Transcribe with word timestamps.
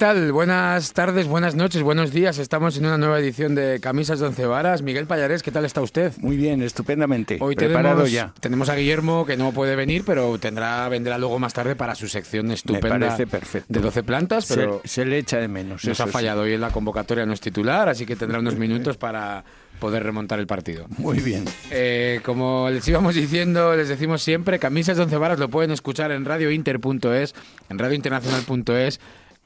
Tal? 0.00 0.32
Buenas 0.32 0.94
tardes, 0.94 1.26
buenas 1.26 1.54
noches, 1.54 1.82
buenos 1.82 2.10
días. 2.10 2.38
Estamos 2.38 2.78
en 2.78 2.86
una 2.86 2.96
nueva 2.96 3.20
edición 3.20 3.54
de 3.54 3.80
Camisas 3.80 4.18
de 4.18 4.28
Once 4.28 4.46
Varas. 4.46 4.80
Miguel 4.80 5.06
Payares, 5.06 5.42
¿qué 5.42 5.50
tal 5.50 5.66
está 5.66 5.82
usted? 5.82 6.14
Muy 6.20 6.38
bien, 6.38 6.62
estupendamente. 6.62 7.36
Hoy 7.38 7.54
Preparado 7.54 7.96
tenemos, 7.96 8.10
ya. 8.10 8.32
tenemos 8.40 8.70
a 8.70 8.76
Guillermo, 8.76 9.26
que 9.26 9.36
no 9.36 9.52
puede 9.52 9.76
venir, 9.76 10.04
pero 10.06 10.38
tendrá 10.38 10.88
vendrá 10.88 11.18
luego 11.18 11.38
más 11.38 11.52
tarde 11.52 11.76
para 11.76 11.94
su 11.94 12.08
sección 12.08 12.50
estupenda 12.50 12.96
Me 12.98 13.06
parece 13.06 13.26
perfecto. 13.26 13.66
de 13.68 13.78
12 13.78 14.02
plantas, 14.02 14.46
pero 14.48 14.80
se, 14.84 14.88
se 14.88 15.04
le 15.04 15.18
echa 15.18 15.36
de 15.36 15.48
menos. 15.48 15.84
nos 15.84 16.00
ha 16.00 16.06
sí. 16.06 16.10
fallado 16.10 16.42
hoy 16.42 16.54
en 16.54 16.62
la 16.62 16.70
convocatoria, 16.70 17.26
no 17.26 17.34
es 17.34 17.40
titular, 17.42 17.90
así 17.90 18.06
que 18.06 18.16
tendrá 18.16 18.38
unos 18.38 18.56
minutos 18.56 18.96
para 18.96 19.44
poder 19.80 20.02
remontar 20.02 20.38
el 20.38 20.46
partido. 20.46 20.86
Muy 20.98 21.18
bien. 21.18 21.44
Eh, 21.70 22.20
como 22.22 22.70
les 22.70 22.86
íbamos 22.88 23.14
diciendo, 23.16 23.74
les 23.74 23.88
decimos 23.88 24.22
siempre, 24.22 24.58
Camisas 24.58 24.96
de 24.96 25.02
Once 25.02 25.16
Varas 25.16 25.38
lo 25.38 25.48
pueden 25.48 25.72
escuchar 25.72 26.10
en 26.12 26.24
radiointer.es, 26.24 27.34
en 27.68 27.78
radiointernacional.es, 27.78 29.00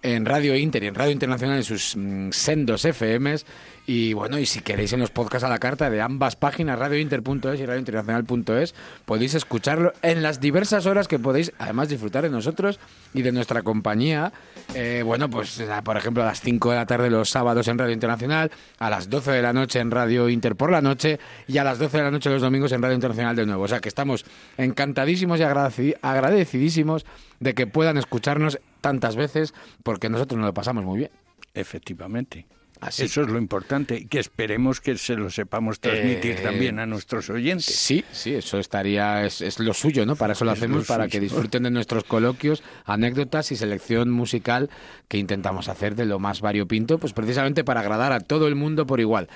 en 0.04 0.26
Radio 0.26 0.54
Inter 0.54 0.84
y 0.84 0.86
en 0.86 0.94
Radio 0.94 1.12
Internacional 1.12 1.56
en 1.56 1.64
sus 1.64 1.96
mm, 1.96 2.30
sendos 2.30 2.84
FMs. 2.84 3.46
Y 3.86 4.14
bueno, 4.14 4.38
y 4.38 4.46
si 4.46 4.60
queréis 4.60 4.94
en 4.94 5.00
los 5.00 5.10
podcasts 5.10 5.44
a 5.44 5.48
la 5.50 5.58
carta 5.58 5.90
de 5.90 6.00
ambas 6.00 6.36
páginas, 6.36 6.78
radiointer.es 6.78 7.60
y 7.60 7.66
radiointernacional.es, 7.66 8.74
podéis 9.04 9.34
escucharlo 9.34 9.92
en 10.00 10.22
las 10.22 10.40
diversas 10.40 10.86
horas 10.86 11.06
que 11.06 11.18
podéis 11.18 11.52
además 11.58 11.90
disfrutar 11.90 12.22
de 12.22 12.30
nosotros 12.30 12.80
y 13.12 13.20
de 13.20 13.30
nuestra 13.30 13.60
compañía. 13.60 14.32
Eh, 14.74 15.02
bueno, 15.04 15.28
pues 15.28 15.62
por 15.84 15.98
ejemplo 15.98 16.22
a 16.22 16.26
las 16.26 16.40
5 16.40 16.70
de 16.70 16.76
la 16.76 16.86
tarde 16.86 17.10
los 17.10 17.28
sábados 17.28 17.68
en 17.68 17.76
Radio 17.76 17.92
Internacional, 17.92 18.50
a 18.78 18.88
las 18.88 19.10
12 19.10 19.32
de 19.32 19.42
la 19.42 19.52
noche 19.52 19.80
en 19.80 19.90
Radio 19.90 20.30
Inter 20.30 20.56
por 20.56 20.70
la 20.72 20.80
noche 20.80 21.18
y 21.46 21.58
a 21.58 21.64
las 21.64 21.78
12 21.78 21.98
de 21.98 22.02
la 22.04 22.10
noche 22.10 22.30
los 22.30 22.40
domingos 22.40 22.72
en 22.72 22.80
Radio 22.80 22.94
Internacional 22.94 23.36
de 23.36 23.44
nuevo. 23.44 23.64
O 23.64 23.68
sea 23.68 23.80
que 23.80 23.90
estamos 23.90 24.24
encantadísimos 24.56 25.38
y 25.40 25.42
agradeci- 25.42 25.96
agradecidísimos 26.00 27.04
de 27.38 27.52
que 27.52 27.66
puedan 27.66 27.98
escucharnos 27.98 28.58
tantas 28.80 29.14
veces 29.14 29.52
porque 29.82 30.08
nosotros 30.08 30.38
nos 30.38 30.46
lo 30.46 30.54
pasamos 30.54 30.84
muy 30.84 31.00
bien. 31.00 31.10
Efectivamente. 31.52 32.46
Así. 32.86 33.04
Eso 33.04 33.22
es 33.22 33.28
lo 33.28 33.38
importante 33.38 33.96
y 33.98 34.06
que 34.06 34.18
esperemos 34.18 34.80
que 34.80 34.96
se 34.98 35.14
lo 35.16 35.30
sepamos 35.30 35.80
transmitir 35.80 36.32
Eh, 36.32 36.40
también 36.42 36.78
a 36.78 36.86
nuestros 36.86 37.30
oyentes. 37.30 37.64
Sí, 37.66 38.04
sí, 38.12 38.34
eso 38.34 38.58
estaría, 38.58 39.24
es, 39.24 39.40
es 39.40 39.58
lo 39.58 39.72
suyo, 39.74 40.04
¿no? 40.06 40.16
Para 40.16 40.34
eso 40.34 40.44
lo 40.44 40.52
Es 40.52 40.58
hacemos, 40.58 40.78
lo 40.82 40.84
para 40.86 41.04
suyo. 41.04 41.12
que 41.12 41.20
disfruten 41.20 41.62
de 41.62 41.70
nuestros 41.70 42.04
coloquios, 42.04 42.62
anécdotas 42.84 43.52
y 43.52 43.56
selección 43.56 44.10
musical 44.10 44.68
que 45.08 45.18
intentamos 45.18 45.68
hacer 45.68 45.94
de 45.94 46.04
lo 46.04 46.18
más 46.18 46.40
variopinto, 46.40 46.98
pues 46.98 47.12
precisamente 47.12 47.64
para 47.64 47.80
agradar 47.80 48.12
a 48.12 48.20
todo 48.20 48.48
el 48.48 48.54
mundo 48.54 48.86
por 48.86 49.00
igual. 49.00 49.28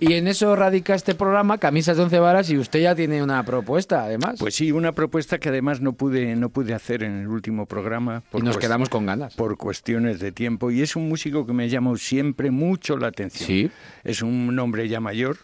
Y 0.00 0.14
en 0.14 0.28
eso 0.28 0.54
radica 0.56 0.94
este 0.94 1.14
programa, 1.14 1.58
Camisas 1.58 1.96
de 1.96 2.04
Once 2.04 2.18
Varas, 2.18 2.48
y 2.50 2.56
usted 2.58 2.80
ya 2.80 2.94
tiene 2.94 3.22
una 3.22 3.42
propuesta, 3.44 4.04
además. 4.04 4.36
Pues 4.38 4.54
sí, 4.54 4.72
una 4.72 4.92
propuesta 4.92 5.38
que 5.38 5.48
además 5.48 5.80
no 5.80 5.92
pude, 5.92 6.36
no 6.36 6.48
pude 6.50 6.72
hacer 6.74 7.02
en 7.02 7.18
el 7.20 7.28
último 7.28 7.66
programa. 7.66 8.22
y 8.32 8.40
nos 8.42 8.56
quedamos 8.58 8.88
con 8.88 9.06
ganas. 9.06 9.34
por 9.34 9.56
cuestiones 9.56 10.20
de 10.20 10.32
tiempo 10.32 10.70
y 10.70 10.82
es 10.82 10.96
un 10.96 11.08
músico 11.08 11.46
que 11.46 11.52
me 11.52 11.64
ha 11.64 11.66
llamado 11.66 11.96
siempre 11.96 12.50
mucho 12.50 12.77
la 12.96 13.08
atención. 13.08 13.46
Sí. 13.46 13.70
Es 14.04 14.22
un 14.22 14.58
hombre 14.58 14.88
ya 14.88 15.00
mayor, 15.00 15.38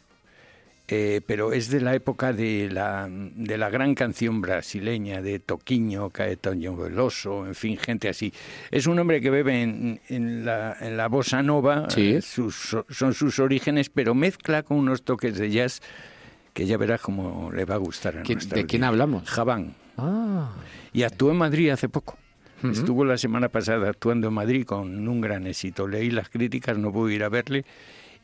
eh, 0.87 1.23
pero 1.27 1.53
es 1.53 1.71
de 1.71 1.81
la 1.81 1.95
época 1.95 2.33
de 2.35 2.69
la, 2.71 3.09
de 3.11 3.57
la 3.57 3.71
gran 3.71 3.95
canción 3.95 4.41
brasileña 4.43 5.23
de 5.23 5.39
Toquinho, 5.39 6.11
Caetano 6.11 6.77
Veloso, 6.77 7.47
en 7.47 7.55
fin, 7.55 7.79
gente 7.79 8.09
así. 8.09 8.33
Es 8.71 8.87
un 8.87 8.99
hombre 8.99 9.21
que 9.23 9.31
bebe 9.31 9.63
en, 9.63 10.01
en 10.09 10.45
la, 10.45 10.77
en 10.81 10.97
la 10.99 11.09
bossa 11.09 11.43
nova, 11.43 11.89
Sí. 11.89 12.17
eh, 12.17 12.21
sus- 12.23 12.77
son 12.91 13.15
sus 13.15 13.39
orígenes, 13.39 13.89
pero 13.89 14.15
mezcla 14.15 14.63
con 14.63 14.77
unos 14.77 15.03
toques 15.05 15.39
de 15.39 15.51
jazz 15.51 15.81
que 16.53 16.67
ya 16.67 16.77
verás 16.77 17.01
cómo 17.01 17.51
le 17.53 17.65
va 17.65 17.75
a 17.77 17.79
gustar 17.79 18.19
a 18.19 18.23
¿Quién- 18.23 18.37
nuestra 18.37 18.57
¿De 18.57 18.67
quién 18.67 18.85
hablamos? 18.85 19.29
Jabán. 19.29 19.75
Ah, 19.97 20.53
Y 20.93 21.03
actuó 21.03 21.31
en 21.31 21.39
Madrid 21.39 21.71
hace 21.71 21.89
poco. 21.89 22.19
Estuvo 22.71 23.05
la 23.05 23.19
semana 23.19 23.49
pasada 23.49 23.89
actuando 23.89 24.29
en 24.29 24.35
Madrid 24.35 24.65
con 24.65 25.07
un 25.09 25.21
gran 25.21 25.47
éxito. 25.47 25.87
Leí 25.87 26.11
las 26.11 26.29
críticas, 26.29 26.79
no 26.79 26.93
pude 26.93 27.15
ir 27.15 27.25
a 27.25 27.29
verle 27.29 27.65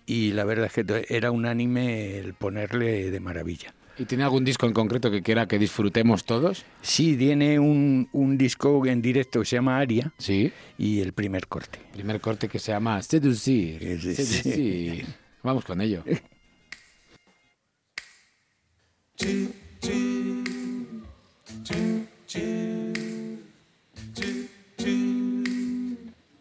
y 0.07 0.33
la 0.33 0.45
verdad 0.45 0.67
es 0.67 0.73
que 0.73 1.07
era 1.09 1.31
unánime 1.31 2.19
el 2.19 2.35
ponerle 2.35 3.11
de 3.11 3.21
maravilla. 3.21 3.75
¿y 3.99 4.07
tiene 4.07 4.25
algún 4.25 4.47
disco 4.47 4.67
en 4.67 4.73
concreto 4.73 5.11
que 5.11 5.21
quiera 5.21 5.47
que 5.47 5.59
disfrutemos 5.59 6.25
todos? 6.25 6.65
Sí, 6.81 7.17
tiene 7.19 7.59
un, 7.59 8.09
un 8.13 8.39
disco 8.39 8.87
en 8.87 9.03
directo 9.03 9.41
que 9.41 9.45
se 9.45 9.57
llama 9.57 9.79
Aria 9.79 10.11
Sí. 10.17 10.51
y 10.79 11.01
el 11.01 11.13
primer 11.13 11.49
corte. 11.49 11.79
Primer 11.93 12.19
corte 12.21 12.49
que 12.49 12.59
se 12.59 12.73
llama 12.73 13.03
Seducir. 13.03 13.83
Es 13.85 14.01
Seducir. 14.03 15.05
Vamos 15.43 15.67
con 15.67 15.83
ello. 15.83 16.03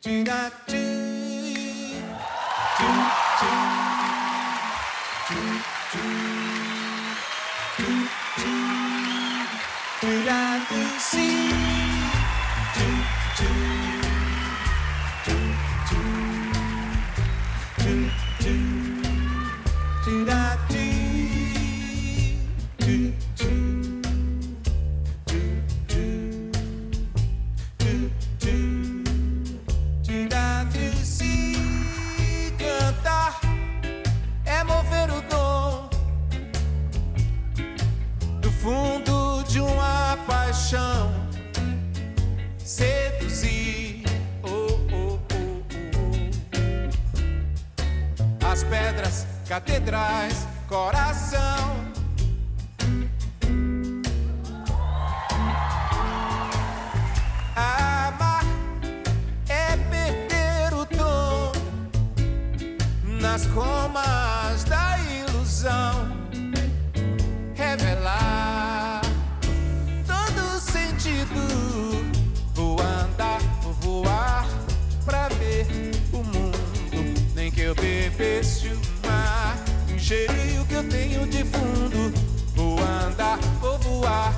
do 0.02 0.24
da 0.24 0.50
do 0.66 0.78
do 2.80 2.90
do 3.40 3.52
do 5.28 5.42
do 5.90 6.18
do 7.78 7.94
do 8.38 8.52
do 10.02 10.26
da. 10.26 11.69
Catedrais, 49.50 50.48
coração. 50.68 51.59
Ingerir 80.10 80.60
o 80.60 80.66
que 80.66 80.74
eu 80.74 80.84
tenho 80.86 81.28
de 81.28 81.46
fundo. 81.46 82.12
Vou 82.56 82.80
andar, 82.80 83.38
vou 83.62 83.78
voar 83.78 84.34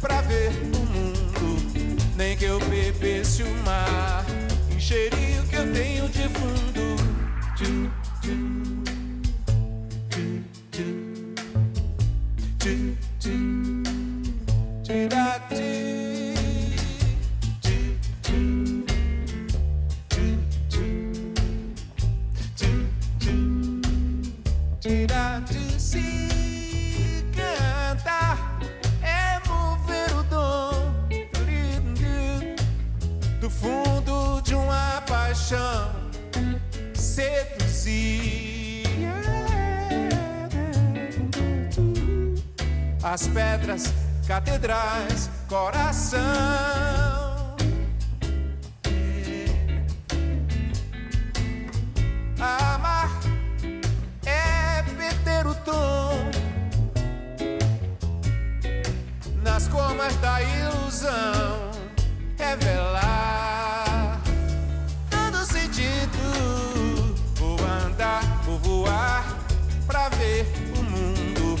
pra 0.00 0.20
ver 0.22 0.50
o 0.74 0.78
mundo. 0.86 1.96
Nem 2.16 2.36
que 2.36 2.46
eu 2.46 2.58
bebesse 2.58 3.44
o 3.44 3.54
mar, 3.64 4.26
ingerir 4.74 5.40
o 5.44 5.46
que 5.46 5.56
eu 5.56 5.72
tenho 5.72 6.08
de 6.08 6.28
fundo. 6.30 6.69
Nas 59.60 59.68
comas 59.68 60.16
da 60.16 60.40
ilusão, 60.42 61.70
revelar 62.38 64.20
todo 65.10 65.44
sentido. 65.44 66.18
Vou 67.34 67.58
andar, 67.84 68.22
vou 68.44 68.58
voar 68.58 69.38
pra 69.86 70.08
ver 70.10 70.46
o 70.78 70.82
mundo. 70.82 71.58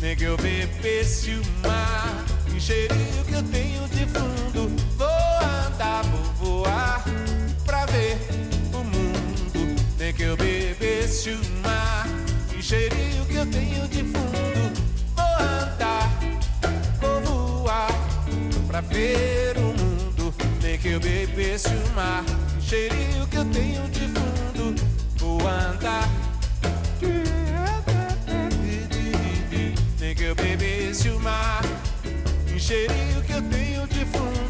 Nem 0.00 0.14
que 0.16 0.24
eu 0.24 0.36
bebesse 0.36 1.30
o 1.30 1.66
mar, 1.66 2.24
encheria 2.54 3.22
o 3.22 3.24
que 3.24 3.34
eu 3.34 3.42
tenho 3.44 3.88
de 3.88 4.06
fundo. 4.06 4.70
Vou 4.98 5.08
andar, 5.66 6.02
vou 6.04 6.62
voar 6.62 7.02
pra 7.64 7.86
ver 7.86 8.18
o 8.74 8.84
mundo. 8.84 9.82
Nem 9.98 10.12
que 10.12 10.24
eu 10.24 10.36
bebesse 10.36 11.30
o 11.30 11.40
mar, 11.62 12.06
encheria 12.54 13.22
o 13.22 13.26
que 13.26 13.36
eu 13.36 13.46
tenho 13.46 13.88
de 13.88 14.02
fundo. 14.04 14.29
Pra 18.80 18.94
ver 18.94 19.56
o 19.58 19.74
mundo. 19.74 20.34
Nem 20.62 20.78
que 20.78 20.88
eu 20.88 21.00
bebesse 21.00 21.68
o 21.68 21.94
mar, 21.94 22.24
encheria 22.56 23.22
o 23.22 23.26
que 23.26 23.36
eu 23.36 23.44
tenho 23.46 23.88
de 23.88 24.00
fundo. 24.00 24.74
Vou 25.16 25.40
andar. 25.46 26.08
Nem 29.98 30.14
que 30.14 30.24
eu 30.24 30.34
bebesse 30.34 31.10
o 31.10 31.20
mar, 31.20 31.62
encheria 32.54 33.18
o 33.18 33.22
que 33.22 33.32
eu 33.32 33.42
tenho 33.42 33.86
de 33.86 34.04
fundo. 34.06 34.49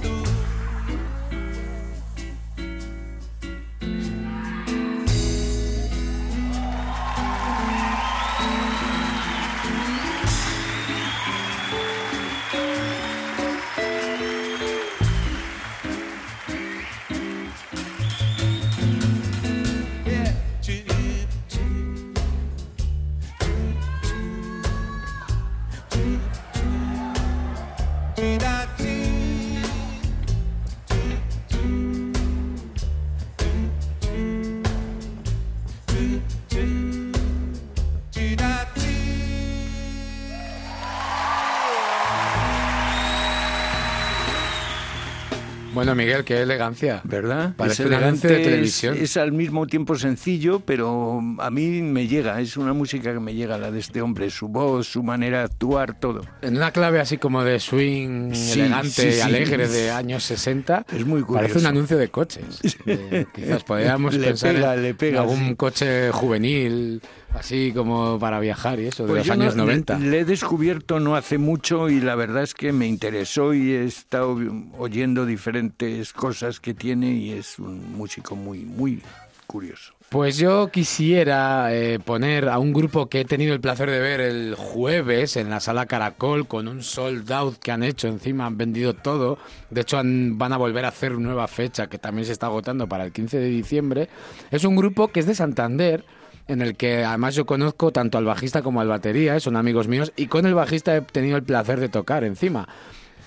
Bueno, 45.90 46.04
Miguel, 46.04 46.24
qué 46.24 46.40
elegancia. 46.42 47.00
¿Verdad? 47.02 47.52
Parece 47.56 47.82
Es 47.82 47.90
anuncio 47.92 48.28
de 48.28 48.34
elegante, 48.36 48.50
televisión. 48.50 48.94
Es, 48.94 49.02
es 49.02 49.16
al 49.16 49.32
mismo 49.32 49.66
tiempo 49.66 49.96
sencillo, 49.96 50.60
pero 50.60 51.20
a 51.38 51.50
mí 51.50 51.82
me 51.82 52.06
llega. 52.06 52.40
Es 52.40 52.56
una 52.56 52.72
música 52.72 53.12
que 53.12 53.18
me 53.18 53.34
llega, 53.34 53.58
la 53.58 53.72
de 53.72 53.80
este 53.80 54.00
hombre. 54.00 54.30
Su 54.30 54.46
voz, 54.46 54.86
su 54.86 55.02
manera 55.02 55.38
de 55.38 55.44
actuar, 55.46 55.98
todo. 55.98 56.20
En 56.42 56.56
una 56.56 56.70
clave 56.70 57.00
así 57.00 57.18
como 57.18 57.42
de 57.42 57.58
swing 57.58 58.32
Sí, 58.34 58.60
elegante 58.60 59.10
sí, 59.10 59.20
alegre 59.20 59.66
de 59.66 59.90
años 59.90 60.22
60. 60.22 60.86
Es 60.92 61.04
muy 61.04 61.22
Parece 61.22 61.32
un 61.32 61.46
curioso. 61.54 61.68
anuncio 61.68 61.96
de 61.98 62.08
coches. 62.08 62.44
Eh, 62.86 63.26
quizás 63.34 63.62
podríamos 63.64 64.14
Le 64.14 64.28
pensar 64.28 64.54
pega, 64.54 64.74
en 64.74 64.82
le 64.82 64.94
pega, 64.94 65.20
algún 65.20 65.54
coche 65.54 66.10
juvenil, 66.10 67.00
así 67.34 67.72
como 67.74 68.18
para 68.18 68.40
viajar 68.40 68.80
y 68.80 68.86
eso, 68.86 69.04
de 69.04 69.08
Pues 69.10 69.18
los 69.20 69.26
yo 69.26 69.32
años 69.34 69.56
no- 69.56 69.64
90. 69.64 69.98
Le, 69.98 70.10
le 70.10 70.18
he 70.20 70.24
descubierto 70.24 71.00
no 71.00 71.16
hace 71.16 71.38
mucho 71.38 71.88
y 71.88 72.00
la 72.00 72.14
verdad 72.14 72.42
es 72.42 72.54
que 72.54 72.72
me 72.72 72.86
interesó 72.86 73.54
y 73.54 73.72
he 73.72 73.84
estado 73.84 74.36
oyendo 74.78 75.26
diferentes 75.26 76.12
cosas 76.12 76.60
que 76.60 76.74
tiene 76.74 77.12
y 77.12 77.32
es 77.32 77.58
un 77.58 77.92
músico 77.96 78.36
muy, 78.36 78.60
muy 78.60 79.02
curioso. 79.46 79.92
Pues 80.10 80.38
yo 80.38 80.70
quisiera 80.72 81.72
eh, 81.72 82.00
poner 82.00 82.48
a 82.48 82.58
un 82.58 82.72
grupo 82.72 83.08
que 83.08 83.20
he 83.20 83.24
tenido 83.24 83.54
el 83.54 83.60
placer 83.60 83.88
de 83.88 84.00
ver 84.00 84.20
el 84.20 84.56
jueves 84.56 85.36
en 85.36 85.50
la 85.50 85.60
sala 85.60 85.86
Caracol 85.86 86.48
con 86.48 86.66
un 86.66 86.82
sold 86.82 87.30
out 87.30 87.58
que 87.58 87.70
han 87.70 87.84
hecho. 87.84 88.08
Encima 88.08 88.46
han 88.46 88.56
vendido 88.58 88.92
todo. 88.94 89.38
De 89.70 89.82
hecho, 89.82 89.98
han- 89.98 90.36
van 90.36 90.52
a 90.52 90.56
volver 90.56 90.84
a 90.84 90.88
hacer 90.88 91.12
nueva 91.12 91.46
fecha 91.46 91.86
que 91.86 91.98
también 91.98 92.26
se 92.26 92.32
está 92.32 92.46
agotando 92.46 92.88
para 92.88 93.04
el 93.04 93.12
15 93.12 93.38
de 93.38 93.46
diciembre. 93.50 94.08
Es 94.50 94.64
un 94.64 94.74
grupo 94.74 95.08
que 95.08 95.20
es 95.20 95.26
de 95.26 95.36
Santander. 95.36 96.04
En 96.50 96.62
el 96.62 96.74
que 96.74 97.04
además 97.04 97.36
yo 97.36 97.46
conozco 97.46 97.92
tanto 97.92 98.18
al 98.18 98.24
bajista 98.24 98.60
como 98.60 98.80
al 98.80 98.88
batería, 98.88 99.36
eh, 99.36 99.40
son 99.40 99.54
amigos 99.54 99.86
míos, 99.86 100.12
y 100.16 100.26
con 100.26 100.46
el 100.46 100.54
bajista 100.54 100.96
he 100.96 101.00
tenido 101.00 101.36
el 101.36 101.44
placer 101.44 101.78
de 101.78 101.88
tocar 101.88 102.24
encima. 102.24 102.68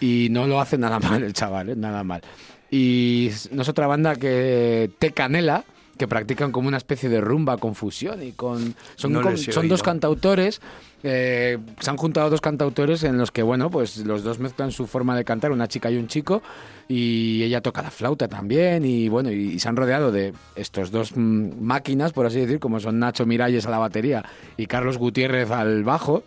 Y 0.02 0.28
no 0.30 0.46
lo 0.46 0.60
hace 0.60 0.78
nada 0.78 1.00
mal 1.00 1.24
el 1.24 1.32
chaval, 1.32 1.70
eh, 1.70 1.76
nada 1.78 2.04
mal. 2.04 2.22
Y 2.70 3.28
es 3.28 3.70
otra 3.70 3.88
banda 3.88 4.18
que 4.18 4.92
Te 5.00 5.12
Canela, 5.12 5.64
que 5.98 6.08
practican 6.08 6.52
como 6.52 6.68
una 6.68 6.78
especie 6.78 7.08
de 7.10 7.22
rumba 7.22 7.58
con 7.58 7.76
fusión 7.76 8.24
y 8.24 8.32
con 8.32 8.74
son, 8.96 9.14
No 9.14 9.22
con- 9.22 9.38
son 9.38 9.68
dos 9.68 9.84
cantautores 9.84 10.60
eh, 11.04 11.58
se 11.80 11.90
han 11.90 11.98
juntado 11.98 12.30
dos 12.30 12.40
cantautores 12.42 13.04
en 13.04 13.18
los 13.18 13.30
que 13.32 13.44
bueno 13.44 13.70
pues 13.70 13.98
los 13.98 14.24
dos 14.24 14.40
mezclan 14.40 14.72
su 14.72 14.88
forma 14.88 15.16
de 15.16 15.24
cantar 15.26 15.52
una 15.52 15.68
chica 15.68 15.92
y 15.92 15.98
un 15.98 16.08
chico 16.08 16.42
y 16.88 17.44
ella 17.44 17.62
toca 17.62 17.82
la 17.82 17.92
flauta 17.92 18.28
también 18.28 18.86
y 18.86 19.10
bueno 19.10 19.32
y, 19.32 19.36
y 19.54 19.60
se 19.60 19.68
han 19.70 19.76
rodeado 19.76 20.12
de 20.12 20.34
estos 20.56 20.92
dos 20.92 21.12
mm, 21.16 21.62
máquinas 21.62 22.12
por 22.14 22.26
así 22.26 22.40
decir 22.40 22.60
como 22.60 22.80
son 22.80 23.00
Nacho 23.00 23.26
Miralles 23.26 23.66
a 23.66 23.70
la 23.70 23.78
batería 23.80 24.24
y 24.58 24.66
Carlos 24.66 24.98
Gutiérrez 24.98 25.52
al 25.52 25.84
bajo 25.84 26.24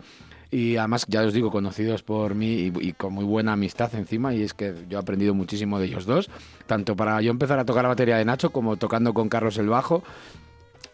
y 0.51 0.77
además, 0.77 1.05
ya 1.07 1.23
os 1.23 1.33
digo, 1.33 1.51
conocidos 1.51 2.03
por 2.03 2.35
mí 2.35 2.71
y, 2.79 2.93
con 2.93 3.13
muy 3.13 3.25
buena 3.25 3.53
amistad 3.53 3.93
encima, 3.95 4.33
y 4.33 4.43
es 4.43 4.53
que 4.53 4.73
yo 4.89 4.97
he 4.97 5.01
aprendido 5.01 5.33
muchísimo 5.33 5.79
de 5.79 5.87
ellos 5.87 6.05
dos, 6.05 6.29
tanto 6.65 6.95
para 6.95 7.21
yo 7.21 7.31
empezar 7.31 7.59
a 7.59 7.65
tocar 7.65 7.83
la 7.83 7.89
batería 7.89 8.17
de 8.17 8.25
Nacho 8.25 8.51
como 8.51 8.77
tocando 8.77 9.13
con 9.13 9.29
Carlos 9.29 9.57
el 9.57 9.67
bajo, 9.67 10.03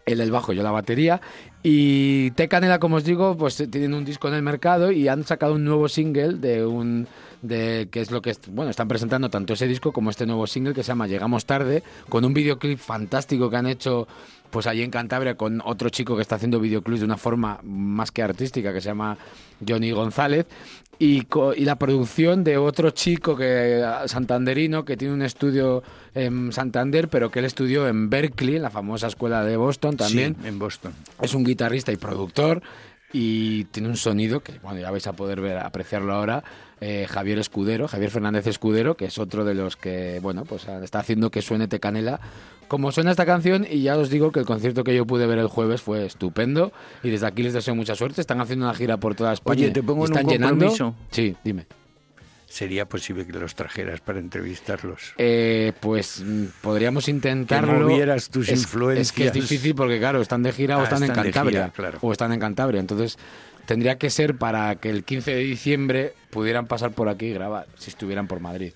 él 0.06 0.20
el 0.20 0.30
bajo, 0.30 0.52
yo 0.52 0.62
la 0.62 0.70
batería. 0.70 1.20
Y 1.62 2.30
Te 2.32 2.48
Canela, 2.48 2.78
como 2.78 2.96
os 2.96 3.04
digo, 3.04 3.36
pues 3.36 3.56
tienen 3.70 3.94
un 3.94 4.04
disco 4.04 4.28
en 4.28 4.34
el 4.34 4.42
mercado 4.42 4.92
y 4.92 5.08
han 5.08 5.24
sacado 5.24 5.54
un 5.54 5.64
nuevo 5.64 5.88
single 5.88 6.34
de 6.34 6.66
un 6.66 7.06
de 7.40 7.88
que 7.90 8.00
es 8.00 8.10
lo 8.10 8.22
que 8.22 8.34
bueno 8.48 8.70
están 8.70 8.88
presentando 8.88 9.28
tanto 9.28 9.52
ese 9.52 9.66
disco 9.66 9.92
como 9.92 10.08
este 10.08 10.24
nuevo 10.24 10.46
single 10.46 10.72
que 10.72 10.82
se 10.82 10.88
llama 10.88 11.06
Llegamos 11.06 11.44
tarde 11.44 11.82
con 12.08 12.24
un 12.24 12.32
videoclip 12.32 12.78
fantástico 12.78 13.50
que 13.50 13.56
han 13.56 13.66
hecho 13.66 14.08
pues 14.54 14.68
allí 14.68 14.82
en 14.82 14.90
Cantabria 14.92 15.34
con 15.34 15.60
otro 15.64 15.88
chico 15.88 16.14
que 16.14 16.22
está 16.22 16.36
haciendo 16.36 16.60
videoclips 16.60 17.00
de 17.00 17.06
una 17.06 17.16
forma 17.16 17.58
más 17.64 18.12
que 18.12 18.22
artística 18.22 18.72
que 18.72 18.80
se 18.80 18.86
llama 18.86 19.18
Johnny 19.68 19.90
González 19.90 20.46
y, 21.00 21.26
la 21.56 21.74
producción 21.74 22.44
de 22.44 22.56
otro 22.56 22.90
chico 22.90 23.34
que 23.34 23.84
santanderino 24.06 24.84
que 24.84 24.96
tiene 24.96 25.12
un 25.12 25.22
estudio 25.22 25.82
en 26.14 26.52
Santander 26.52 27.08
pero 27.08 27.32
que 27.32 27.40
él 27.40 27.46
estudió 27.46 27.88
en 27.88 28.10
Berkeley 28.10 28.54
en 28.54 28.62
la 28.62 28.70
famosa 28.70 29.08
escuela 29.08 29.42
de 29.42 29.56
Boston 29.56 29.96
también 29.96 30.36
Sí, 30.40 30.46
en 30.46 30.60
Boston. 30.60 30.92
es 31.20 31.34
un 31.34 31.42
guitarrista 31.42 31.90
y 31.90 31.96
productor 31.96 32.62
y 33.16 33.64
tiene 33.66 33.88
un 33.88 33.96
sonido 33.96 34.40
que 34.40 34.58
bueno 34.58 34.80
ya 34.80 34.90
vais 34.90 35.06
a 35.06 35.12
poder 35.12 35.40
ver 35.40 35.56
apreciarlo 35.58 36.12
ahora. 36.12 36.42
Eh, 36.80 37.06
Javier 37.08 37.38
Escudero 37.38 37.86
Javier 37.86 38.10
Fernández 38.10 38.48
Escudero 38.48 38.96
que 38.96 39.04
es 39.06 39.18
otro 39.18 39.44
de 39.44 39.54
los 39.54 39.76
que 39.76 40.18
bueno 40.20 40.44
pues 40.44 40.66
está 40.66 40.98
haciendo 40.98 41.30
que 41.30 41.40
suene 41.40 41.68
Te 41.68 41.78
Canela 41.78 42.20
como 42.66 42.90
suena 42.90 43.12
esta 43.12 43.24
canción 43.24 43.64
y 43.70 43.82
ya 43.82 43.96
os 43.96 44.10
digo 44.10 44.32
que 44.32 44.40
el 44.40 44.46
concierto 44.46 44.82
que 44.82 44.94
yo 44.94 45.06
pude 45.06 45.26
ver 45.26 45.38
el 45.38 45.46
jueves 45.46 45.80
fue 45.80 46.04
estupendo 46.04 46.72
y 47.04 47.10
desde 47.10 47.26
aquí 47.26 47.44
les 47.44 47.52
deseo 47.52 47.76
mucha 47.76 47.94
suerte. 47.94 48.20
Están 48.20 48.40
haciendo 48.40 48.64
una 48.66 48.74
gira 48.74 48.96
por 48.96 49.14
toda 49.14 49.32
España 49.32 49.62
Oye, 49.62 49.70
te 49.70 49.82
pongo 49.82 50.02
y 50.02 50.06
están 50.06 50.26
un 50.26 50.32
llenando. 50.32 50.94
sí 51.10 51.36
dime 51.44 51.66
Sería 52.54 52.84
posible 52.88 53.26
que 53.26 53.32
los 53.32 53.56
trajeras 53.56 54.00
para 54.00 54.20
entrevistarlos. 54.20 55.12
Eh, 55.18 55.72
pues 55.80 56.22
mm, 56.24 56.44
podríamos 56.62 57.08
intentarlo. 57.08 57.80
movieras 57.88 58.30
tus 58.30 58.48
Es- 58.48 58.60
influencias. 58.62 59.08
Es 59.08 59.12
que 59.12 59.26
es 59.26 59.32
difícil 59.32 59.74
porque, 59.74 59.98
claro, 59.98 60.20
están 60.22 60.44
de 60.44 60.52
gira 60.52 60.78
o 60.78 60.82
Ah, 60.82 60.84
están, 60.84 61.02
en 61.02 61.10
Cantabria. 61.10 61.62
gira, 61.64 61.72
claro. 61.74 61.98
O 62.00 62.12
están 62.12 62.32
en 62.32 62.38
Cantabria. 62.38 62.78
Entonces, 62.78 63.18
tendría 63.66 63.98
que 63.98 64.08
ser 64.08 64.36
para 64.36 64.76
que 64.76 64.88
el 64.88 65.02
15 65.02 65.32
de 65.32 65.40
diciembre 65.40 66.12
pudieran 66.30 66.68
pasar 66.68 66.92
por 66.92 67.08
aquí 67.08 67.26
y 67.26 67.32
grabar, 67.32 67.66
si 67.76 67.90
estuvieran 67.90 68.28
por 68.28 68.38
Madrid. 68.38 68.72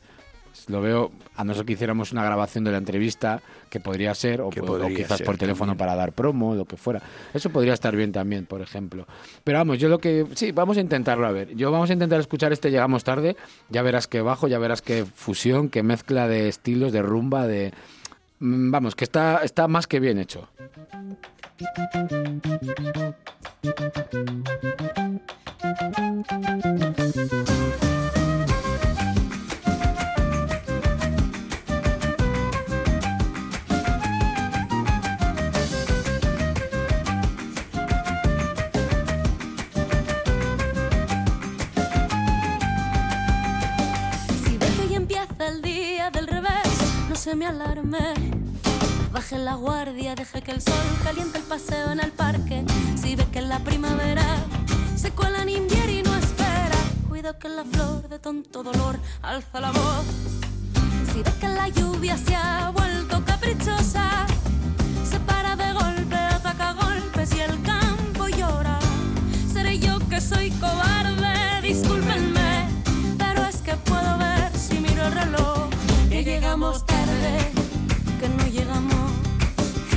Lo 0.68 0.80
veo, 0.80 1.10
a 1.36 1.44
no 1.44 1.54
ser 1.54 1.64
que 1.64 1.72
hiciéramos 1.72 2.12
una 2.12 2.22
grabación 2.22 2.64
de 2.64 2.70
la 2.70 2.78
entrevista, 2.78 3.40
que 3.70 3.80
podría 3.80 4.14
ser, 4.14 4.40
o, 4.40 4.50
quizás 4.50 5.18
ser 5.18 5.26
por 5.26 5.36
teléfono 5.36 5.72
también. 5.72 5.78
para 5.78 5.96
dar 5.96 6.12
promo, 6.12 6.54
lo 6.54 6.64
que 6.64 6.76
fuera. 6.76 7.02
Eso 7.32 7.50
podría 7.50 7.74
estar 7.74 7.96
bien 7.96 8.12
también, 8.12 8.46
por 8.46 8.60
ejemplo. 8.60 9.06
Pero 9.44 9.58
vamos, 9.58 9.78
yo 9.78 9.88
lo 9.88 9.98
que... 9.98 10.26
Sí, 10.34 10.52
vamos 10.52 10.76
a 10.76 10.80
intentarlo 10.80 11.26
a 11.26 11.32
ver. 11.32 11.54
Yo 11.56 11.70
vamos 11.70 11.90
a 11.90 11.92
intentar 11.94 12.20
escuchar 12.20 12.52
este 12.52 12.70
Llegamos 12.70 13.02
tarde. 13.02 13.36
Ya 13.70 13.82
verás 13.82 14.06
que 14.06 14.20
bajo, 14.20 14.46
ya 14.46 14.58
verás 14.58 14.82
que 14.82 15.04
fusión, 15.04 15.68
que 15.68 15.82
mezcla 15.82 16.28
de 16.28 16.48
estilos, 16.48 16.92
de 16.92 17.02
rumba, 17.02 17.46
de... 17.46 17.72
mm, 18.40 18.70
vamos, 18.70 18.94
que 18.94 19.04
está, 19.04 19.38
está 19.42 19.68
más 19.68 19.86
que 19.86 20.00
bien 20.00 20.18
hecho. 20.18 20.48
No 47.28 47.32
se 47.32 47.36
me 47.36 47.46
alarme. 47.46 48.14
Baje 49.12 49.38
la 49.38 49.54
guardia, 49.54 50.14
deje 50.14 50.40
que 50.40 50.50
el 50.52 50.62
sol 50.62 50.88
caliente 51.04 51.38
el 51.38 51.44
paseo 51.44 51.92
en 51.92 52.00
el 52.00 52.10
parque. 52.10 52.64
Si 52.96 53.16
ve 53.16 53.26
que 53.30 53.40
en 53.40 53.50
la 53.50 53.58
primavera 53.58 54.24
se 54.96 55.10
cuela 55.10 55.42
en 55.42 55.50
invierno 55.50 55.90
y 55.90 56.02
no 56.02 56.14
espera, 56.14 56.78
cuido 57.08 57.38
que 57.38 57.50
la 57.50 57.64
flor 57.64 58.08
de 58.08 58.18
tonto 58.18 58.62
dolor 58.62 58.98
alza 59.20 59.60
la 59.60 59.72
voz. 59.72 60.06
Si 61.12 61.22
ve 61.22 61.32
que 61.38 61.48
la 61.48 61.68
lluvia 61.68 62.16
se 62.16 62.34
ha 62.34 62.70
vuelto 62.70 63.22
caprichosa, 63.24 64.26
se 65.04 65.20
para 65.20 65.54
de 65.54 65.72
golpe, 65.72 66.16
ataca 66.16 66.72
golpes 66.72 67.34
y 67.36 67.40
el 67.40 67.62
campo 67.62 68.28
llora. 68.28 68.78
Seré 69.52 69.78
yo 69.78 69.98
que 70.08 70.20
soy 70.20 70.50
cobarde, 70.52 71.60
discúlpenme, 71.62 72.68
pero 73.18 73.44
es 73.44 73.56
que 73.56 73.74
puedo 73.74 74.16
ver 74.16 74.50
si 74.56 74.78
miro 74.78 75.06
el 75.06 75.12
reloj 75.12 75.68
que 76.08 76.24
llegamos 76.24 76.84
tarde, 76.86 76.97
que 78.20 78.28
no 78.28 78.46
llegamos, 78.46 79.12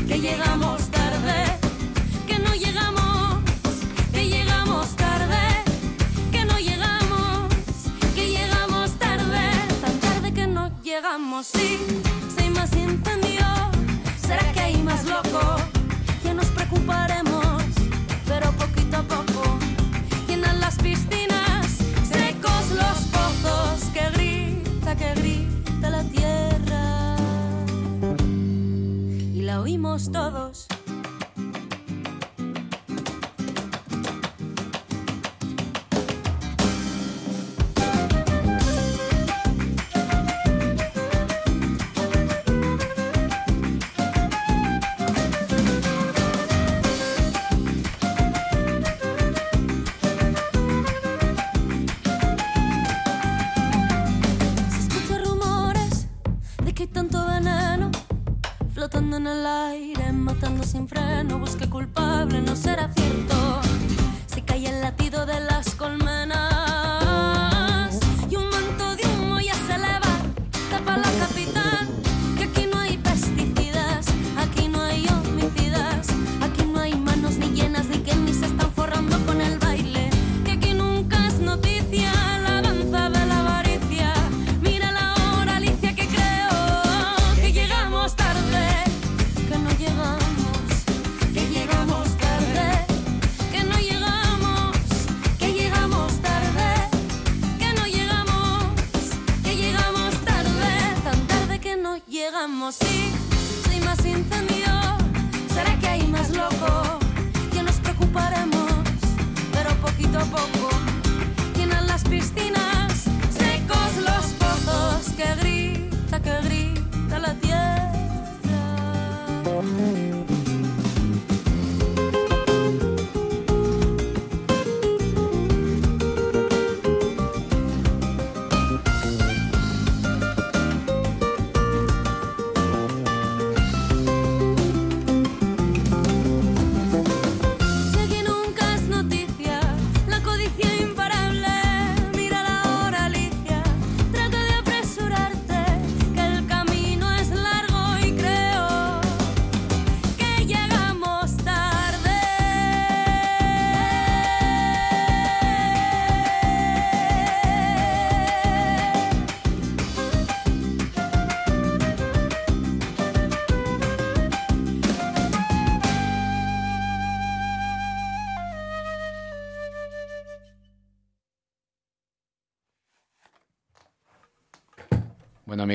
que 0.08 0.20
llegamos 0.20 0.90
tarde, 0.90 1.58
que 2.28 2.40
no 2.40 2.54
llegamos, 2.56 3.38
que 4.12 4.28
llegamos 4.28 4.96
tarde, 4.96 5.64
que 6.32 6.46
no 6.46 6.58
llegamos, 6.58 7.48
que 8.16 8.28
llegamos 8.30 8.92
tarde, 8.98 9.44
tan 9.82 10.00
tarde 10.00 10.34
que 10.34 10.48
no 10.48 10.72
llegamos, 10.82 11.46
sí, 11.48 11.80
si 12.36 12.50
más 12.50 12.74
incendio, 12.76 13.46
será 14.26 14.52
que 14.52 14.60
hay 14.60 14.78
más 14.82 15.06
loco, 15.06 15.42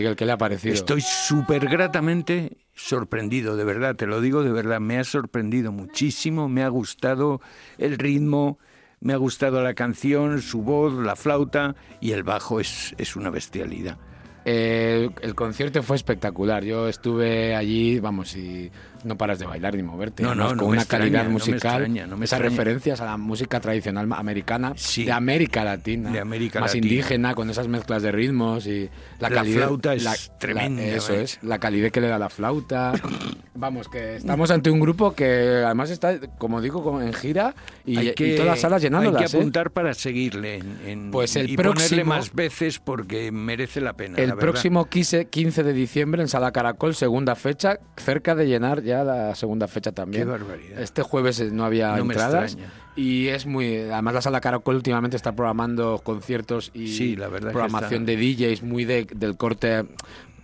Miguel, 0.07 0.17
¿qué 0.17 0.27
le 0.27 0.33
ha 0.33 0.39
parecido? 0.39 0.75
Estoy 0.75 1.01
súper 1.01 1.67
gratamente 1.69 2.59
sorprendido, 2.75 3.57
de 3.57 3.65
verdad, 3.65 3.97
te 3.97 4.07
lo 4.07 4.21
digo 4.21 4.45
de 4.45 4.53
verdad, 4.53 4.79
me 4.79 4.99
ha 4.99 5.05
sorprendido 5.05 5.73
muchísimo, 5.73 6.49
me 6.49 6.63
ha 6.63 6.69
gustado 6.69 7.41
el 7.79 7.99
ritmo, 7.99 8.59
me 9.01 9.15
ha 9.15 9.17
gustado 9.17 9.63
la 9.63 9.75
canción, 9.75 10.41
su 10.43 10.63
voz, 10.63 10.93
la 10.93 11.17
flauta 11.17 11.75
y 12.01 12.13
el 12.13 12.23
bajo 12.23 12.61
es, 12.61 12.95
es 12.99 13.17
una 13.17 13.31
bestialidad. 13.31 13.99
Eh, 14.45 15.11
el 15.23 15.35
concierto 15.35 15.83
fue 15.83 15.97
espectacular. 15.97 16.63
Yo 16.63 16.87
estuve 16.87 17.57
allí, 17.57 17.99
vamos, 17.99 18.37
y 18.37 18.71
no 19.07 19.17
paras 19.17 19.39
de 19.39 19.47
bailar 19.47 19.75
ni 19.77 19.83
moverte. 19.83 20.23
No, 20.23 20.35
no, 20.35 20.55
no 20.55 20.63
con 20.63 20.69
una 20.73 20.81
extraña, 20.83 21.05
calidad 21.05 21.23
no 21.23 21.29
me 21.29 21.33
musical, 21.35 21.59
extraña, 21.83 22.07
no 22.07 22.17
me 22.17 22.25
esas 22.25 22.39
extraña. 22.41 22.51
referencias 22.59 23.01
a 23.01 23.05
la 23.07 23.17
música 23.17 23.61
tradicional 23.61 24.09
americana, 24.13 24.73
Sí. 24.77 25.05
de 25.05 25.13
América 25.13 25.65
Latina, 25.65 26.11
De 26.11 26.21
América 26.21 26.61
más 26.61 26.71
Latina. 26.75 26.87
indígena, 26.87 27.35
con 27.35 27.49
esas 27.51 27.69
mezclas 27.69 28.03
de 28.03 28.13
ritmos 28.13 28.67
y 28.67 28.91
la, 29.19 29.29
La 29.31 29.37
calidad. 29.37 29.67
flauta 29.67 29.95
es 29.95 30.05
la- 30.05 30.17
tremenda, 30.39 30.83
la- 30.83 30.89
eso 30.89 31.15
es, 31.15 31.39
la 31.43 31.59
calidez 31.59 31.93
que 31.93 32.01
le 32.01 32.09
da 32.09 32.19
la 32.19 32.29
flauta. 32.29 32.93
Vamos, 33.59 33.89
que 33.89 34.17
estamos 34.17 34.51
ante 34.51 34.71
un 34.71 34.81
grupo 34.81 35.15
que 35.15 35.63
además 35.65 35.89
está, 35.91 36.19
como 36.37 36.61
digo, 36.61 37.01
en 37.01 37.13
gira 37.15 37.55
y, 37.87 38.11
todas 38.13 38.45
las 38.47 38.61
salas 38.61 38.83
llenándolas. 38.83 39.23
Hay 39.23 39.29
que 39.31 39.37
¿eh? 39.37 39.41
apuntar 39.41 39.71
para 39.71 39.95
seguirle 39.95 40.57
en, 40.57 40.79
en- 40.87 41.11
Pues 41.11 41.37
el 41.37 41.49
y 41.51 41.57
ponerle 41.57 41.75
próximo- 41.75 42.05
más 42.05 42.35
veces 42.35 42.79
porque 42.81 43.33
merece 43.33 43.81
la 43.81 43.95
pena. 43.95 44.19
El 44.19 44.29
la 44.31 44.37
próximo 44.37 44.85
15, 44.87 45.27
15 45.27 45.63
de 45.63 45.73
diciembre 45.73 46.21
en 46.23 46.29
Sala 46.29 46.53
Caracol, 46.53 46.95
segunda 46.95 47.35
fecha, 47.35 47.79
cerca 47.97 48.35
de 48.35 48.47
llenar 48.47 48.83
ya 48.83 48.96
la 49.05 49.35
segunda 49.35 49.69
fecha 49.69 49.93
también. 49.93 50.25
Qué 50.25 50.31
barbaridad. 50.31 50.81
Este 50.81 51.03
jueves 51.03 51.41
eh, 51.41 51.51
no 51.53 51.65
había 51.65 51.97
No 51.97 52.03
entradas 52.03 52.57
y 52.97 53.29
es 53.29 53.47
muy 53.47 53.77
además 53.91 54.15
la 54.15 54.23
Sala 54.23 54.41
Caracol 54.41 54.77
últimamente 54.77 55.17
está 55.17 55.33
programando 55.33 56.01
conciertos 56.03 56.71
y 56.75 56.89
Sí, 56.89 57.17
la 57.17 57.29
verdad 57.29 57.49
que 57.49 57.53
programación 57.53 58.07
de 58.07 58.17
DJs 58.17 58.63
muy 58.63 58.85
de- 58.85 59.07
del 59.15 59.37
corte 59.37 59.85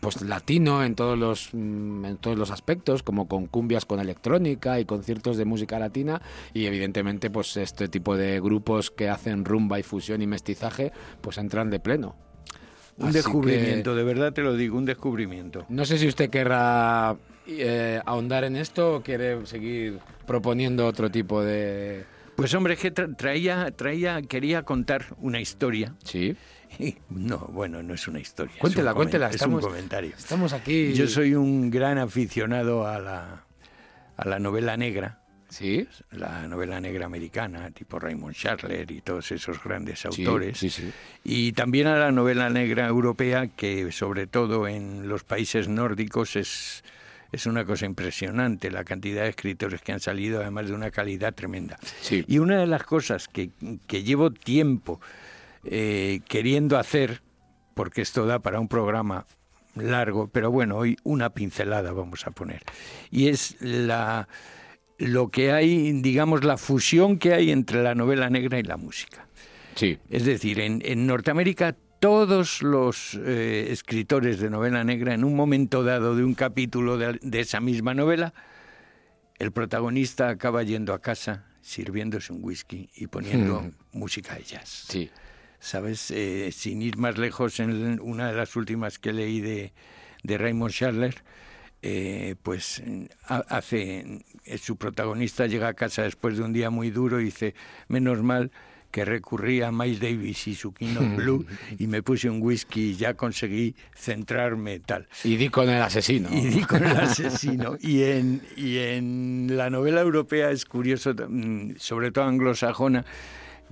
pues 0.00 0.20
latino 0.22 0.82
en 0.82 0.96
todos 0.96 1.16
los 1.16 1.50
mm, 1.52 2.04
en 2.04 2.16
todos 2.16 2.36
los 2.36 2.50
aspectos, 2.50 3.04
como 3.04 3.28
con 3.28 3.46
cumbias 3.46 3.84
con 3.86 4.00
electrónica 4.00 4.80
y 4.80 4.84
conciertos 4.84 5.36
de 5.36 5.44
música 5.44 5.78
latina 5.78 6.20
y 6.52 6.66
evidentemente 6.66 7.30
pues 7.30 7.56
este 7.56 7.88
tipo 7.88 8.16
de 8.16 8.40
grupos 8.40 8.90
que 8.90 9.08
hacen 9.08 9.44
rumba 9.44 9.78
y 9.78 9.84
fusión 9.84 10.20
y 10.20 10.26
mestizaje 10.26 10.90
pues 11.20 11.38
entran 11.38 11.70
de 11.70 11.78
pleno. 11.78 12.16
Un 12.98 13.06
Así 13.06 13.14
descubrimiento, 13.18 13.92
que- 13.92 13.96
de 13.98 14.02
verdad 14.04 14.32
te 14.32 14.42
lo 14.42 14.54
digo, 14.56 14.76
un 14.76 14.84
descubrimiento. 14.84 15.64
no 15.68 15.84
sé 15.84 15.96
si 15.98 16.08
usted 16.08 16.28
querrá 16.30 17.16
eh, 17.46 18.00
ahondar 18.04 18.44
en 18.44 18.56
esto 18.56 18.96
o 18.96 19.02
quiere 19.02 19.44
seguir 19.46 19.98
proponiendo 20.26 20.86
otro 20.86 21.10
tipo 21.10 21.42
de... 21.42 22.04
Pues 22.36 22.54
hombre, 22.54 22.74
es 22.74 22.80
que 22.80 22.92
tra- 22.94 23.14
traía, 23.16 23.70
traía, 23.72 24.22
quería 24.22 24.62
contar 24.62 25.06
una 25.18 25.40
historia. 25.40 25.94
Sí. 26.04 26.36
No, 27.10 27.38
bueno, 27.52 27.82
no 27.82 27.92
es 27.94 28.08
una 28.08 28.18
historia. 28.20 28.54
es 28.54 28.60
Cuéntela, 28.60 28.92
un 28.92 28.96
cuéntela. 28.96 29.28
Es 29.28 29.34
Estamos, 29.34 29.62
un 29.62 29.70
comentario. 29.70 30.12
Estamos 30.16 30.52
aquí... 30.54 30.94
Yo 30.94 31.06
soy 31.06 31.34
un 31.34 31.70
gran 31.70 31.98
aficionado 31.98 32.86
a 32.86 32.98
la, 32.98 33.44
a 34.16 34.28
la 34.28 34.38
novela 34.38 34.76
negra, 34.78 35.18
Sí. 35.50 35.86
la 36.12 36.48
novela 36.48 36.80
negra 36.80 37.04
americana, 37.04 37.70
tipo 37.72 37.98
Raymond 37.98 38.34
Chandler 38.34 38.90
y 38.90 39.02
todos 39.02 39.30
esos 39.32 39.62
grandes 39.62 40.00
Sí, 40.00 40.24
autores. 40.24 40.56
sí, 40.56 40.70
sí. 40.70 40.90
Y 41.24 41.52
también 41.52 41.88
a 41.88 41.98
la 41.98 42.10
novela 42.10 42.48
negra 42.48 42.86
europea, 42.88 43.48
que 43.48 43.92
sobre 43.92 44.26
todo 44.26 44.66
en 44.66 45.08
los 45.08 45.24
países 45.24 45.68
nórdicos 45.68 46.36
es, 46.36 46.82
es 47.32 47.46
una 47.46 47.64
cosa 47.64 47.86
impresionante, 47.86 48.70
la 48.70 48.84
cantidad 48.84 49.22
de 49.22 49.30
escritores 49.30 49.80
que 49.80 49.92
han 49.92 50.00
salido, 50.00 50.40
además 50.40 50.68
de 50.68 50.74
una 50.74 50.90
calidad 50.90 51.34
tremenda. 51.34 51.78
Sí. 52.02 52.24
Y 52.28 52.38
una 52.38 52.60
de 52.60 52.66
las 52.66 52.84
cosas 52.84 53.26
que, 53.26 53.50
que 53.86 54.02
llevo 54.02 54.30
tiempo 54.30 55.00
eh, 55.64 56.20
queriendo 56.28 56.78
hacer, 56.78 57.22
porque 57.74 58.02
esto 58.02 58.26
da 58.26 58.40
para 58.40 58.60
un 58.60 58.68
programa 58.68 59.26
largo, 59.74 60.28
pero 60.28 60.50
bueno, 60.50 60.76
hoy 60.76 60.96
una 61.04 61.30
pincelada 61.30 61.92
vamos 61.92 62.26
a 62.26 62.30
poner. 62.30 62.62
Y 63.10 63.28
es 63.28 63.56
la 63.60 64.28
lo 64.98 65.30
que 65.30 65.50
hay, 65.50 65.90
digamos, 66.00 66.44
la 66.44 66.56
fusión 66.56 67.18
que 67.18 67.32
hay 67.32 67.50
entre 67.50 67.82
la 67.82 67.94
novela 67.94 68.30
negra 68.30 68.60
y 68.60 68.62
la 68.62 68.76
música. 68.76 69.26
Sí. 69.74 69.98
Es 70.10 70.24
decir, 70.24 70.60
en, 70.60 70.80
en 70.84 71.06
Norteamérica 71.06 71.74
todos 72.12 72.62
los 72.62 73.14
eh, 73.14 73.68
escritores 73.70 74.40
de 74.40 74.50
novela 74.50 74.82
negra, 74.82 75.14
en 75.14 75.22
un 75.22 75.36
momento 75.36 75.84
dado 75.84 76.16
de 76.16 76.24
un 76.24 76.34
capítulo 76.34 76.98
de, 76.98 77.20
de 77.22 77.38
esa 77.40 77.60
misma 77.60 77.94
novela, 77.94 78.34
el 79.38 79.52
protagonista 79.52 80.28
acaba 80.28 80.64
yendo 80.64 80.94
a 80.94 81.00
casa, 81.00 81.46
sirviéndose 81.60 82.32
un 82.32 82.42
whisky 82.42 82.90
y 82.96 83.06
poniendo 83.06 83.70
música 83.92 84.34
de 84.34 84.42
jazz. 84.42 84.86
Sí. 84.88 85.10
¿Sabes? 85.60 86.10
Eh, 86.10 86.50
sin 86.50 86.82
ir 86.82 86.96
más 86.96 87.18
lejos, 87.18 87.60
en 87.60 88.00
una 88.00 88.30
de 88.32 88.36
las 88.36 88.56
últimas 88.56 88.98
que 88.98 89.12
leí 89.12 89.40
de, 89.40 89.72
de 90.24 90.38
Raymond 90.38 90.72
Chandler, 90.74 91.22
eh, 91.82 92.34
pues 92.42 92.82
ha- 93.28 93.44
hace 93.48 94.24
su 94.60 94.74
protagonista 94.76 95.46
llega 95.46 95.68
a 95.68 95.74
casa 95.74 96.02
después 96.02 96.36
de 96.36 96.42
un 96.42 96.52
día 96.52 96.68
muy 96.70 96.90
duro 96.90 97.20
y 97.20 97.26
dice 97.26 97.54
menos 97.86 98.24
mal 98.24 98.50
que 98.92 99.04
recurrí 99.04 99.62
a 99.62 99.72
Miles 99.72 99.98
Davis 99.98 100.46
y 100.46 100.54
su 100.54 100.72
Keynote 100.72 101.08
Blue 101.16 101.44
y 101.78 101.88
me 101.88 102.02
puse 102.02 102.30
un 102.30 102.40
whisky 102.40 102.90
y 102.90 102.94
ya 102.96 103.14
conseguí 103.14 103.74
centrarme 103.96 104.78
tal 104.80 105.08
Y 105.24 105.36
di 105.36 105.48
con 105.48 105.68
el 105.68 105.82
asesino. 105.82 106.28
y 106.30 106.46
di 106.48 106.60
con 106.60 106.84
el 106.84 106.96
asesino. 106.96 107.76
Y 107.80 108.02
en, 108.04 108.42
y 108.56 108.78
en 108.78 109.56
la 109.56 109.70
novela 109.70 110.02
europea 110.02 110.50
es 110.50 110.64
curioso, 110.66 111.14
mm, 111.14 111.72
sobre 111.78 112.12
todo 112.12 112.24
anglosajona, 112.26 113.04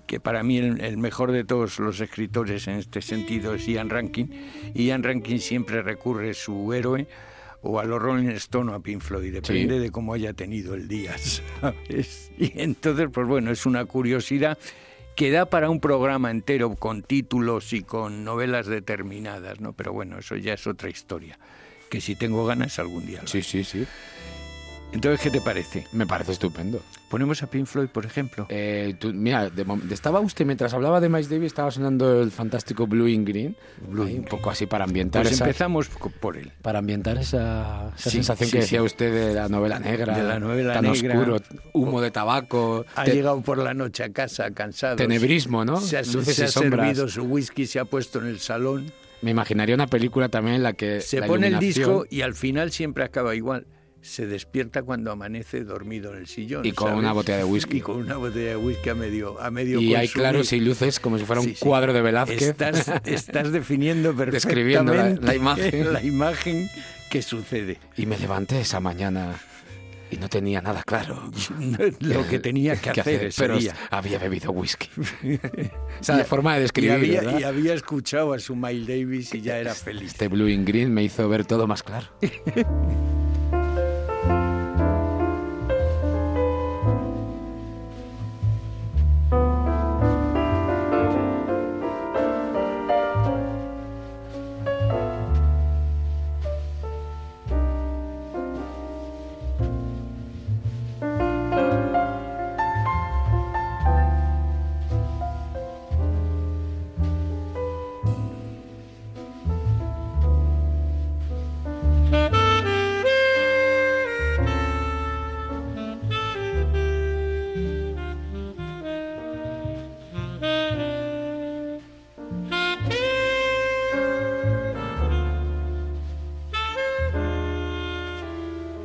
que 0.06 0.18
para 0.18 0.42
mí 0.42 0.56
el, 0.56 0.80
el 0.80 0.96
mejor 0.96 1.30
de 1.32 1.44
todos 1.44 1.78
los 1.78 2.00
escritores 2.00 2.66
en 2.66 2.76
este 2.76 3.02
sentido 3.02 3.54
es 3.54 3.66
Ian 3.66 3.90
Rankin. 3.90 4.32
Ian 4.74 5.02
Rankin 5.02 5.38
siempre 5.38 5.82
recurre 5.82 6.32
su 6.34 6.72
héroe 6.72 7.06
o 7.62 7.78
a 7.78 7.84
los 7.84 8.00
Rolling 8.00 8.28
Stone 8.30 8.72
o 8.72 8.74
a 8.74 8.80
Pink 8.80 9.02
Floyd, 9.02 9.34
depende 9.34 9.78
de 9.78 9.90
cómo 9.90 10.14
haya 10.14 10.32
tenido 10.32 10.74
el 10.74 10.88
día, 10.88 11.14
¿sabes? 11.60 12.32
Y 12.38 12.58
entonces, 12.58 13.08
pues 13.12 13.28
bueno, 13.28 13.50
es 13.50 13.66
una 13.66 13.84
curiosidad 13.84 14.56
que 15.20 15.30
da 15.30 15.44
para 15.44 15.68
un 15.68 15.80
programa 15.80 16.30
entero 16.30 16.74
con 16.76 17.02
títulos 17.02 17.74
y 17.74 17.82
con 17.82 18.24
novelas 18.24 18.64
determinadas, 18.64 19.60
¿no? 19.60 19.74
Pero 19.74 19.92
bueno, 19.92 20.18
eso 20.18 20.34
ya 20.34 20.54
es 20.54 20.66
otra 20.66 20.88
historia, 20.88 21.38
que 21.90 22.00
si 22.00 22.16
tengo 22.16 22.46
ganas 22.46 22.78
algún 22.78 23.04
día. 23.04 23.20
lo 23.20 23.28
Sí, 23.28 23.36
haré. 23.40 23.44
sí, 23.46 23.64
sí. 23.64 23.86
Entonces, 24.92 25.20
¿qué 25.20 25.30
te 25.30 25.40
parece? 25.40 25.86
Me 25.92 26.04
parece 26.04 26.32
estupendo. 26.32 26.82
Ponemos 27.08 27.42
a 27.44 27.46
Pink 27.48 27.66
Floyd, 27.66 27.88
por 27.88 28.04
ejemplo. 28.04 28.46
Eh, 28.50 28.94
tú- 28.98 29.12
mira, 29.14 29.48
de 29.48 29.64
estaba 29.92 30.18
usted, 30.20 30.44
mientras 30.44 30.74
hablaba 30.74 31.00
de 31.00 31.08
Miles 31.08 31.28
Davis, 31.30 31.46
estaba 31.46 31.70
sonando 31.70 32.20
el 32.20 32.30
fantástico 32.32 32.86
Blue 32.88 33.06
in 33.08 33.24
Green. 33.24 33.56
Blue 33.88 34.04
Ahí, 34.04 34.12
in 34.14 34.18
un 34.20 34.24
poco 34.24 34.50
así 34.50 34.66
para 34.66 34.84
ambientar 34.84 35.22
Pues 35.22 35.34
esa... 35.34 35.44
empezamos 35.44 35.88
por 36.20 36.36
él. 36.36 36.52
Para 36.60 36.80
ambientar 36.80 37.18
esa, 37.18 37.92
esa 37.96 38.10
Sí, 38.10 38.16
sensación 38.16 38.48
sí, 38.50 38.56
que 38.56 38.62
decía 38.62 38.80
sí. 38.80 38.84
usted 38.86 39.12
de 39.28 39.34
la 39.34 39.48
novela 39.48 39.78
negra, 39.78 40.16
De 40.16 40.24
la 40.24 40.40
novela 40.40 40.74
tan 40.74 40.84
negra. 40.90 41.14
oscuro, 41.18 41.36
humo 41.72 42.00
de 42.00 42.10
tabaco, 42.10 42.84
Ha 42.96 43.04
te- 43.04 43.14
llegado 43.14 43.40
por 43.42 43.58
la 43.58 43.74
noche 43.74 44.02
a 44.04 44.12
casa 44.12 44.50
cansado. 44.50 44.96
tenebrismo, 44.96 45.64
¿no? 45.64 45.80
Se 45.80 45.98
ha, 45.98 46.02
Luces 46.02 46.34
se 46.34 46.44
ha 46.44 46.48
servido 46.48 47.08
su 47.08 47.22
whisky, 47.22 47.66
se 47.66 47.78
ha 47.78 47.84
puesto 47.84 48.18
en 48.20 48.26
el 48.26 48.40
salón. 48.40 48.92
Me 49.22 49.30
imaginaría 49.30 49.74
una 49.74 49.86
película 49.86 50.28
también 50.28 50.56
en 50.56 50.62
la 50.64 50.72
que 50.72 51.00
Se 51.00 51.20
la 51.20 51.26
pone 51.28 51.46
el 51.46 51.58
disco 51.60 52.06
y 52.10 52.22
al 52.22 52.34
final 52.34 52.72
siempre 52.72 53.04
acaba 53.04 53.34
igual. 53.36 53.66
Se 54.02 54.26
despierta 54.26 54.82
cuando 54.82 55.10
amanece 55.12 55.62
dormido 55.64 56.12
en 56.12 56.18
el 56.20 56.26
sillón. 56.26 56.64
Y 56.64 56.72
con 56.72 56.88
¿sabes? 56.88 56.98
una 57.02 57.12
botella 57.12 57.38
de 57.38 57.44
whisky. 57.44 57.76
Y 57.78 57.80
con 57.82 57.96
una 57.96 58.16
botella 58.16 58.50
de 58.50 58.56
whisky 58.56 58.88
a 58.88 58.94
medio, 58.94 59.40
a 59.40 59.50
medio 59.50 59.78
y 59.80 59.94
hay 59.94 60.08
claros 60.08 60.52
y 60.54 60.60
luces 60.60 60.98
como 61.00 61.18
si 61.18 61.24
fuera 61.24 61.40
un 61.42 61.48
Sí, 61.48 61.54
sí. 61.54 61.64
cuadro 61.64 61.92
de 61.92 62.00
Velázquez. 62.00 62.40
Estás, 62.42 62.90
estás 63.04 63.52
definiendo 63.52 64.12
Describiendo 64.14 64.94
la- 64.94 65.02
perfectamente 65.02 65.26
la 65.26 65.34
imagen. 65.34 65.92
la 65.92 66.02
imagen 66.02 66.70
que 67.10 67.20
sucede. 67.22 67.78
Y 67.96 68.06
me 68.06 68.16
levanté 68.18 68.60
esa 68.60 68.80
mañana 68.80 69.34
y 70.10 70.16
no 70.16 70.28
tenía 70.28 70.60
nada 70.62 70.82
claro. 70.82 71.30
Lo 72.00 72.26
que 72.26 72.38
tenía 72.38 72.76
que, 72.76 72.90
hacer, 72.90 73.24
ese 73.26 73.40
pero 73.42 73.58
día. 73.58 73.76
había 73.90 74.18
bebido 74.18 74.50
whisky. 74.50 74.88
Esa 76.00 76.24
forma 76.24 76.54
de 76.54 76.60
Y 76.60 76.62
describir, 76.62 77.20
y 77.38 77.42
había 77.44 77.74
escuchado 77.74 78.32
a 78.32 78.38
su 78.38 78.56
Miles 78.56 78.86
Davis 78.88 79.34
y 79.34 79.40
ya 79.42 79.58
era 79.58 79.74
feliz. 79.74 80.12
Este 80.12 80.26
Blue 80.28 80.48
in 80.48 80.64
Green 80.64 80.92
me 80.92 81.04
hizo 81.04 81.28
ver 81.28 81.44
todo 81.44 81.66
más 81.66 81.82
claro. 81.82 82.06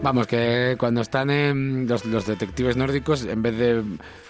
Vamos, 0.06 0.28
que 0.28 0.76
cuando 0.80 1.02
están 1.02 1.30
en 1.32 1.88
los, 1.88 2.06
los 2.06 2.26
detectives 2.28 2.78
nórdicos, 2.78 3.26
en 3.26 3.42
vez 3.42 3.58
de 3.58 3.84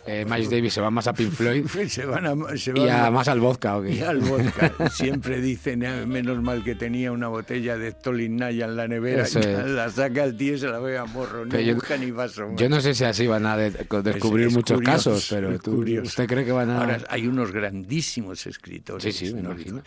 eh, 0.07 0.25
Miles 0.25 0.49
Davis, 0.49 0.73
se 0.73 0.79
van 0.81 0.93
más 0.93 1.05
a 1.07 1.13
Pink 1.13 1.31
Floyd 1.31 1.65
Se 1.89 2.05
van 2.05 2.25
a, 2.25 2.57
se 2.57 2.71
y 2.75 2.88
a, 2.88 3.07
a- 3.07 3.11
más 3.11 3.27
al 3.27 3.41
vodka. 3.41 3.79
y 3.88 3.99
al 4.01 4.19
vodka. 4.19 4.71
Siempre 4.91 5.41
dicen, 5.41 5.85
"Ah, 5.85 6.05
menos 6.05 6.41
mal 6.41 6.63
que 6.63 6.75
tenía 6.75 7.11
una 7.11 7.27
botella 7.27 7.77
de 7.77 7.91
Tolinaya 7.91 8.65
en 8.65 8.75
la 8.77 8.88
nevera. 8.88 9.23
Eso 9.23 9.39
es. 9.39 9.65
La 9.67 9.89
saca 9.89 10.23
el 10.23 10.38
tío 10.38 10.53
y 10.53 10.59
se 10.59 10.67
la 10.67 10.79
ve 10.79 10.97
a 10.97 11.05
morro. 11.05 11.45
Ni 11.45 11.65
yo- 11.65 11.75
busca 11.75 11.97
ni 11.97 12.09
vaso. 12.11 12.49
Yo 12.55 12.69
no 12.69 12.79
sé 12.79 12.93
si 12.93 13.03
así 13.03 13.27
van 13.27 13.45
a 13.45 13.57
de- 13.57 13.71
descubrir 13.71 14.45
Es- 14.47 14.51
es 14.53 14.57
muchos 14.57 14.77
curioso, 14.77 15.11
casos, 15.11 15.27
pero 15.29 15.59
tú-. 15.59 15.83
¿usted 16.03 16.25
cree 16.27 16.45
que 16.45 16.51
van 16.53 16.69
a...? 16.69 16.79
Ahora, 16.79 16.99
hay 17.09 17.27
unos 17.27 17.51
grandísimos 17.51 18.47
escritores. 18.47 19.03
Sí, 19.03 19.27
sí, 19.27 19.33
me 19.33 19.41
nórdicos. 19.41 19.71
imagino. 19.73 19.83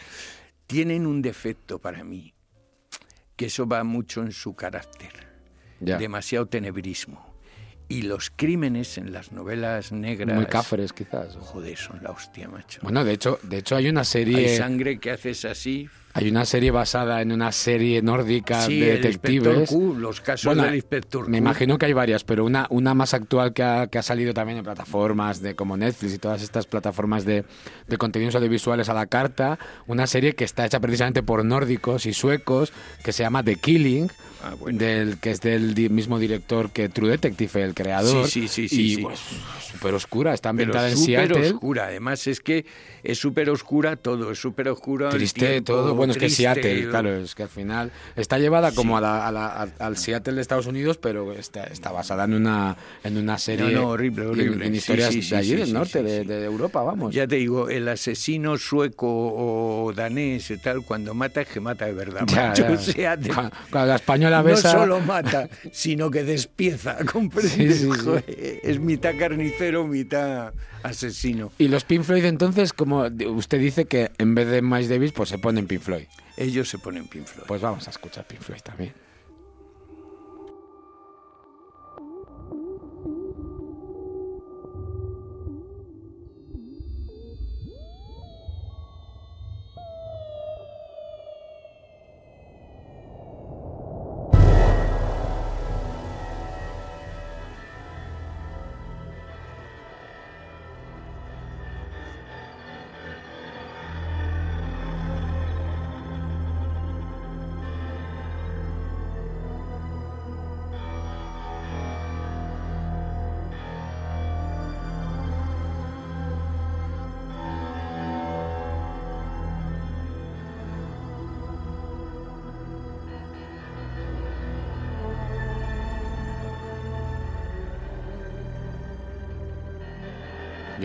Tienen 0.67 1.07
un 1.07 1.23
defecto 1.23 1.79
para 1.79 2.05
mí, 2.05 2.35
que 3.37 3.47
eso 3.47 3.67
va 3.67 3.83
mucho 3.85 4.21
en 4.23 4.33
su 4.33 4.55
carácter. 4.55 5.28
Ya. 5.81 5.99
Demasiado 5.99 6.47
tenebrismo. 6.47 7.27
Y 7.89 8.03
los 8.03 8.31
crímenes 8.35 8.99
en 8.99 9.13
las 9.13 9.33
novelas 9.33 9.93
negras... 9.93 10.37
Muy 10.37 10.47
cáferes, 10.47 10.93
quizás. 10.93 11.37
Joder, 11.37 11.77
son 11.77 12.03
la 12.03 12.11
hostia, 12.11 12.49
macho. 12.49 12.81
Bueno, 12.83 13.03
de 13.05 13.13
hecho, 13.13 13.39
de 13.43 13.59
hecho 13.59 13.77
hay 13.77 13.89
una 13.89 14.01
Hay 14.01 14.07
serie... 14.07 14.57
sangre 14.57 14.99
que 14.99 15.11
haces 15.11 15.45
así 15.47 15.89
Hay 16.15 16.29
una 16.31 16.45
serie 16.45 16.71
basada 16.71 17.23
en 17.23 17.31
una 17.31 17.53
serie 17.53 18.03
nórdica 18.03 18.63
Sí, 18.63 18.81
de 18.81 18.95
el 18.97 19.03
detectives. 19.03 19.69
Q, 19.71 19.95
los 19.99 20.21
casos 20.21 20.47
Bueno, 20.47 20.65
del 20.65 20.75
Inspector 20.75 21.29
Me 21.29 21.39
imagino 21.39 21.79
que 21.79 21.87
hay 21.87 21.93
varias, 21.93 22.25
pero 22.25 22.45
una, 22.45 22.67
una 22.71 22.95
más 22.95 23.15
actual 23.15 23.53
que 23.53 23.63
ha, 23.63 23.87
que 23.87 23.99
ha 23.99 24.03
salido 24.03 24.35
también 24.35 24.59
en 24.59 24.65
plataformas 24.65 25.41
de 25.43 25.55
como 25.55 25.77
Netflix 25.77 26.15
y 26.15 26.19
todas 26.19 26.43
estas 26.43 26.67
plataformas 26.67 27.25
de, 27.25 27.45
de 27.87 27.97
contenidos 27.99 28.35
audiovisuales 28.35 28.89
a 28.89 28.95
la 28.95 29.07
carta. 29.07 29.59
Una 29.87 30.07
serie 30.07 30.35
que 30.35 30.45
está 30.45 30.67
hecha 30.67 30.81
precisamente 30.81 31.23
por 31.23 31.45
nórdicos 31.45 32.07
y 32.07 32.13
suecos, 32.13 32.73
que 33.05 33.13
se 33.13 33.23
llama 33.23 33.43
The 33.45 33.57
Killing. 33.57 34.11
Ah, 34.41 34.55
bueno. 34.57 34.79
del 34.79 35.19
que 35.19 35.33
es 35.33 35.41
del 35.41 35.75
mismo 35.91 36.21
director 36.21 36.71
que 36.71 36.89
True 36.89 37.11
Detective, 37.11 37.61
el 37.65 37.75
creador. 37.75 38.29
Sí, 38.29 38.47
sí, 38.47 38.49
sí, 38.49 38.69
sí, 38.69 38.83
y 38.83 38.95
sí. 38.95 39.03
pues 39.03 39.19
súper 39.73 39.95
oscura, 39.95 40.33
está 40.33 40.51
Pero 40.51 40.63
ambientada 40.63 40.89
en 40.91 40.97
súper 40.97 41.27
Seattle. 41.27 41.51
oscura. 41.51 41.87
Además, 41.87 42.25
es 42.29 42.39
que 42.41 42.65
es 43.11 43.19
súper 43.19 43.51
oscura 43.51 43.97
todo. 43.97 44.31
Es 44.33 44.39
súper 44.39 44.69
oscura. 44.69 45.09
el 45.11 45.15
Triste 45.17 45.41
tiempo, 45.49 45.73
todo, 45.73 45.95
bueno, 45.95 46.13
es 46.13 46.19
que. 46.19 46.29
Seattle, 46.31 46.89
claro, 46.89 47.17
es 47.17 47.35
que 47.35 47.43
al 47.45 47.49
final 47.49 47.91
está 48.17 48.39
llevada 48.39 48.73
como 48.73 48.97
a 48.97 49.01
la- 49.01 49.27
a 49.27 49.33
la- 49.33 49.47
a- 49.47 49.69
al 49.87 49.97
Seattle 49.97 50.35
de 50.35 50.41
Estados 50.41 50.67
Unidos, 50.67 50.99
pero 50.99 51.33
está, 51.33 51.65
está 51.65 51.91
basada 51.93 52.25
en 52.25 52.35
una 52.35 52.77
en 53.05 53.17
una 53.17 53.39
serie 53.39 53.73
No, 53.73 53.81
no, 53.83 53.89
horrible, 53.91 54.23
en- 54.25 54.31
horrible. 54.31 54.67
en, 54.67 54.75
historias 54.75 55.13
sí, 55.13 55.23
sí, 55.23 55.31
de 55.31 55.37
allí 55.37 55.55
del 55.57 55.73
norte 55.73 56.03
de, 56.03 56.25
de 56.25 56.45
Europa, 56.45 56.83
vamos. 56.83 57.15
Ya 57.15 57.27
te 57.27 57.37
digo, 57.37 57.69
el 57.69 57.89
asesino 57.89 58.57
sueco 58.59 59.07
o 59.09 59.93
danés 59.95 60.51
y 60.51 60.59
tal, 60.59 60.85
cuando 60.85 61.15
mata 61.15 61.41
es 61.41 61.49
que 61.49 61.61
mata 61.61 61.87
de 61.87 61.93
verdad. 61.93 62.23
Ya, 62.27 62.49
macho. 62.69 62.93
ya. 62.93 63.17
Cuando- 63.17 63.51
cuando 63.71 63.89
la 63.89 63.97
española 63.97 64.39
no 64.43 64.49
besa- 64.49 64.73
solo 64.73 65.01
mata, 65.01 65.49
sino 65.73 66.11
que 66.11 66.25
despieza, 66.25 66.99
¿comprendes? 67.13 67.87
Joder, 68.05 68.25
Es 68.63 68.79
mitad 68.79 69.13
carnicero, 69.19 69.87
mitad 69.87 70.53
asesino. 70.83 71.51
Y 71.59 71.69
los 71.69 71.85
Pink 71.85 72.03
Floyd 72.03 72.25
entonces, 72.25 72.73
como 72.73 72.98
usted 73.07 73.59
dice 73.59 73.87
que 73.87 74.11
en 74.19 74.35
vez 74.35 74.49
de 74.49 74.63
Miles 74.63 74.89
Davis, 74.89 75.13
pues 75.13 75.29
se 75.29 75.39
ponen 75.39 75.67
Pink 75.67 75.81
Floyd. 75.81 76.07
Ellos 76.37 76.69
se 76.69 76.79
ponen 76.79 77.07
Pink 77.07 77.27
Floyd. 77.27 77.47
Pues 77.47 77.61
vamos 77.61 77.87
a 77.87 77.91
escuchar 77.91 78.27
Pink 78.27 78.41
Floyd 78.41 78.61
también. 78.63 78.93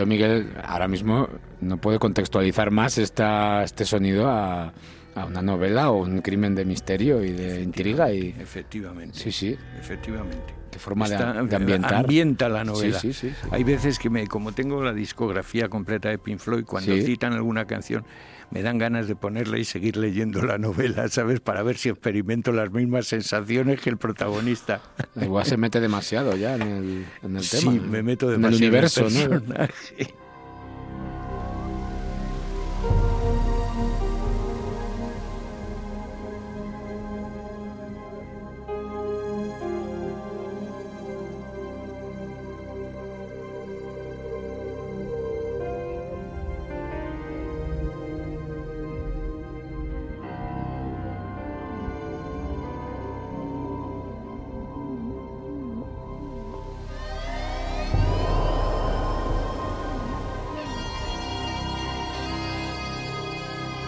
Yo, 0.03 0.07
Miguel, 0.07 0.53
ahora 0.65 0.89
mismo 0.89 1.29
no 1.61 1.77
puedo 1.77 1.97
contextualizar 1.97 2.71
más 2.71 2.97
esta, 2.97 3.63
este 3.63 3.85
sonido 3.85 4.27
a, 4.27 4.73
a 5.15 5.25
una 5.25 5.41
novela 5.41 5.91
o 5.91 6.03
un 6.03 6.19
crimen 6.19 6.55
de 6.55 6.65
misterio 6.65 7.23
y 7.23 7.31
de 7.31 7.61
intriga 7.61 8.11
y 8.11 8.35
Efectivamente. 8.37 9.17
sí, 9.17 9.31
sí, 9.31 9.57
Efectivamente. 9.79 10.53
Qué 10.73 10.79
forma 10.79 11.07
de, 11.07 11.15
Está- 11.15 11.33
de 11.43 11.55
ambientar. 11.55 11.93
Ambienta 11.95 12.49
la 12.49 12.63
novela. 12.63 12.99
Sí, 12.99 13.13
sí, 13.13 13.29
sí, 13.29 13.35
sí. 13.41 13.47
Hay 13.51 13.63
veces 13.63 13.99
que 13.99 14.09
me, 14.09 14.27
como 14.27 14.51
tengo 14.51 14.83
la 14.83 14.91
discografía 14.93 15.69
completa 15.69 16.09
de 16.09 16.17
Pink 16.17 16.39
Floyd, 16.39 16.65
cuando 16.65 16.93
Sí. 16.93 17.03
citan 17.03 17.33
alguna 17.33 17.65
canción, 17.65 18.03
me 18.51 18.61
dan 18.61 18.77
ganas 18.77 19.07
de 19.07 19.15
ponerla 19.15 19.57
y 19.57 19.63
seguir 19.65 19.97
leyendo 19.97 20.41
la 20.43 20.57
novela, 20.57 21.07
¿sabes? 21.09 21.39
Para 21.39 21.63
ver 21.63 21.77
si 21.77 21.89
experimento 21.89 22.51
las 22.51 22.71
mismas 22.71 23.07
sensaciones 23.07 23.79
que 23.81 23.89
el 23.89 23.97
protagonista. 23.97 24.81
Igual 25.19 25.45
se 25.45 25.57
mete 25.57 25.79
demasiado 25.79 26.35
ya 26.35 26.55
en 26.55 26.61
el, 26.61 27.05
en 27.23 27.35
el 27.37 27.43
sí, 27.43 27.59
tema. 27.65 27.71
me 27.87 28.03
meto 28.03 28.27
en 28.33 28.41
demasiado 28.41 28.57
el 28.57 28.63
universo, 28.63 29.07
en 29.07 29.15
el 29.17 29.29
¿no? 29.49 29.55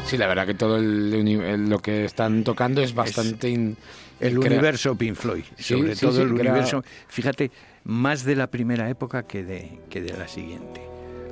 Sí, 0.06 0.18
la 0.18 0.28
verdad 0.28 0.46
que 0.46 0.54
todo 0.54 0.78
el 0.78 1.70
lo 1.70 1.80
que 1.80 2.06
están 2.06 2.44
tocando 2.44 2.82
es 2.82 2.94
bastante... 2.94 3.50
in- 3.50 3.76
El 4.20 4.40
crea- 4.40 4.52
universo 4.54 4.96
Pink 4.96 5.16
Floyd, 5.16 5.44
Sí, 5.58 5.64
sobre 5.76 5.96
sí, 5.96 6.02
todo 6.06 6.14
sí, 6.18 6.22
el 6.22 6.30
crea- 6.36 6.52
universo. 6.52 6.84
Fíjate, 7.08 7.52
más 7.86 8.24
de 8.24 8.36
la 8.36 8.48
primera 8.52 8.90
época 8.90 9.24
que 9.24 9.44
de, 9.44 9.80
que 9.90 10.02
de 10.02 10.16
la 10.16 10.28
siguiente. 10.28 10.82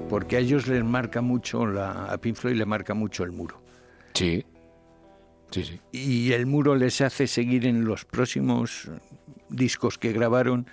Porque 0.10 0.38
a 0.38 0.40
ellos 0.40 0.68
les 0.68 0.84
marca 0.84 1.22
mucho, 1.22 1.66
la, 1.66 2.06
a 2.12 2.18
Pink 2.18 2.36
Floyd 2.36 2.56
le 2.56 2.66
marca 2.66 2.94
mucho 2.94 3.24
el 3.24 3.32
muro. 3.32 3.62
Sí, 4.14 4.44
sí, 5.52 5.64
sí. 5.64 5.80
Y 5.92 6.32
el 6.34 6.46
muro 6.48 6.76
les 6.76 7.00
hace 7.02 7.28
seguir 7.28 7.66
en 7.68 7.86
los 7.86 8.06
próximos 8.06 8.90
discos 9.50 9.98
que 9.98 10.12
grabaron, 10.12 10.68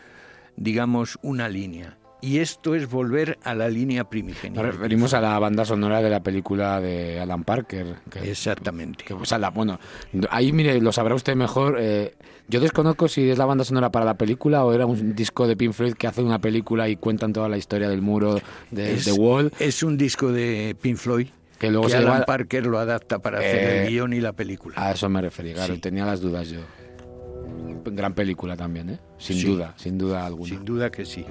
digamos, 0.57 1.19
una 1.23 1.49
línea. 1.49 1.97
Y 2.23 2.39
esto 2.39 2.75
es 2.75 2.89
volver 2.89 3.39
a 3.45 3.55
la 3.55 3.69
línea 3.69 4.05
primigenia. 4.05 4.61
Nos 4.63 4.75
referimos 4.75 5.15
a 5.15 5.21
la 5.21 5.39
banda 5.39 5.65
sonora 5.65 6.03
de 6.03 6.11
la 6.11 6.23
película 6.23 6.81
de 6.81 7.19
Alan 7.21 7.45
Parker. 7.45 7.97
Que, 8.11 8.31
Exactamente. 8.31 9.05
que, 9.05 9.15
pues, 9.15 9.31
la- 9.33 9.51
bueno, 9.51 9.79
ahí 10.31 10.53
mire, 10.53 10.81
lo 10.81 10.93
sabrá 10.93 11.15
usted 11.15 11.35
mejor. 11.35 11.77
eh, 11.81 12.15
yo 12.49 12.61
desconozco 12.61 13.07
si 13.09 13.31
es 13.31 13.39
la 13.39 13.45
banda 13.47 13.65
sonora 13.65 13.91
para 13.93 14.05
la 14.05 14.15
película 14.15 14.65
o 14.65 14.73
era 14.73 14.85
un 14.85 15.15
disco 15.15 15.47
de 15.47 15.57
Pink 15.57 15.73
Floyd 15.73 15.95
que 15.95 16.07
hace 16.09 16.23
una 16.23 16.41
película 16.41 16.89
y 16.89 16.97
cuentan 16.97 17.33
toda 17.33 17.49
la 17.49 17.57
historia 17.57 17.89
del 17.89 18.03
muro 18.03 18.41
de 18.71 18.95
es, 18.95 19.05
The 19.05 19.13
Wall. 19.13 19.53
es 19.61 19.83
un 19.85 19.97
disco 19.97 20.33
de 20.33 20.77
Pink 20.81 20.97
Floyd 20.97 21.29
Que 21.61 21.71
luego 21.71 21.89
se 21.89 21.97
Alan 21.99 22.15
lleva- 22.15 22.27
Parker 22.27 22.67
lo 22.67 22.79
adapta 22.81 23.21
para 23.21 23.39
hacer 23.39 23.57
Eh, 23.57 23.83
el 23.85 23.91
guion 23.91 24.13
y 24.15 24.21
la 24.21 24.33
película. 24.33 24.75
A 24.77 24.91
eso 24.93 25.09
me 25.09 25.21
refería, 25.23 25.55
claro, 25.55 25.75
Sí. 25.77 25.81
tenía 25.81 26.05
las 26.05 26.21
dudas 26.21 26.49
yo. 26.49 26.61
Gran 27.85 28.15
película 28.15 28.57
también, 28.57 28.91
¿eh? 28.91 28.99
Sin 29.19 29.37
Sí. 29.39 29.47
duda, 29.47 29.73
sin 29.77 29.97
duda 29.97 30.27
alguna. 30.27 30.49
Sin 30.49 30.65
duda 30.65 30.91
que 30.91 31.05
sí. 31.07 31.25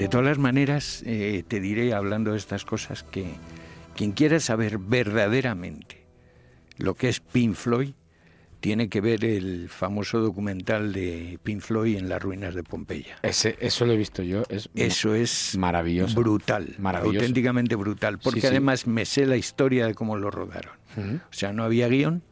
De 0.00 0.08
todas 0.08 0.26
las 0.26 0.38
maneras, 0.38 1.02
eh, 1.06 1.42
te 1.46 1.60
diré, 1.60 1.92
hablando 1.94 2.32
de 2.32 2.38
estas 2.38 2.64
cosas, 2.64 3.02
que 3.04 3.26
quien 3.96 4.12
quiera 4.12 4.40
saber 4.40 4.78
verdaderamente 4.78 6.04
lo 6.78 6.94
que 6.94 7.08
es 7.08 7.20
Pink 7.20 7.54
Floyd, 7.54 7.90
tiene 8.60 8.88
que 8.90 9.00
ver 9.00 9.24
el 9.24 9.68
famoso 9.70 10.20
documental 10.20 10.92
de 10.92 11.38
Pink 11.42 11.60
Floyd 11.62 11.96
en 11.96 12.08
las 12.10 12.22
ruinas 12.22 12.54
de 12.54 12.62
Pompeya. 12.62 13.16
Ese, 13.22 13.56
eso 13.60 13.86
lo 13.86 13.92
he 13.94 13.96
visto 13.96 14.22
yo. 14.22 14.42
Es 14.50 14.68
Eso 14.74 15.14
es 15.14 15.56
maravilloso. 15.56 16.14
brutal, 16.20 16.74
Maravilloso. 16.78 17.20
auténticamente 17.20 17.74
brutal, 17.74 18.18
porque 18.18 18.40
Sí, 18.40 18.46
sí. 18.46 18.50
además 18.50 18.86
me 18.86 19.06
sé 19.06 19.24
la 19.24 19.36
historia 19.38 19.86
de 19.86 19.94
cómo 19.94 20.16
lo 20.16 20.30
rodaron. 20.30 20.72
O 20.98 21.32
sea, 21.32 21.52
no 21.54 21.62
había 21.64 21.88
guion, 21.88 22.22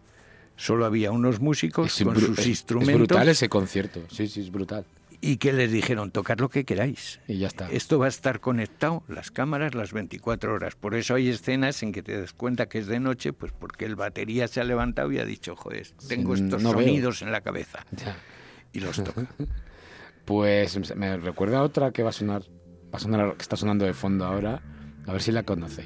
solo 0.57 0.85
había 0.85 1.13
unos 1.13 1.41
músicos 1.41 1.99
Es 1.99 2.05
con 2.05 2.19
sus 2.21 2.39
es- 2.41 2.47
instrumentos 2.47 2.93
Es 2.95 2.99
brutal 2.99 3.29
ese 3.29 3.49
concierto. 3.49 4.03
Sí, 4.11 4.27
sí, 4.27 4.41
es 4.41 4.51
brutal. 4.51 4.85
Y 5.21 5.39
que 5.39 5.53
les 5.53 5.73
dijeron, 5.73 6.11
tocad 6.11 6.39
lo 6.39 6.49
que 6.49 6.65
queráis. 6.65 7.21
Y 7.27 7.39
ya 7.39 7.49
está. 7.49 7.71
Esto 7.71 7.99
va 7.99 8.07
a 8.07 8.09
estar 8.09 8.41
conectado, 8.41 9.03
las 9.09 9.31
cámaras, 9.31 9.75
las 9.75 9.93
24 9.93 10.55
horas. 10.55 10.77
Por 10.77 10.95
eso 10.95 11.15
hay 11.15 11.29
escenas 11.29 11.83
en 11.83 11.93
que 11.93 12.03
te 12.03 12.21
das 12.21 12.33
cuenta 12.33 12.69
que 12.69 12.79
es 12.79 12.87
de 12.87 13.01
noche, 13.01 13.33
pues 13.33 13.53
porque 13.53 13.85
el 13.85 13.97
batería 13.97 14.47
se 14.49 14.61
ha 14.61 14.65
levantado 14.65 15.11
y 15.13 15.19
ha 15.19 15.25
dicho, 15.25 15.57
joder, 15.57 15.87
tengo 16.09 16.37
Sí, 16.37 16.45
estos 16.45 16.63
no 16.63 16.73
veo". 16.73 16.87
sonidos 16.87 17.23
en 17.23 17.33
la 17.33 17.41
cabeza. 17.41 17.85
Ya. 17.93 18.17
Y 18.73 18.81
los 18.81 19.03
toca. 19.03 19.27
Pues 20.25 20.95
me 20.95 21.17
recuerda 21.17 21.61
a 21.61 21.63
otra 21.63 21.91
que 21.91 22.03
va 22.03 22.11
a 22.11 22.13
sonar, 22.13 22.43
va 22.93 22.99
a 22.99 22.99
sonar, 22.99 23.35
que 23.37 23.41
está 23.43 23.57
sonando 23.57 23.87
de 23.87 23.95
fondo 23.95 24.27
ahora. 24.27 24.61
A 25.07 25.13
ver 25.13 25.23
si 25.23 25.33
la 25.33 25.43
conoce. 25.43 25.85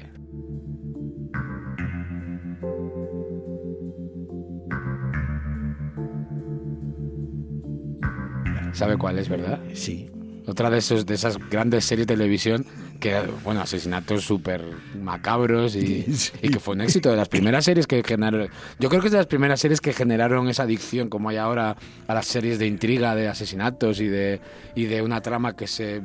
¿Sabe 8.73 8.97
cuál 8.97 9.17
es, 9.19 9.29
verdad? 9.29 9.59
Sí. 9.73 10.09
Otra 10.45 10.69
de, 10.69 10.79
esos, 10.79 11.05
de 11.05 11.13
esas 11.13 11.37
grandes 11.49 11.85
series 11.85 12.05
de 12.05 12.15
televisión 12.15 12.65
que, 12.99 13.17
bueno, 13.45 13.61
asesinatos 13.61 14.25
súper 14.25 14.61
macabros 15.01 15.75
y, 15.75 16.03
Sí. 16.13 16.31
y 16.41 16.49
que 16.49 16.59
fue 16.59 16.73
un 16.75 16.81
éxito. 16.81 17.09
De 17.11 17.15
las 17.15 17.29
primeras 17.29 17.63
series 17.63 17.87
que 17.87 18.03
generaron. 18.03 18.49
Yo 18.79 18.89
creo 18.89 18.99
que 18.99 19.07
es 19.07 19.11
de 19.13 19.19
las 19.19 19.27
primeras 19.27 19.61
series 19.61 19.79
que 19.79 19.93
generaron 19.93 20.49
esa 20.49 20.63
adicción, 20.63 21.07
como 21.07 21.29
hay 21.29 21.37
ahora 21.37 21.77
a 22.07 22.13
las 22.13 22.25
series 22.25 22.59
de 22.59 22.67
intriga, 22.67 23.15
de 23.15 23.29
asesinatos 23.29 24.01
y 24.01 24.07
de, 24.07 24.41
y 24.75 24.85
de 24.85 25.01
una 25.01 25.21
trama 25.21 25.55
que 25.55 25.65
se. 25.67 26.01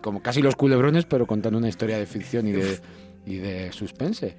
como 0.00 0.22
casi 0.22 0.40
los 0.40 0.54
culebrones, 0.54 1.04
pero 1.04 1.26
contando 1.26 1.58
una 1.58 1.68
historia 1.68 1.98
de 1.98 2.06
ficción 2.06 2.46
y 2.46 2.52
de, 2.52 2.78
y 3.26 3.36
de 3.38 3.72
suspense. 3.72 4.36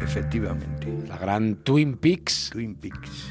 Efectivamente. 0.00 0.86
La 1.08 1.16
gran 1.18 1.56
Twin 1.56 1.96
Peaks 1.96 2.50
Twin 2.52 2.74
Peaks. 2.76 3.30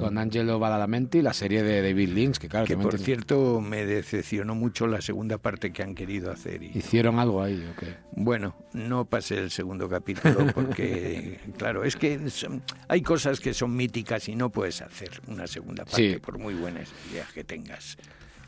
Con 0.00 0.18
Angelo 0.18 0.58
Badalamenti, 0.58 1.22
la 1.22 1.32
serie 1.32 1.62
de 1.62 1.82
David 1.82 2.08
Lynch, 2.10 2.38
que 2.38 2.48
claro, 2.48 2.66
Que 2.66 2.76
por 2.76 2.90
tiene- 2.90 3.04
cierto 3.04 3.60
me 3.60 3.84
decepcionó 3.86 4.54
mucho 4.54 4.86
la 4.86 5.00
segunda 5.00 5.38
parte 5.38 5.72
que 5.72 5.82
han 5.82 5.94
querido 5.94 6.30
hacer. 6.30 6.62
Y, 6.62 6.70
hicieron 6.78 7.18
algo 7.18 7.42
ahí, 7.42 7.64
¿o 7.70 7.76
qué? 7.78 7.94
Bueno, 8.12 8.56
no 8.72 9.04
pasé 9.04 9.38
el 9.38 9.50
segundo 9.50 9.88
capítulo 9.88 10.46
porque, 10.54 11.38
claro, 11.58 11.84
es 11.84 11.96
que 11.96 12.30
son- 12.30 12.62
hay 12.88 13.02
cosas 13.02 13.40
que 13.40 13.54
son 13.54 13.74
míticas 13.76 14.28
y 14.28 14.36
no 14.36 14.50
puedes 14.50 14.80
hacer 14.82 15.20
una 15.26 15.46
segunda 15.46 15.84
parte 15.84 16.14
Sí. 16.14 16.18
por 16.18 16.38
muy 16.38 16.54
buenas 16.54 16.88
ideas 17.12 17.32
que 17.32 17.44
tengas. 17.44 17.96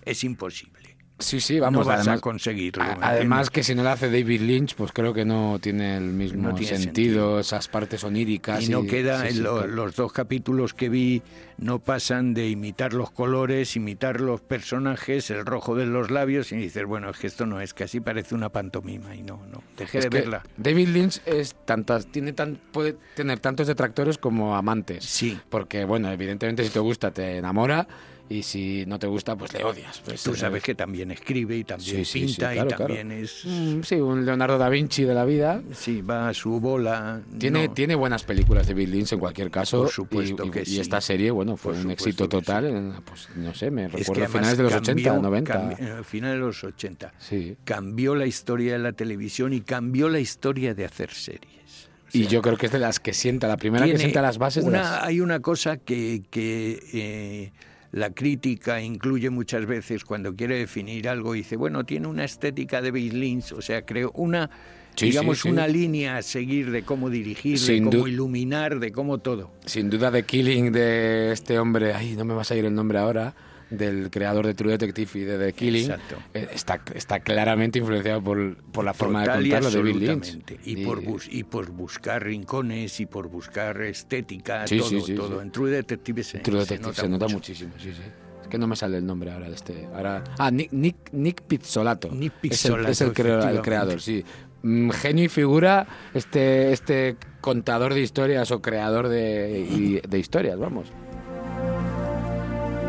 Es 0.04 0.24
imposible. 0.24 0.81
Sí, 1.18 1.40
sí, 1.40 1.60
vamos, 1.60 1.86
no 1.86 1.92
vas 1.92 2.00
además, 2.00 2.18
a 2.18 2.20
conseguirlo. 2.20 2.82
a- 2.82 2.96
¿me 2.96 3.06
además 3.06 3.48
que 3.50 3.62
si 3.62 3.74
no 3.76 3.82
lo 3.84 3.90
hace 3.90 4.06
David 4.10 4.40
Lynch, 4.40 4.74
pues 4.74 4.90
creo 4.92 5.14
que 5.14 5.24
no 5.24 5.58
tiene 5.60 5.96
el 5.96 6.04
mismo 6.04 6.48
No 6.48 6.54
tiene 6.54 6.76
sentido, 6.78 6.84
sentido. 6.86 7.40
esas 7.40 7.68
partes 7.68 8.02
oníricas. 8.02 8.62
y 8.64 8.68
no 8.68 8.84
queda, 8.84 9.22
sí, 9.28 9.34
sí, 9.36 9.40
lo- 9.40 9.58
claro. 9.58 9.68
los 9.72 9.94
dos 9.94 10.12
capítulos 10.12 10.74
que 10.74 10.88
vi 10.88 11.22
no 11.62 11.78
pasan 11.78 12.34
de 12.34 12.48
imitar 12.48 12.92
los 12.92 13.10
colores, 13.10 13.76
imitar 13.76 14.20
los 14.20 14.40
personajes, 14.40 15.30
el 15.30 15.46
rojo 15.46 15.76
de 15.76 15.86
los 15.86 16.10
labios 16.10 16.50
y 16.52 16.56
dices, 16.56 16.84
bueno, 16.84 17.10
es 17.10 17.16
que 17.18 17.26
esto 17.28 17.46
no 17.46 17.60
es, 17.60 17.72
casi 17.72 18.00
parece 18.00 18.34
una 18.34 18.48
pantomima 18.48 19.14
y 19.14 19.22
no, 19.22 19.40
no, 19.52 19.62
dejé 19.76 19.98
Es 19.98 20.04
de 20.04 20.10
verla. 20.10 20.42
David 20.56 20.88
Lynch 20.88 21.20
es 21.24 21.54
tantas, 21.64 22.06
tiene 22.06 22.32
tan, 22.32 22.56
puede 22.72 22.96
tener 23.14 23.38
tantos 23.38 23.66
detractores 23.68 24.18
como 24.18 24.56
amantes. 24.56 25.04
Sí. 25.04 25.38
Porque, 25.48 25.84
bueno, 25.84 26.10
evidentemente 26.10 26.64
si 26.64 26.70
te 26.70 26.80
gusta 26.80 27.10
te 27.12 27.36
enamora 27.38 27.86
y 28.28 28.44
si 28.44 28.84
no 28.86 28.98
te 28.98 29.06
gusta, 29.08 29.36
pues 29.36 29.52
le 29.52 29.62
odias. 29.62 30.00
Pues, 30.06 30.22
Tú 30.22 30.30
eh, 30.32 30.36
sabes 30.36 30.62
que 30.62 30.74
también 30.74 31.10
escribe 31.10 31.54
y 31.56 31.64
también 31.64 31.96
Sí, 31.98 32.04
sí, 32.04 32.20
sí, 32.20 32.26
pinta 32.26 32.52
claro, 32.52 32.70
y 32.70 32.72
claro. 32.72 32.86
también 32.94 33.12
es... 33.12 33.42
mm, 33.44 33.82
Sí, 33.82 33.96
un 33.96 34.24
Leonardo 34.24 34.56
da 34.56 34.70
Vinci 34.70 35.02
de 35.04 35.12
la 35.12 35.26
vida. 35.26 35.60
Sí, 35.72 36.00
va 36.00 36.28
a 36.30 36.32
su 36.34 36.58
bola. 36.58 37.20
Tiene, 37.38 37.66
no. 37.68 37.74
tiene 37.74 37.94
buenas 37.94 38.22
películas 38.24 38.66
de 38.66 38.72
Bill 38.72 38.90
Lynch 38.90 39.12
en 39.12 39.18
cualquier 39.18 39.50
caso. 39.50 39.80
Por 39.82 39.90
supuesto 39.90 40.44
y, 40.44 40.48
y- 40.48 40.50
que 40.50 40.62
y 40.62 40.64
sí. 40.66 40.80
esta 40.80 41.02
serie, 41.02 41.30
bueno, 41.30 41.51
fue 41.56 41.74
un 41.78 41.90
éxito 41.90 42.28
total. 42.28 43.00
pues 43.04 43.28
no 43.36 43.54
sé, 43.54 43.70
me 43.70 43.86
Es 43.86 43.92
recuerdo 43.92 44.26
finales 44.28 44.56
de 44.56 44.62
los 44.64 44.72
cambió- 44.74 44.92
80, 45.12 45.18
90. 45.22 45.54
cambi- 45.54 45.76
eh, 46.00 46.04
finales 46.04 46.36
de 46.36 46.40
los 46.46 46.64
80. 46.64 47.12
Sí. 47.18 47.56
Cambió 47.64 48.14
la 48.14 48.26
historia 48.26 48.72
de 48.72 48.78
la 48.78 48.92
televisión 48.92 49.52
y 49.52 49.60
cambió 49.60 50.08
la 50.08 50.18
historia 50.20 50.74
de 50.74 50.84
hacer 50.84 51.10
series. 51.12 51.88
O 52.14 52.18
Y 52.18 52.26
yo 52.26 52.42
creo 52.42 52.56
que 52.56 52.66
es 52.66 52.72
de 52.72 52.78
las 52.78 53.00
que 53.00 53.12
sienta, 53.14 53.48
la 53.48 53.56
primera 53.56 53.86
que 53.86 53.96
sienta 53.98 54.20
las 54.22 54.38
bases 54.38 54.64
de 54.64 54.70
una- 54.70 54.80
las- 54.82 55.02
Hay 55.04 55.20
una 55.20 55.40
cosa 55.40 55.78
que, 55.78 56.22
que, 56.30 56.78
eh, 56.92 57.52
la 57.92 58.10
crítica 58.10 58.80
incluye 58.80 59.28
muchas 59.30 59.66
veces 59.66 60.04
cuando 60.04 60.34
quiere 60.34 60.56
definir 60.58 61.08
algo, 61.08 61.32
dice, 61.34 61.56
bueno, 61.56 61.84
tiene 61.84 62.06
una 62.08 62.24
estética 62.24 62.80
de 62.82 62.90
Bill 62.90 63.18
Lynch, 63.20 63.52
o 63.52 63.60
sea, 63.62 63.84
creo 63.84 64.10
una, 64.14 64.48
Sí, 64.94 65.06
digamos, 65.06 65.38
sí, 65.38 65.42
sí. 65.44 65.48
una 65.50 65.66
línea 65.66 66.18
a 66.18 66.22
seguir 66.22 66.70
de 66.70 66.82
cómo 66.82 67.08
dirigir, 67.10 67.58
Sin 67.58 67.88
de 67.90 67.96
cómo 67.96 68.08
iluminar, 68.08 68.78
de 68.78 68.92
cómo 68.92 69.18
todo. 69.18 69.50
Sin 69.66 69.88
duda 69.90 70.10
de 70.10 70.24
Killing 70.24 70.70
de 70.72 71.32
este 71.32 71.58
hombre, 71.58 71.94
ay, 71.94 72.14
no 72.16 72.24
me 72.24 72.34
va 72.34 72.42
a 72.42 72.44
salir 72.44 72.64
el 72.66 72.74
nombre 72.74 72.98
ahora, 72.98 73.34
del 73.70 74.10
creador 74.10 74.46
de 74.46 74.52
True 74.52 74.72
Detective 74.72 75.10
y 75.14 75.20
de 75.24 75.38
The 75.38 75.52
Killing, 75.54 75.90
Exacto. 75.92 76.16
eh, 76.34 76.46
está, 76.52 76.82
está 76.94 77.20
claramente 77.20 77.78
influenciado 77.78 78.22
por, 78.22 78.54
por 78.70 78.84
la 78.84 78.92
forma 78.92 79.24
Total 79.24 79.40
de 79.42 79.48
y 79.48 79.50
contarlo 79.50 79.70
de 79.70 79.82
Bill 79.82 79.98
Lynch. 79.98 80.12
absolutamente. 80.12 80.70
Y, 80.70 80.84
por 80.84 81.02
bus- 81.02 81.28
y 81.32 81.42
por 81.44 81.70
buscar 81.70 82.22
rincones 82.22 83.00
y 83.00 83.06
por 83.06 83.28
buscar 83.28 83.80
estética, 83.80 84.66
todo, 84.66 85.04
todo. 85.16 85.40
En 85.40 85.50
True 85.50 85.70
Detective 85.70 86.22
se, 86.22 86.40
True 86.40 86.66
se 86.66 86.74
Detective 86.74 86.94
se 86.94 87.08
nota, 87.08 87.28
muchísimo, 87.28 87.72
sí, 87.78 87.92
sí. 87.94 88.02
Es 88.42 88.48
que 88.48 88.58
no 88.58 88.66
me 88.66 88.76
sale 88.76 88.98
el 88.98 89.06
nombre 89.06 89.32
ahora 89.32 89.48
de 89.48 89.54
este. 89.54 89.86
Ahora, 89.94 90.22
ah, 90.38 90.50
Nick, 90.50 90.70
Nick, 90.72 90.96
Nick 91.12 91.40
Pizzolato. 91.40 92.10
Nick 92.12 92.32
Es 92.42 92.42
el- 92.42 92.50
Pizzolato, 92.50 92.90
Es 92.90 93.00
el, 93.00 93.12
crea- 93.14 93.50
el 93.52 93.62
creador, 93.62 94.02
sí. 94.02 94.22
Mm, 94.62 94.90
Genio 94.90 95.24
y 95.24 95.28
figura, 95.28 95.86
este, 96.14 96.72
este 96.72 97.16
contador 97.40 97.94
de 97.94 98.00
historias 98.00 98.50
o 98.50 98.62
creador 98.62 99.08
de, 99.08 100.02
de 100.08 100.18
historias, 100.18 100.58
vamos. 100.58 100.92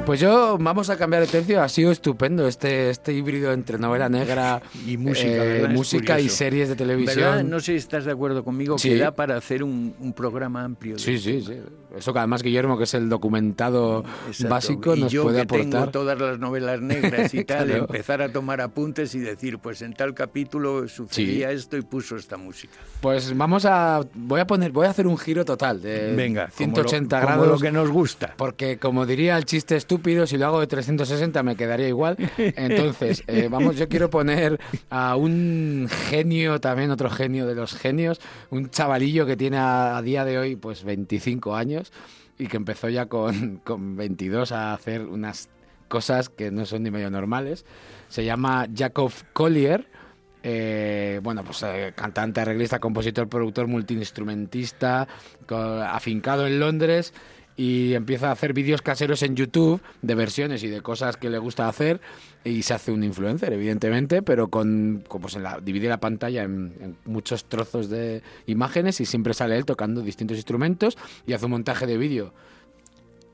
Pues 0.05 0.19
yo, 0.19 0.57
vamos 0.59 0.89
a 0.89 0.97
cambiar 0.97 1.21
de 1.25 1.29
tercio, 1.31 1.61
ha 1.63 1.69
sido 1.69 1.89
estupendo 1.89 2.45
este, 2.45 2.89
este 2.89 3.13
híbrido 3.13 3.53
entre 3.53 3.77
novela 3.77 4.09
negra 4.09 4.61
Y 4.85 4.97
música, 4.97 5.29
eh, 5.29 5.61
¿verdad? 5.61 5.69
Música 5.69 6.19
y 6.19 6.27
series 6.27 6.67
de 6.67 6.75
¿Verdad? 6.75 6.85
televisión. 6.97 7.49
No 7.49 7.59
sé 7.61 7.65
si 7.67 7.75
estás 7.77 8.03
de 8.03 8.11
acuerdo 8.11 8.43
conmigo 8.43 8.77
Sí. 8.77 8.89
que 8.89 8.97
da 8.97 9.11
para 9.15 9.37
hacer 9.37 9.63
un, 9.63 9.95
un 10.01 10.11
programa 10.11 10.65
amplio. 10.65 10.95
de 10.95 10.99
Sí, 10.99 11.13
esto. 11.13 11.29
sí, 11.29 11.41
sí. 11.41 11.53
Eso 11.97 12.11
que 12.11 12.19
además 12.19 12.41
Guillermo, 12.43 12.77
que 12.77 12.83
es 12.83 12.93
el 12.95 13.07
documentado 13.07 14.03
Exacto. 14.27 14.49
básico, 14.53 14.95
y 14.95 15.01
nos 15.01 15.11
yo 15.11 15.23
puede 15.23 15.41
que 15.41 15.45
tengo 15.45 15.77
aportar. 15.77 15.91
todas 15.91 16.19
las 16.19 16.37
novelas 16.39 16.81
negras 16.81 17.33
y 17.33 17.45
tal, 17.45 17.67
Claro. 17.67 17.81
empezar 17.83 18.21
a 18.23 18.29
tomar 18.29 18.59
apuntes 18.59 19.15
y 19.15 19.19
decir, 19.19 19.59
pues 19.59 19.81
en 19.83 19.93
tal 19.93 20.13
capítulo 20.13 20.85
sucedía 20.89 21.51
esto 21.51 21.77
y 21.77 21.81
puso 21.81 22.17
esta 22.17 22.35
música. 22.35 22.73
Pues 22.99 23.37
vamos 23.37 23.63
a 23.65 24.01
voy 24.15 24.41
a 24.41 24.47
poner 24.47 24.71
voy 24.71 24.87
a 24.87 24.89
hacer 24.89 25.07
un 25.07 25.17
giro 25.17 25.45
total 25.45 25.81
de 25.81 26.13
Venga, 26.15 26.49
como 26.57 26.67
lo- 26.71 26.73
180 26.83 27.21
como 27.21 27.27
grados 27.31 27.47
lo 27.47 27.59
que 27.59 27.71
nos 27.71 27.89
gusta. 27.89 28.33
porque 28.37 28.77
como 28.79 29.05
diría 29.05 29.37
el 29.37 29.45
chiste 29.45 29.75
estúpido 29.77 29.92
si 30.25 30.37
lo 30.37 30.45
hago 30.45 30.59
de 30.59 30.67
360 30.67 31.43
me 31.43 31.55
quedaría 31.55 31.87
igual. 31.87 32.17
Entonces 32.37 33.23
eh, 33.27 33.47
vamos 33.49 33.75
yo 33.75 33.87
quiero 33.89 34.09
poner 34.09 34.59
a 34.89 35.15
un 35.15 35.87
genio 36.09 36.59
también 36.59 36.91
otro 36.91 37.09
genio 37.09 37.45
de 37.47 37.55
los 37.55 37.73
genios 37.73 38.19
un 38.49 38.69
chavalillo 38.69 39.25
que 39.25 39.35
tiene 39.35 39.57
a, 39.57 39.97
a 39.97 40.01
día 40.01 40.25
de 40.25 40.37
hoy 40.37 40.55
pues 40.55 40.83
25 40.83 41.55
años 41.55 41.91
y 42.37 42.47
que 42.47 42.57
empezó 42.57 42.89
ya 42.89 43.07
con, 43.07 43.57
con 43.63 43.95
22 43.95 44.51
a 44.51 44.73
hacer 44.73 45.01
unas 45.01 45.49
cosas 45.87 46.29
que 46.29 46.51
no 46.51 46.65
son 46.65 46.83
ni 46.83 46.91
medio 46.91 47.09
normales. 47.09 47.65
Se 48.09 48.25
llama 48.25 48.67
Jacob 48.75 49.11
Collier 49.33 49.87
eh, 50.45 51.21
bueno, 51.23 51.41
pues 51.45 51.63
eh, 51.63 51.93
cantante, 51.95 52.41
arreglista, 52.41 52.79
compositor, 52.79 53.29
productor, 53.29 53.67
multiinstrumentista, 53.67 55.07
afincado 55.87 56.45
en 56.45 56.59
Londres 56.59 57.13
y 57.55 57.93
empieza 57.93 58.29
a 58.29 58.31
hacer 58.31 58.53
vídeos 58.53 58.81
caseros 58.81 59.21
en 59.23 59.35
YouTube 59.35 59.81
de 60.01 60.15
versiones 60.15 60.63
y 60.63 60.67
de 60.69 60.81
cosas 60.81 61.17
que 61.17 61.29
le 61.29 61.37
gusta 61.37 61.67
hacer 61.69 62.01
y 62.43 62.63
se 62.63 62.73
hace 62.73 62.91
un 62.91 63.03
influencer, 63.03 63.53
evidentemente, 63.53 64.21
pero 64.21 64.47
con, 64.49 65.03
con, 65.07 65.21
pues 65.21 65.35
en 65.35 65.43
la, 65.43 65.59
divide 65.59 65.87
la 65.87 65.99
pantalla 65.99 66.43
en, 66.43 66.73
en 66.81 66.95
muchos 67.05 67.45
trozos 67.45 67.89
de 67.89 68.23
imágenes 68.47 68.99
y 69.01 69.05
siempre 69.05 69.33
sale 69.33 69.55
él 69.57 69.65
tocando 69.65 70.01
distintos 70.01 70.37
instrumentos 70.37 70.97
y 71.27 71.33
hace 71.33 71.45
un 71.45 71.51
montaje 71.51 71.85
de 71.85 71.97
vídeo 71.97 72.33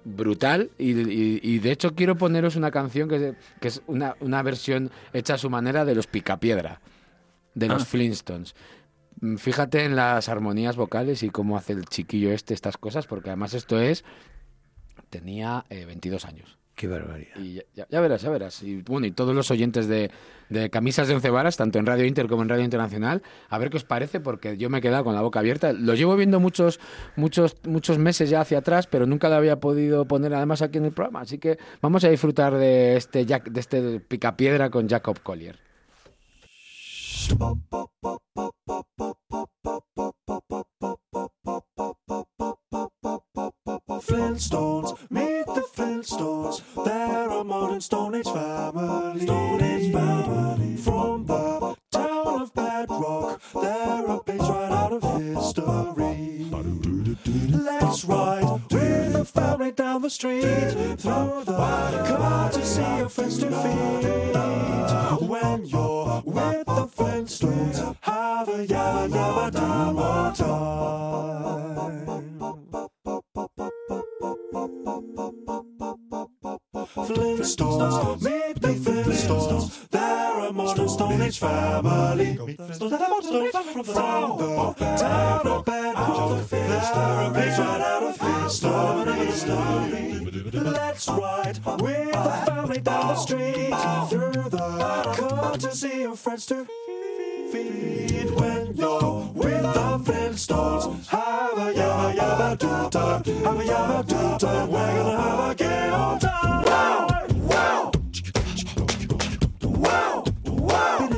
brutal 0.06 0.72
y, 0.78 0.92
y- 0.92 1.40
y 1.44 1.60
de 1.60 1.72
hecho 1.72 1.94
quiero 1.94 2.16
poneros 2.18 2.56
una 2.56 2.72
canción 2.72 3.10
que, 3.10 3.16
es- 3.30 3.36
que 3.60 3.68
es 3.68 3.82
una, 3.88 4.16
una 4.22 4.42
versión 4.44 4.92
hecha 5.14 5.36
a 5.36 5.38
su 5.38 5.50
manera 5.50 5.86
de 5.86 5.96
los 5.96 6.08
Picapiedra, 6.08 6.82
de 7.54 7.68
los 7.68 7.84
Ah. 7.84 7.86
Flintstones. 7.86 8.56
Mm, 9.22 9.36
Fíjate 9.38 9.84
en 9.86 9.96
las 9.96 10.30
armonías 10.30 10.76
vocales 10.76 11.24
y 11.24 11.30
cómo 11.30 11.58
hace 11.58 11.74
el 11.74 11.86
chiquillo 11.86 12.32
este 12.32 12.54
estas 12.54 12.78
cosas, 12.78 13.08
porque 13.08 13.30
además 13.30 13.54
esto 13.54 13.80
es... 13.80 14.04
Tenía 15.10 15.66
eh, 15.70 15.86
22 15.86 16.26
años. 16.26 16.58
Qué 16.76 16.88
barbaridad. 16.88 17.36
Y 17.38 17.56
ya, 17.56 17.64
ya- 17.76 17.88
ya 17.90 18.00
verás, 18.00 18.22
ya 18.22 18.30
verás. 18.30 18.62
Y 18.64 18.82
bueno, 18.84 19.08
y 19.08 19.12
todos 19.12 19.36
los 19.36 19.50
oyentes 19.52 19.88
de, 19.88 20.12
de 20.50 20.70
Camisas 20.70 21.08
de 21.10 21.16
Once 21.16 21.30
Varas, 21.30 21.58
tanto 21.58 21.78
en 21.80 21.86
Radio 21.86 22.06
Inter 22.06 22.28
como 22.28 22.44
en 22.44 22.48
Radio 22.50 22.64
Internacional, 22.64 23.22
a 23.50 23.58
ver 23.58 23.70
qué 23.70 23.78
os 23.78 23.84
parece, 23.84 24.20
porque 24.22 24.56
yo 24.56 24.70
me 24.70 24.78
he 24.78 24.82
quedado 24.82 25.04
con 25.04 25.16
la 25.16 25.22
boca 25.22 25.40
abierta. 25.40 25.74
Lo 25.74 25.94
llevo 25.96 26.16
viendo 26.16 26.40
muchos, 26.40 26.80
muchos, 27.18 27.58
muchos 27.66 27.98
meses 27.98 28.30
ya 28.30 28.40
hacia 28.42 28.60
atrás, 28.60 28.88
pero 28.88 29.06
nunca 29.08 29.28
lo 29.28 29.36
había 29.36 29.60
podido 29.60 30.06
poner 30.06 30.34
además 30.34 30.62
aquí 30.62 30.78
en 30.78 30.86
el 30.86 30.92
programa. 30.94 31.22
Así 31.22 31.38
que 31.40 31.58
vamos 31.82 32.04
a 32.06 32.10
disfrutar 32.10 32.54
de 32.56 32.96
este, 32.96 33.26
Jack, 33.26 33.50
de 33.50 33.60
este 33.60 34.00
picapiedra 34.00 34.70
con 34.70 34.88
Jacob 34.88 35.20
Collier. 35.22 35.58
Flintstones, 44.10 44.98
meet 45.12 45.46
the 45.46 45.64
Flintstones. 45.76 46.64
They're 46.84 47.30
a 47.30 47.44
modern 47.44 47.80
Stone 47.80 48.16
Age 48.16 48.26
family. 48.26 49.22
Stone 49.22 49.62
Age 49.62 49.94
family. 49.94 50.78
From 50.78 51.28
the 51.28 51.76
town 51.92 52.42
of 52.42 52.54
Bedrock, 52.56 53.40
they're 53.54 54.08
a 54.08 54.24
page 54.24 54.40
right 54.40 54.72
out 54.72 54.94
of 54.94 55.04
history. 55.04 56.48
Let's 57.52 58.04
ride 58.06 58.46
with 58.72 59.14
the 59.14 59.26
family 59.26 59.72
down 59.74 60.02
the 60.02 60.10
street 60.10 60.42
through 60.42 61.44
the 61.46 61.56
car 61.56 62.50
to 62.52 62.66
see 62.66 62.98
your 62.98 63.10
friends 63.10 63.38
to 63.38 63.52
feed. 63.52 65.30
When 65.30 65.66
you're 65.66 66.24
with 66.26 66.66
the 66.66 66.88
Flintstones, 66.88 67.96
have 68.02 68.50
a 68.50 68.66
yabba 68.66 69.10
yabba 69.10 69.52
dabba 69.52 71.09
time. 77.16 77.38
Flintstones. 77.38 78.22
Meet 78.22 78.62
the 78.62 78.68
Flintstones. 78.70 79.90
They're 79.90 80.40
a 80.40 80.54
modern 80.54 80.90
Stone 80.90 81.22
Age 81.22 81.40
family. 81.40 82.38
Meet 82.38 82.58
the 82.58 82.64
Flintstones. 82.64 83.52
From 83.52 84.38
the 84.38 84.74
town 84.98 85.48
of 85.48 85.66
Bedford. 85.66 86.50
They're 86.50 86.70
a 86.70 87.32
right 87.32 87.60
out 87.60 88.04
of 88.04 88.20
history. 88.22 89.50
Let's 90.52 91.08
ride 91.08 91.60
with 91.82 92.12
the 92.12 92.44
family 92.46 92.80
down 92.80 93.08
the 93.08 93.16
street 93.16 93.74
through 94.10 94.50
the 94.50 95.14
courtesy 95.16 96.04
of 96.04 96.20
friends 96.20 96.46
to 96.48 96.66
feed 97.52 98.30
when 98.32 98.76
you're 98.76 99.30
with 99.34 99.62
the 99.62 100.00
Flintstones. 100.04 101.08
Have 101.08 101.58
a 101.58 101.74
yabba 101.74 102.16
yabba 102.16 102.58
do 102.58 102.90
time. 102.90 103.24
Have 103.24 103.60
a 103.60 103.64
yabba 103.64 104.08
do 104.08 104.38
time. 104.46 104.72
We're 104.72 105.04
gonna 105.04 105.22
have 105.22 105.52
a 105.52 105.56
Wow! 105.70 106.18
Wow! 109.62 110.24
Wow! 110.44 111.10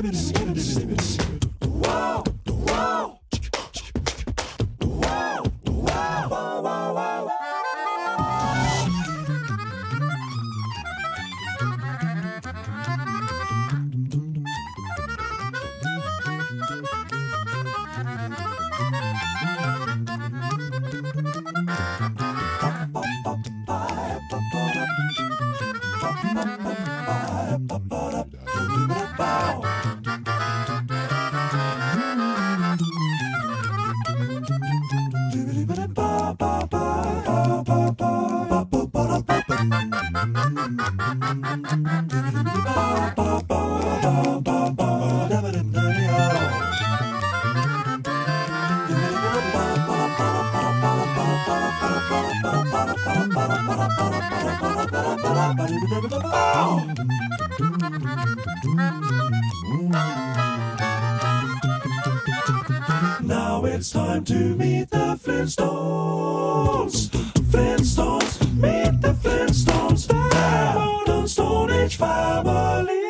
Family 71.98 73.02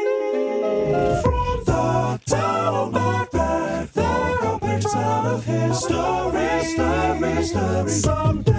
from 1.22 1.64
the 1.66 2.20
town 2.26 2.92
back 2.92 3.32
there. 3.32 3.88
There 3.94 4.46
are 4.46 4.60
pages 4.60 4.94
of 4.96 5.46
history. 5.46 6.42
history, 6.42 7.30
history. 7.36 7.90
Someday 7.90 8.51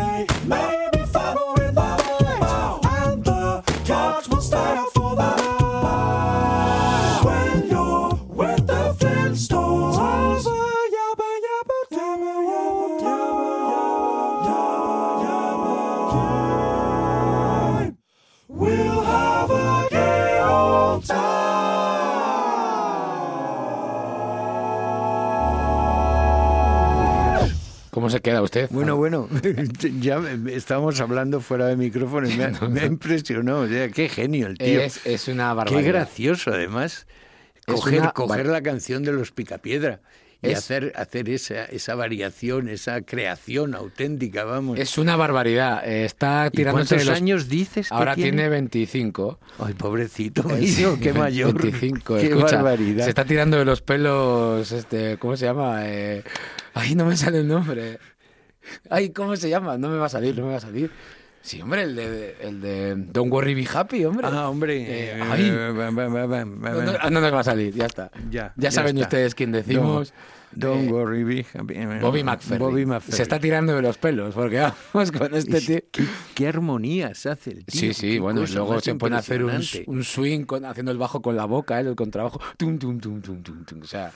usted? 28.61 28.69
Bueno, 28.71 28.97
bueno, 28.97 29.29
ya 30.01 30.21
estábamos 30.51 31.01
hablando 31.01 31.41
fuera 31.41 31.67
de 31.67 31.77
micrófono 31.77 32.29
y 32.29 32.35
me, 32.37 32.45
ha- 32.45 32.51
me 32.69 32.81
ha 32.81 32.87
impresionado. 32.87 33.61
O 33.63 33.69
sea, 33.69 33.89
qué 33.89 34.09
genio 34.09 34.47
el 34.47 34.59
tío. 34.59 34.81
Es, 34.81 35.05
es 35.07 35.29
una 35.29 35.51
qué 35.51 35.55
barbaridad. 35.57 35.93
gracioso, 35.93 36.51
además. 36.53 37.07
Es 37.67 37.75
Coger, 37.75 38.01
una 38.01 38.11
coger 38.13 38.47
la 38.47 38.61
canción 38.63 39.05
de 39.05 39.13
los 39.13 39.31
Picapiedra 39.31 40.01
y 40.43 40.49
Es- 40.51 40.59
hacer, 40.59 40.93
hacer 40.97 41.29
esa, 41.29 41.65
esa 41.67 41.95
variación, 41.95 42.69
esa 42.69 43.03
creación 43.03 43.77
auténtica, 43.77 44.43
vamos. 44.43 44.77
Es 44.81 44.99
una 44.99 45.15
barbaridad. 45.15 45.87
Eh, 45.89 46.05
Está 46.05 46.49
¿Y 46.53 46.57
tirándose 46.57 46.97
cuántos 46.97 47.07
de 47.07 47.13
los- 47.13 47.17
años 47.21 47.49
dices 47.49 47.89
que 47.89 47.95
Ahora 47.95 48.17
tiene 48.17 48.31
tiene? 48.33 48.49
25. 48.49 49.39
Ay, 49.61 49.75
pobrecito, 49.75 50.43
mío, 50.43 50.99
qué 51.01 51.13
mayor. 51.13 51.55
25, 51.63 52.17
qué 52.17 52.27
escucha, 52.27 52.57
barbaridad. 52.57 53.05
Se 53.05 53.11
está 53.11 53.25
tirando 53.25 53.57
de 53.57 53.65
los 53.65 53.81
pelos, 53.83 54.73
este, 54.73 55.17
¿cómo 55.19 55.37
se 55.37 55.45
llama? 55.47 55.83
Eh, 55.87 56.25
ay, 56.75 56.97
no 56.97 57.05
me 57.07 57.17
sale 57.17 57.39
el 57.39 57.47
nombre. 57.47 58.01
Ay, 58.91 59.11
¿cómo 59.11 59.37
se 59.37 59.49
llama? 59.49 59.79
No 59.79 59.89
me 59.89 59.97
va 59.99 60.07
a 60.07 60.11
salir, 60.11 60.37
no 60.37 60.45
me 60.47 60.53
va 60.53 60.57
a 60.59 60.61
salir. 60.61 60.91
Sí, 61.41 61.61
hombre, 61.61 61.83
el 61.83 61.97
de, 61.97 62.37
el 62.41 62.61
de 62.61 62.95
Don't 62.97 63.33
Worry 63.33 63.55
Be 63.55 63.67
Happy, 63.73 64.05
hombre. 64.05 64.29
Ah, 64.31 64.49
hombre. 64.49 64.77
Eh, 64.83 65.17
eh, 65.19 65.23
ay. 65.29 65.51
va, 65.51 65.91
va, 65.91 66.45
no, 66.45 66.83
no- 66.83 67.11
no 67.11 67.21
nos 67.21 67.35
va 67.35 67.41
a 67.41 67.45
salir, 67.45 67.75
ya 67.75 67.87
está. 67.87 68.11
Ya, 68.31 68.53
Ya 68.57 68.71
saben 68.71 68.97
ustedes 68.99 69.35
quién 69.35 69.51
decimos. 69.51 70.15
Don't 70.55 70.87
Eh, 70.87 70.93
worry, 70.93 71.25
be 71.25 71.47
happy. 71.55 71.75
Bobby 72.01 72.23
McFerrin. 72.23 72.59
Bobby 72.59 72.85
McFerrin. 72.87 73.17
Se 73.17 73.23
está 73.23 73.41
tirando 73.41 73.75
de 73.75 73.81
los 73.83 73.97
pelos, 73.97 74.35
porque 74.35 74.59
vamos 74.93 75.11
con 75.11 75.35
este 75.35 75.57
Es- 75.57 75.67
tío. 75.67 75.79
¿Qué, 75.91 76.05
qué 76.35 76.47
armonías 76.47 77.25
hace 77.27 77.51
el 77.53 77.65
tío. 77.65 77.81
Sí, 77.81 77.95
sí, 77.95 78.19
bueno, 78.19 78.43
y 78.45 78.47
luego 78.49 78.79
se 78.81 78.95
pone 78.95 79.17
a 79.17 79.21
hacer 79.21 79.43
un, 79.43 79.61
un 79.87 80.05
swing 80.05 80.45
con, 80.45 80.65
haciendo 80.67 80.93
el 80.93 80.99
bajo 80.99 81.23
con 81.23 81.37
la 81.37 81.47
boca, 81.47 81.81
él, 81.81 81.87
el 81.89 81.97
contrabajo. 81.97 82.39
Tum, 82.59 82.79
tum, 82.79 83.01
tum, 83.01 83.23
tum, 83.23 83.43
tum, 83.43 83.65
tum. 83.65 83.81
O 83.83 83.87
sea, 83.87 84.13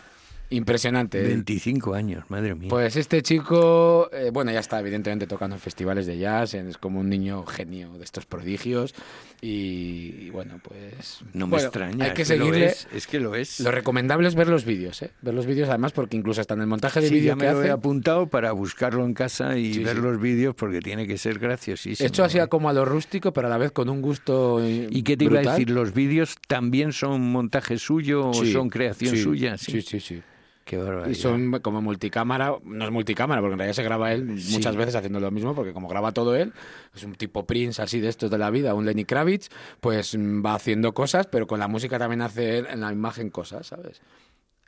impresionante. 0.51 1.21
25 1.23 1.95
años, 1.95 2.25
madre 2.29 2.55
mía. 2.55 2.69
Pues 2.69 2.97
este 2.97 3.23
chico, 3.23 4.09
eh, 4.13 4.31
bueno, 4.33 4.53
ya 4.53 4.61
está 4.61 4.79
evidentemente 4.81 5.27
tocando 5.27 5.57
en 5.57 5.61
festivales 5.61 6.07
de 6.07 6.19
jazz, 6.19 6.55
es 6.55 6.79
como 6.79 7.01
un 7.01 7.09
niño 7.09 7.45
genio 7.47 7.93
de 7.99 8.05
estos 8.05 8.27
prodigios 8.27 8.95
y, 9.41 10.15
y 10.21 10.31
bueno, 10.31 10.61
pues... 10.63 11.21
no 11.33 11.47
me 11.47 11.51
bueno, 11.53 11.67
extraña. 11.67 12.05
Hay 12.05 12.13
que 12.15 12.25
seguirle. 12.25 12.67
es, 12.67 12.89
es 12.95 13.07
que 13.07 13.21
lo 13.21 13.35
es. 13.35 13.61
Lo 13.61 13.71
recomendable 13.71 14.29
es 14.29 14.35
ver 14.35 14.49
los 14.49 14.65
vídeos, 14.65 15.03
¿eh? 15.03 15.11
Ver 15.23 15.35
los 15.35 15.47
vídeos 15.47 15.69
además 15.69 15.93
porque 15.93 16.17
incluso 16.17 16.41
hasta 16.41 16.55
en 16.55 16.61
el 16.61 16.67
montaje 16.67 17.01
de 17.01 17.09
Sí, 17.09 17.15
vídeo 17.15 17.37
que 17.37 17.45
me 17.45 17.53
lo 17.53 17.59
he 17.59 17.65
hace... 17.65 17.71
apuntado 17.73 18.27
para 18.29 18.53
buscarlo 18.53 19.05
en 19.05 19.15
casa 19.15 19.57
y 19.59 19.75
Sí, 19.75 19.85
ver 19.85 19.97
sí. 19.97 20.03
los 20.03 20.21
vídeos 20.21 20.55
porque 20.55 20.81
tiene 20.81 21.07
que 21.07 21.19
ser 21.19 21.39
graciosísimo. 21.39 22.07
Hecho 22.07 22.25
así 22.25 22.39
¿eh? 22.39 22.47
como 22.49 22.69
a 22.69 22.73
lo 22.73 22.85
rústico, 22.85 23.33
pero 23.33 23.49
a 23.49 23.51
la 23.51 23.59
vez 23.59 23.73
con 23.73 23.89
un 23.89 24.01
gusto 24.01 24.61
¿Y 24.65 25.03
qué 25.03 25.17
te 25.17 25.25
iba 25.25 25.39
a 25.39 25.41
brutal. 25.41 25.59
decir? 25.59 25.71
¿Los 25.71 25.93
vídeos 25.93 26.37
también 26.47 26.93
son 26.93 27.21
montaje 27.33 27.79
suyo 27.79 28.29
o 28.31 28.45
son 28.45 28.69
creación 28.71 29.17
suya? 29.17 29.59
Sí, 29.59 29.83
sí, 29.83 30.01
sí. 30.01 30.23
Qué 30.67 30.77
barbaridad. 30.79 31.09
Y 31.09 31.15
son 31.15 31.61
como 31.61 31.81
multicámara, 31.81 32.57
no 32.65 32.85
es 32.85 32.91
multicámara, 32.91 33.41
porque 33.41 33.53
en 33.53 33.59
realidad 33.61 33.77
se 33.77 33.85
graba 33.85 34.13
él 34.13 34.25
muchas 34.25 34.75
veces 34.75 34.97
haciendo 34.97 35.21
lo 35.21 35.31
mismo, 35.31 35.55
porque 35.55 35.73
como 35.73 35.87
graba 35.87 36.11
todo 36.11 36.35
él, 36.35 36.53
es 36.93 37.05
un 37.05 37.15
tipo 37.15 37.47
Prince 37.47 37.81
así 37.81 38.01
de 38.01 38.09
estos 38.09 38.33
de 38.33 38.39
la 38.39 38.51
vida, 38.51 38.75
un 38.75 38.85
Lenny 38.85 39.05
Kravitz, 39.05 39.49
pues 39.81 40.19
mm, 40.19 40.45
va 40.45 40.55
haciendo 40.55 40.93
cosas, 40.93 41.29
pero 41.29 41.47
con 41.47 41.61
la 41.61 41.69
música 41.69 42.01
también 42.01 42.21
hace 42.21 42.59
él 42.59 42.67
en 42.69 42.81
la 42.81 42.91
imagen 42.91 43.31
cosas, 43.31 43.69
¿sabes? 43.69 44.03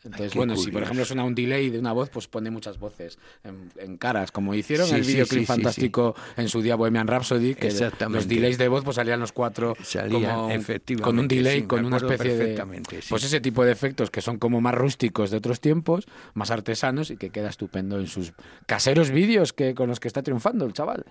Entonces, 0.04 0.32
qué 0.32 0.38
bueno, 0.38 0.56
si 0.56 0.70
por 0.70 0.82
ejemplo 0.82 1.04
suena 1.04 1.24
un 1.24 1.34
delay 1.34 1.70
de 1.70 1.78
una 1.78 1.92
voz, 1.92 2.08
pues 2.08 2.28
pone 2.28 2.50
muchas 2.50 2.78
voces 2.78 3.18
en, 3.42 3.70
en 3.76 3.96
caras, 3.96 4.30
como 4.30 4.54
hicieron 4.54 4.86
Sí, 4.86 4.94
el 4.94 5.04
sí, 5.04 5.12
videoclip 5.12 5.40
sí, 5.40 5.46
fantástico 5.46 6.14
en 6.36 6.48
su 6.48 6.62
día 6.62 6.76
Bohemian 6.76 7.08
Rhapsody, 7.08 7.54
que 7.54 7.72
los 8.08 8.28
delays 8.28 8.58
de 8.58 8.68
voz 8.68 8.84
pues 8.84 8.96
salían 8.96 9.18
los 9.18 9.32
cuatro 9.32 9.74
Salían, 9.82 10.34
como 10.34 10.50
efectivamente, 10.50 11.02
con 11.02 11.18
un 11.18 11.28
delay, 11.28 11.62
con 11.62 11.84
una 11.84 11.96
especie 11.96 12.36
de 12.36 12.82
pues 13.08 13.24
ese 13.24 13.40
tipo 13.40 13.64
de 13.64 13.72
efectos 13.72 14.10
que 14.10 14.20
son 14.20 14.38
como 14.38 14.60
más 14.60 14.74
rústicos 14.74 15.30
de 15.30 15.38
otros 15.38 15.60
tiempos, 15.60 16.06
más 16.34 16.50
artesanos 16.50 17.10
y 17.10 17.16
que 17.16 17.30
queda 17.30 17.48
estupendo 17.48 17.98
en 17.98 18.06
sus 18.06 18.32
caseros 18.66 19.10
vídeos 19.10 19.52
que 19.52 19.74
con 19.74 19.88
los 19.88 19.98
que 19.98 20.08
está 20.08 20.22
triunfando 20.22 20.64
el 20.64 20.72
chaval. 20.72 21.04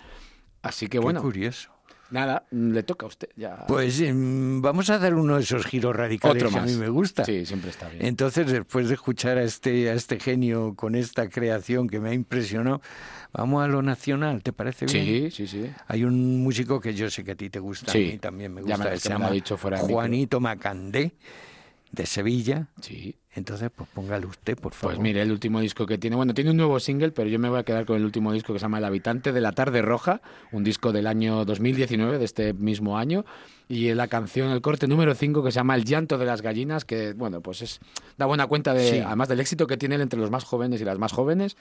Así 0.61 0.87
que 0.87 0.91
Qué 0.91 0.99
bueno, 0.99 1.21
curioso. 1.21 1.76
Nada, 2.09 2.45
mm, 2.51 2.71
le 2.71 2.83
toca 2.83 3.05
a 3.05 3.09
usted 3.09 3.29
ya. 3.35 3.65
Pues 3.67 3.99
em, 4.01 4.61
vamos 4.61 4.89
a 4.89 4.97
dar 4.99 5.13
uno 5.15 5.35
de 5.35 5.41
esos 5.43 5.65
giros 5.65 5.95
radicales 5.95 6.43
Otro 6.43 6.49
que 6.51 6.59
a 6.59 6.65
mí 6.65 6.73
me 6.75 6.89
gusta. 6.89 7.25
Sí, 7.25 7.45
siempre 7.45 7.69
está 7.71 7.89
bien. 7.89 8.05
Entonces, 8.05 8.47
después 8.51 8.87
de 8.87 8.93
escuchar 8.95 9.37
a 9.37 9.43
este, 9.43 9.89
a 9.89 9.93
este 9.93 10.19
genio 10.19 10.73
con 10.75 10.95
esta 10.95 11.29
creación 11.29 11.87
que 11.89 11.99
me 11.99 12.09
ha 12.09 12.13
impresionado, 12.13 12.81
vamos 13.33 13.63
a 13.63 13.67
lo 13.67 13.81
nacional, 13.81 14.43
¿te 14.43 14.53
parece 14.53 14.85
bien? 14.85 15.05
Sí, 15.05 15.31
sí, 15.31 15.47
sí. 15.47 15.71
Hay 15.87 16.03
un 16.03 16.41
músico 16.43 16.79
que 16.79 16.93
yo 16.93 17.09
sé 17.09 17.23
que 17.23 17.31
a 17.31 17.35
ti 17.35 17.49
te 17.49 17.59
gusta, 17.59 17.91
Sí, 17.91 18.07
a 18.09 18.11
mí 18.11 18.17
también 18.19 18.53
me 18.53 18.61
ya 18.61 18.75
gusta, 18.75 18.89
me- 18.89 18.95
que 18.95 19.01
que 19.01 19.09
me 19.09 19.19
lo 19.19 19.25
ha 19.25 19.31
dicho 19.31 19.57
fuera. 19.57 19.79
Juanito 19.79 20.39
Macandé, 20.39 21.13
de 21.97 22.05
Sevilla. 22.05 22.67
Sí. 22.81 23.15
Entonces, 23.33 23.69
pues 23.75 23.87
póngalo 23.93 24.29
usted, 24.29 24.57
por 24.57 24.73
favor. 24.73 24.95
Pues 24.95 25.03
mire, 25.03 25.21
el 25.21 25.31
último 25.31 25.59
disco 25.59 25.85
que 25.85 25.97
tiene, 25.99 26.15
bueno, 26.15 26.33
tiene 26.33 26.49
un 26.51 26.57
nuevo 26.57 26.79
single, 26.79 27.11
pero 27.11 27.29
yo 27.29 27.37
me 27.37 27.49
voy 27.49 27.59
a 27.59 27.63
quedar 27.63 27.85
con 27.85 27.97
el 27.97 28.03
último 28.05 28.31
disco 28.33 28.51
que 28.53 28.57
se 28.59 28.63
llama 28.63 28.79
El 28.79 28.85
habitante 28.85 29.31
de 29.31 29.41
la 29.41 29.51
tarde 29.51 29.81
roja, 29.83 30.21
un 30.51 30.63
disco 30.63 30.91
del 30.91 31.05
año 31.05 31.45
2019, 31.45 32.17
de 32.17 32.25
este 32.25 32.53
mismo 32.53 32.97
año, 32.97 33.25
y 33.69 33.93
la 33.93 34.07
canción, 34.07 34.49
el 34.51 34.61
corte 34.61 34.87
número 34.87 35.13
5 35.13 35.43
que 35.43 35.51
se 35.51 35.55
llama 35.57 35.75
El 35.75 35.83
llanto 35.85 36.17
de 36.17 36.25
las 36.25 36.41
gallinas, 36.41 36.83
que, 36.85 37.13
bueno, 37.13 37.41
pues 37.41 37.61
es 37.61 37.79
da 38.17 38.25
buena 38.25 38.47
cuenta 38.47 38.73
de, 38.73 38.89
Sí. 38.89 38.99
además 38.99 39.27
del 39.27 39.39
éxito 39.39 39.67
que 39.67 39.77
tiene 39.77 39.95
él 39.95 40.01
entre 40.01 40.19
los 40.19 40.31
más 40.31 40.43
jóvenes 40.43 40.81
y 40.81 40.85
las 40.85 40.97
más 40.97 41.11
jóvenes, 41.11 41.57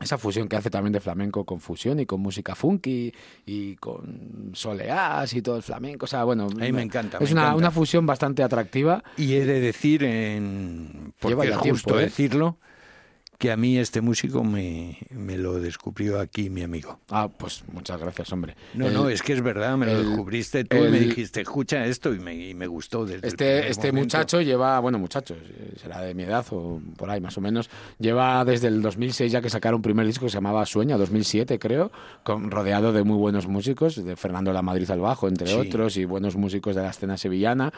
esa 0.00 0.18
fusión 0.18 0.48
que 0.48 0.56
hace 0.56 0.70
también 0.70 0.92
de 0.92 1.00
flamenco 1.00 1.44
con 1.44 1.60
fusión 1.60 2.00
y 2.00 2.06
con 2.06 2.20
música 2.20 2.54
funky 2.54 3.12
y 3.46 3.76
con 3.76 4.50
soleás 4.54 5.32
y 5.34 5.42
todo 5.42 5.56
el 5.56 5.62
flamenco, 5.62 6.04
o 6.04 6.08
sea, 6.08 6.24
bueno, 6.24 6.44
A 6.50 6.54
mí 6.64 6.72
me 6.72 6.82
encanta, 6.82 7.18
Es 7.18 7.28
me 7.28 7.32
una, 7.32 7.42
encanta. 7.42 7.56
una 7.58 7.70
fusión 7.70 8.06
bastante 8.06 8.42
atractiva. 8.42 9.04
Y 9.16 9.34
he 9.34 9.44
de 9.44 9.60
decir, 9.60 10.02
en, 10.04 11.12
porque 11.18 11.34
Lleva 11.34 11.44
ya 11.44 11.56
es 11.56 11.62
tiempo, 11.62 11.76
justo 11.76 12.00
¿eh? 12.00 12.04
decirlo, 12.04 12.58
que 13.42 13.50
a 13.50 13.56
mí 13.56 13.76
este 13.76 14.00
músico 14.00 14.44
me, 14.44 14.98
me 15.10 15.36
lo 15.36 15.54
descubrió 15.54 16.20
aquí 16.20 16.48
mi 16.48 16.62
amigo. 16.62 17.00
Ah, 17.10 17.28
pues 17.28 17.64
muchas 17.72 17.98
gracias, 18.00 18.32
hombre. 18.32 18.54
No, 18.72 18.86
El- 18.86 18.94
no, 18.94 19.08
es 19.08 19.20
que 19.20 19.32
es 19.32 19.42
verdad, 19.42 19.76
me 19.76 19.86
lo 19.86 19.98
el- 19.98 20.06
descubriste 20.06 20.62
tú 20.64 20.76
y 20.76 20.90
me 20.92 21.00
dijiste, 21.00 21.40
escucha 21.40 21.84
esto 21.86 22.14
y 22.14 22.20
me, 22.20 22.36
y 22.36 22.54
me 22.54 22.68
gustó 22.68 23.04
desde 23.04 23.26
Este, 23.26 23.68
este 23.68 23.88
momento. 23.90 24.16
muchacho 24.16 24.40
lleva, 24.42 24.78
bueno, 24.78 25.00
muchacho, 25.00 25.34
eh, 25.34 25.72
será 25.76 26.02
de 26.02 26.14
mi 26.14 26.22
edad 26.22 26.46
o 26.52 26.80
por 26.96 27.10
ahí 27.10 27.20
más 27.20 27.36
o 27.36 27.40
menos, 27.40 27.68
lleva 27.98 28.44
desde 28.44 28.68
el 28.68 28.80
2006 28.80 29.32
ya 29.32 29.40
que 29.40 29.50
sacaron 29.50 29.78
un 29.78 29.82
primer 29.82 30.06
disco 30.06 30.26
que 30.26 30.30
se 30.30 30.36
llamaba 30.36 30.64
Sueña, 30.64 30.96
2007 30.96 31.58
creo, 31.58 31.90
con, 32.22 32.48
rodeado 32.48 32.92
de 32.92 33.02
muy 33.02 33.16
buenos 33.16 33.48
músicos, 33.48 33.96
de 34.04 34.14
Fernando 34.14 34.52
La 34.52 34.62
Madrid 34.62 34.88
al 34.92 35.00
bajo, 35.00 35.26
entre 35.26 35.48
Sí. 35.48 35.54
otros, 35.54 35.96
y 35.96 36.04
buenos 36.04 36.36
músicos 36.36 36.76
de 36.76 36.82
la 36.82 36.90
escena 36.90 37.16
sevillana. 37.16 37.72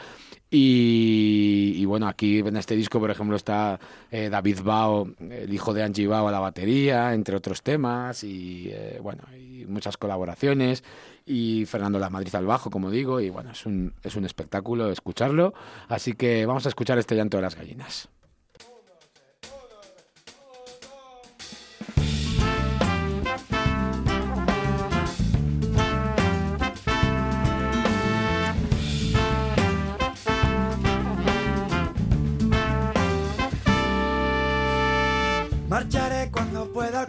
Y, 0.51 1.73
y 1.75 1.85
bueno, 1.85 2.07
aquí 2.07 2.39
en 2.39 2.55
este 2.55 2.75
disco, 2.75 2.99
por 2.99 3.09
ejemplo, 3.11 3.35
está 3.35 3.79
eh, 4.11 4.29
David 4.29 4.59
Bao, 4.63 5.09
el 5.19 5.49
hijo 5.55 5.73
de 5.73 5.83
Angie 5.83 6.07
Bao 6.07 6.27
a 6.27 6.31
la 6.31 6.39
batería, 6.39 7.13
entre 7.13 7.35
otros 7.35 7.63
temas, 7.63 8.23
y 8.23 8.69
eh, 8.71 8.99
bueno, 9.01 9.23
y 9.35 9.65
muchas 9.65 9.97
colaboraciones, 9.97 10.83
y 11.25 11.65
Fernando 11.65 11.97
La 11.97 12.09
Madrid 12.09 12.33
al 12.35 12.45
bajo, 12.45 12.69
como 12.69 12.91
digo, 12.91 13.19
y 13.19 13.29
bueno, 13.29 13.51
es 13.51 13.65
un, 13.65 13.93
es 14.03 14.15
un 14.15 14.25
espectáculo 14.25 14.91
escucharlo, 14.91 15.53
así 15.87 16.13
que 16.13 16.45
vamos 16.45 16.65
a 16.65 16.69
escuchar 16.69 16.97
este 16.99 17.15
llanto 17.15 17.37
de 17.37 17.43
las 17.43 17.55
gallinas. 17.55 18.09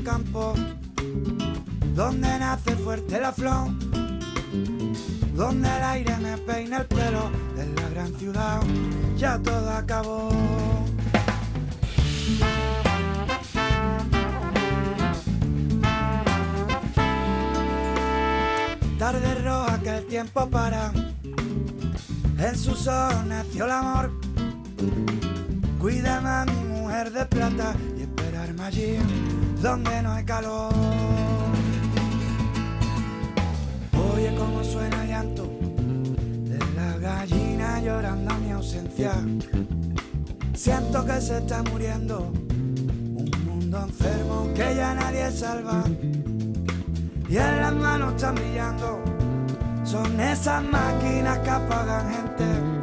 Campo, 0.07 0.55
donde 1.97 2.39
nace 2.39 2.77
fuerte 2.77 3.21
la 3.21 3.33
flor, 3.33 3.71
donde 5.35 5.69
el 5.69 5.83
aire 5.83 6.17
me 6.19 6.39
peina 6.39 6.79
el 6.79 6.87
pelo, 6.87 7.29
en 7.59 7.75
la 7.75 7.89
gran 7.89 8.15
ciudad 8.15 8.61
ya 9.17 9.37
todo 9.43 9.69
acabó. 9.69 10.29
Tarde 18.97 19.35
roja 19.43 19.81
que 19.83 19.91
el 19.91 20.07
tiempo 20.07 20.49
para, 20.49 20.93
en 22.39 22.57
sus 22.57 22.87
ojos 22.87 23.27
nació 23.27 23.65
el 23.65 23.73
amor. 23.73 24.13
Cuídame 25.81 26.29
a 26.29 26.45
mi 26.45 26.65
mujer 26.69 27.11
de 27.11 27.27
plata 27.27 27.75
y 27.99 28.03
esperarme 28.03 28.63
allí 28.63 28.99
donde 29.67 30.01
no 30.01 30.13
hay 30.13 30.25
calor. 30.25 30.73
Oye 34.15 34.33
cómo 34.39 34.63
suena 34.63 35.03
el 35.03 35.09
llanto 35.09 35.43
de 36.45 36.59
la 36.77 36.97
gallina 36.99 37.81
llorando 37.81 38.33
a 38.33 38.39
mi 38.39 38.53
ausencia. 38.53 39.13
Siento 40.55 41.05
que 41.05 41.21
se 41.21 41.39
está 41.39 41.65
muriendo 41.65 42.31
un 42.31 43.31
mundo 43.45 43.83
enfermo 43.83 44.49
que 44.55 44.77
ya 44.77 44.95
nadie 44.95 45.33
salva. 45.33 45.83
Y 47.29 47.37
en 47.37 47.61
las 47.61 47.75
manos 47.75 48.15
están 48.15 48.37
brillando, 48.37 49.03
son 49.83 50.21
esas 50.21 50.63
máquinas 50.63 51.41
que 51.41 51.51
apagan 51.51 52.13
gente 52.13 52.76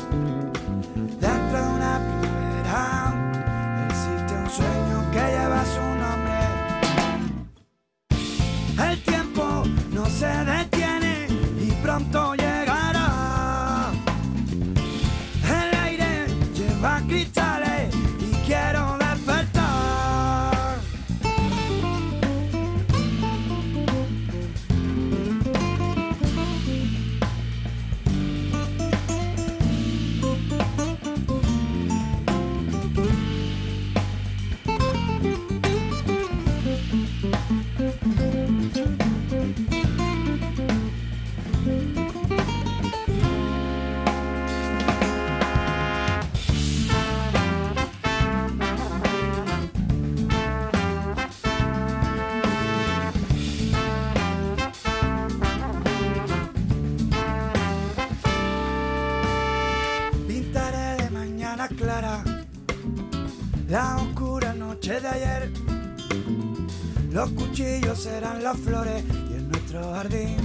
flores 68.59 69.03
y 69.29 69.33
en 69.35 69.49
nuestro 69.49 69.93
jardín 69.93 70.37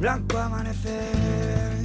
blanco 0.00 0.38
amanecer. 0.38 1.78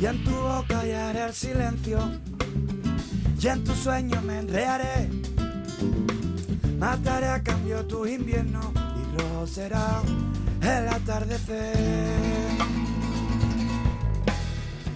Y 0.00 0.06
en 0.06 0.24
tu 0.24 0.30
boca 0.30 0.80
hallaré 0.80 1.24
el 1.24 1.34
silencio 1.34 1.98
y 3.40 3.46
en 3.46 3.64
tu 3.64 3.72
sueño 3.72 4.20
me 4.22 4.38
enredaré. 4.38 5.08
Mataré 6.78 7.26
a 7.28 7.42
cambio 7.42 7.84
tu 7.86 8.06
invierno 8.06 8.72
y 8.96 9.20
rojo 9.20 9.46
será 9.46 10.00
el 10.62 10.88
atardecer. 10.88 11.76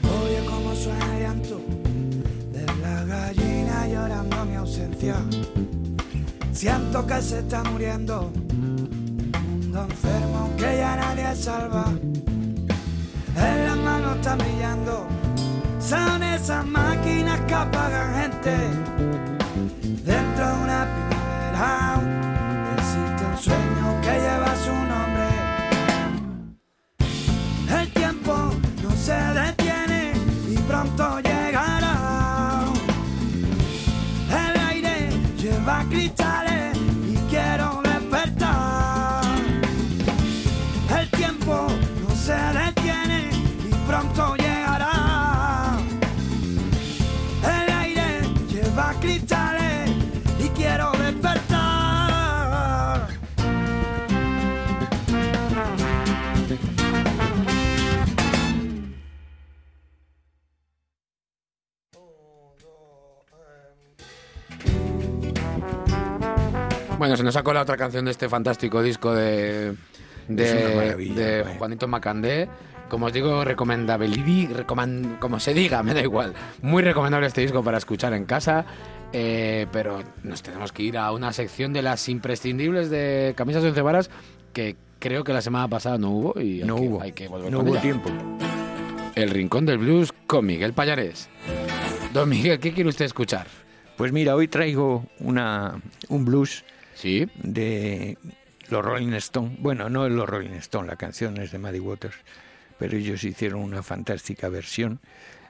Oye 0.04 0.44
cómo 0.46 0.74
suena 0.74 1.16
el 1.16 1.22
llanto 1.22 1.61
Siento 6.62 7.04
que 7.04 7.20
se 7.20 7.40
está 7.40 7.64
muriendo. 7.64 8.30
Un 8.32 9.60
mundo 9.62 9.84
enfermo 9.90 10.48
que 10.56 10.76
ya 10.76 10.94
nadie 10.94 11.34
salva. 11.34 11.86
En 13.34 13.66
las 13.66 13.76
manos 13.78 14.14
están 14.14 14.38
brillando, 14.38 15.08
son 15.80 16.22
esas 16.22 16.64
máquinas 16.64 17.40
que 17.48 17.54
apagan 17.54 18.14
gente. 18.14 18.56
Dentro 20.04 20.46
de 20.46 20.62
una 20.62 20.86
primavera 20.94 22.21
Bueno, 67.02 67.16
se 67.16 67.24
nos 67.24 67.34
ha 67.34 67.42
colado 67.42 67.64
otra 67.64 67.76
canción 67.76 68.04
de 68.04 68.12
este 68.12 68.28
fantástico 68.28 68.80
disco 68.80 69.12
de. 69.12 69.74
Juanito 71.58 71.88
Macandé. 71.88 72.48
Como 72.88 73.06
os 73.06 73.12
digo, 73.12 73.44
recomendable, 73.44 74.06
recoman- 74.06 75.18
como 75.18 75.40
se 75.40 75.52
diga, 75.52 75.82
me 75.82 75.94
da 75.94 76.00
igual. 76.00 76.32
Muy 76.60 76.80
recomendable 76.80 77.26
este 77.26 77.40
disco 77.40 77.64
para 77.64 77.78
escuchar 77.78 78.12
en 78.14 78.24
casa. 78.24 78.64
eh, 79.12 79.66
pero 79.72 80.00
nos 80.22 80.44
tenemos 80.44 80.70
que 80.70 80.84
ir 80.84 80.96
a 80.96 81.10
una 81.10 81.32
sección 81.32 81.72
de 81.72 81.82
las 81.82 82.08
imprescindibles 82.08 82.88
de 82.88 83.34
camisas 83.36 83.64
de 83.64 83.70
once 83.70 83.82
varas 83.82 84.08
que 84.52 84.76
creo 85.00 85.24
que 85.24 85.32
la 85.32 85.42
semana 85.42 85.66
pasada 85.66 85.98
no 85.98 86.10
hubo 86.10 86.40
y 86.40 86.60
hay 86.62 86.68
No 86.68 86.76
que, 86.76 86.82
hubo. 86.82 87.02
hay 87.02 87.10
que 87.10 87.26
volver 87.26 87.50
no 87.50 87.58
con 87.58 87.66
hubo 87.66 87.74
ella. 87.74 87.82
tiempo. 87.82 88.10
El 89.16 89.28
Rincón 89.30 89.66
del 89.66 89.78
Blues 89.78 90.12
con 90.28 90.46
Miguel 90.46 90.72
Payares. 90.72 91.28
Don 92.14 92.28
Miguel, 92.28 92.60
¿qué 92.60 92.72
quiere 92.72 92.88
usted 92.90 93.06
escuchar? 93.06 93.48
Pues 93.96 94.12
mira, 94.12 94.36
hoy 94.36 94.46
traigo 94.46 95.04
una, 95.18 95.80
un 96.08 96.24
blues 96.24 96.64
Sí, 97.02 97.28
de 97.42 98.16
los 98.70 98.84
Rolling 98.84 99.12
Stones. 99.14 99.58
Bueno, 99.60 99.88
no 99.90 100.06
es 100.06 100.12
los 100.12 100.28
Rolling 100.28 100.50
Stones, 100.50 100.88
la 100.88 100.94
canción 100.96 101.36
es 101.38 101.50
de 101.50 101.58
Muddy 101.58 101.80
Waters, 101.80 102.14
pero 102.78 102.96
ellos 102.96 103.24
hicieron 103.24 103.60
una 103.60 103.82
fantástica 103.82 104.48
versión 104.48 105.00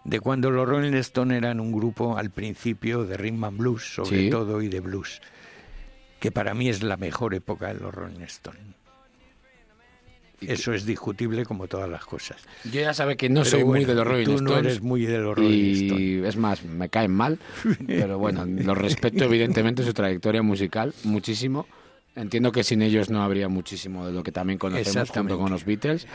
de 0.04 0.18
cuando 0.20 0.50
los 0.50 0.66
Rolling 0.66 0.94
Stones 0.94 1.36
eran 1.36 1.60
un 1.60 1.70
grupo 1.70 2.16
al 2.16 2.30
principio 2.30 3.04
de 3.04 3.18
rhythm 3.18 3.44
and 3.44 3.58
blues, 3.58 3.82
sobre 3.94 4.16
Sí. 4.24 4.30
todo, 4.30 4.62
y 4.62 4.68
de 4.68 4.80
blues, 4.80 5.20
que 6.20 6.32
para 6.32 6.54
mí 6.54 6.70
es 6.70 6.82
la 6.82 6.96
mejor 6.96 7.34
época 7.34 7.68
de 7.68 7.74
los 7.80 7.94
Rolling 7.94 8.22
Stones. 8.22 8.62
Eso 10.48 10.72
es 10.72 10.84
discutible 10.86 11.44
como 11.44 11.66
todas 11.68 11.88
las 11.88 12.04
cosas. 12.04 12.38
yo 12.64 12.80
ya 12.80 12.94
sabe 12.94 13.16
que 13.16 13.28
no 13.28 13.40
Pero 13.42 13.50
soy 13.50 13.64
muy 13.64 13.84
de 13.84 13.94
los 13.94 14.06
Rolling 14.06 14.24
tú 14.24 14.32
Stones. 14.34 14.52
no 14.52 14.58
eres 14.58 14.80
muy 14.82 15.06
de 15.06 15.18
los 15.18 15.36
Rolling 15.36 15.72
Stones. 15.84 16.00
y 16.00 16.22
es 16.24 16.36
más, 16.36 16.64
me 16.64 16.88
caen 16.88 17.12
mal, 17.12 17.38
pero 17.86 18.18
bueno, 18.18 18.44
los 18.46 18.76
respeto 18.78 19.24
evidentemente 19.24 19.82
su 19.82 19.92
trayectoria 19.92 20.42
musical 20.42 20.94
muchísimo. 21.04 21.66
Entiendo 22.14 22.52
que 22.52 22.62
sin 22.62 22.82
ellos 22.82 23.08
no 23.08 23.22
habría 23.22 23.48
muchísimo 23.48 24.06
de 24.06 24.12
lo 24.12 24.22
que 24.22 24.32
también 24.32 24.58
conocemos 24.58 25.08
junto 25.10 25.38
con 25.38 25.50
los 25.50 25.64
Beatles, 25.64 26.06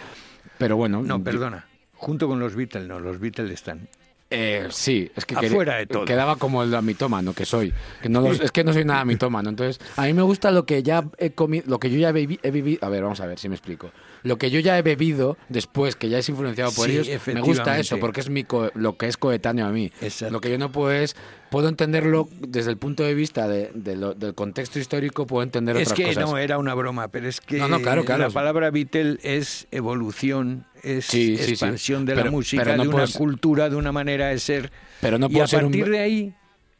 pero 0.59 0.78
bueno, 0.78 1.01
No, 1.01 1.23
perdona. 1.23 1.65
Junto 1.93 2.28
con 2.28 2.39
los 2.39 2.53
Beatles, 2.55 2.88
no, 2.88 2.99
los 2.99 3.19
Beatles 3.19 3.49
están. 3.49 3.88
Eh, 4.30 4.67
sí, 4.69 5.09
es 5.15 5.25
que 5.25 5.36
quería- 5.36 5.49
Afuera 5.49 5.75
de 5.78 5.88
todo. 5.88 6.05
quedaba 6.05 6.36
como 6.36 6.61
el 6.63 6.82
mitómano 6.84 7.34
que 7.34 7.45
soy, 7.45 7.73
que 8.01 8.09
no 8.09 8.21
los- 8.21 8.39
es 8.41 8.51
que 8.51 8.63
no 8.63 8.73
soy 8.73 8.84
nada 8.86 9.05
mitómano, 9.05 9.49
entonces 9.49 9.80
a 9.95 10.03
mí 10.03 10.13
me 10.13 10.21
gusta 10.21 10.51
lo 10.51 10.65
que 10.65 10.84
ya 10.84 11.05
he 11.17 11.32
comido, 11.32 11.63
lo 11.67 11.80
que 11.80 11.89
yo 11.89 11.97
ya 11.97 12.09
he 12.09 12.13
vivi- 12.13 12.39
he 12.43 12.51
vivido, 12.51 12.86
a 12.86 12.89
ver, 12.89 13.03
vamos 13.03 13.19
a 13.21 13.25
ver 13.25 13.39
si 13.39 13.47
me 13.49 13.55
explico. 13.55 13.91
Lo 14.23 14.38
que 14.38 14.49
yo 14.51 14.59
ya 14.59 14.78
he 14.78 14.82
bebido 14.82 15.38
después, 15.47 15.95
que 15.95 16.09
ya 16.09 16.17
es 16.17 16.28
influenciado 16.28 16.71
por 16.71 16.88
Sí, 16.89 16.97
ellos, 16.97 17.28
me 17.28 17.39
gusta 17.41 17.80
eso, 17.80 17.97
porque 17.99 18.19
es 18.19 18.30
mi 18.30 18.43
co- 18.43 18.71
lo 18.73 18.97
que 18.97 19.07
es 19.07 19.15
coetáneo 19.15 19.65
a 19.65 19.69
mí. 19.69 19.91
Exacto. 20.01 20.34
Lo 20.34 20.41
que 20.41 20.49
yo 20.49 20.57
no 20.57 20.71
puedo 20.71 20.91
es, 20.91 21.15
puedo 21.49 21.69
entenderlo 21.69 22.27
desde 22.39 22.71
el 22.71 22.77
punto 22.77 23.03
de 23.03 23.13
vista 23.13 23.47
de, 23.47 23.71
de 23.73 23.95
lo- 23.95 24.13
del 24.13 24.33
contexto 24.33 24.79
histórico, 24.79 25.25
puedo 25.27 25.43
entender 25.43 25.75
Es 25.77 25.89
otras 25.91 25.97
que 25.97 26.05
cosas. 26.15 26.23
no, 26.29 26.37
era 26.37 26.57
una 26.57 26.73
broma, 26.73 27.07
pero 27.07 27.27
es 27.27 27.41
que 27.41 27.57
No, 27.57 27.67
no, 27.67 27.81
claro, 27.81 28.03
claro. 28.05 28.23
la 28.23 28.29
palabra 28.29 28.69
Beatle 28.71 29.17
es 29.23 29.67
evolución, 29.71 30.65
es 30.83 31.05
Sí, 31.05 31.37
sí, 31.37 31.43
sí. 31.43 31.51
expansión 31.51 32.05
de 32.05 32.15
la 32.15 32.29
música, 32.31 32.63
no 32.75 32.83
de 32.83 32.89
una 32.89 33.07
cultura, 33.07 33.69
de 33.69 33.75
una 33.75 33.91
manera 33.91 34.27
de 34.27 34.39
ser. 34.39 34.71
Pero 35.01 35.17
no 35.19 35.27
y 35.27 35.29
puedo 35.33 35.45
a 35.45 35.47
ser 35.47 35.63
un- 35.65 35.71
partir 35.71 35.89
de 35.89 35.99
ahí, 35.99 36.33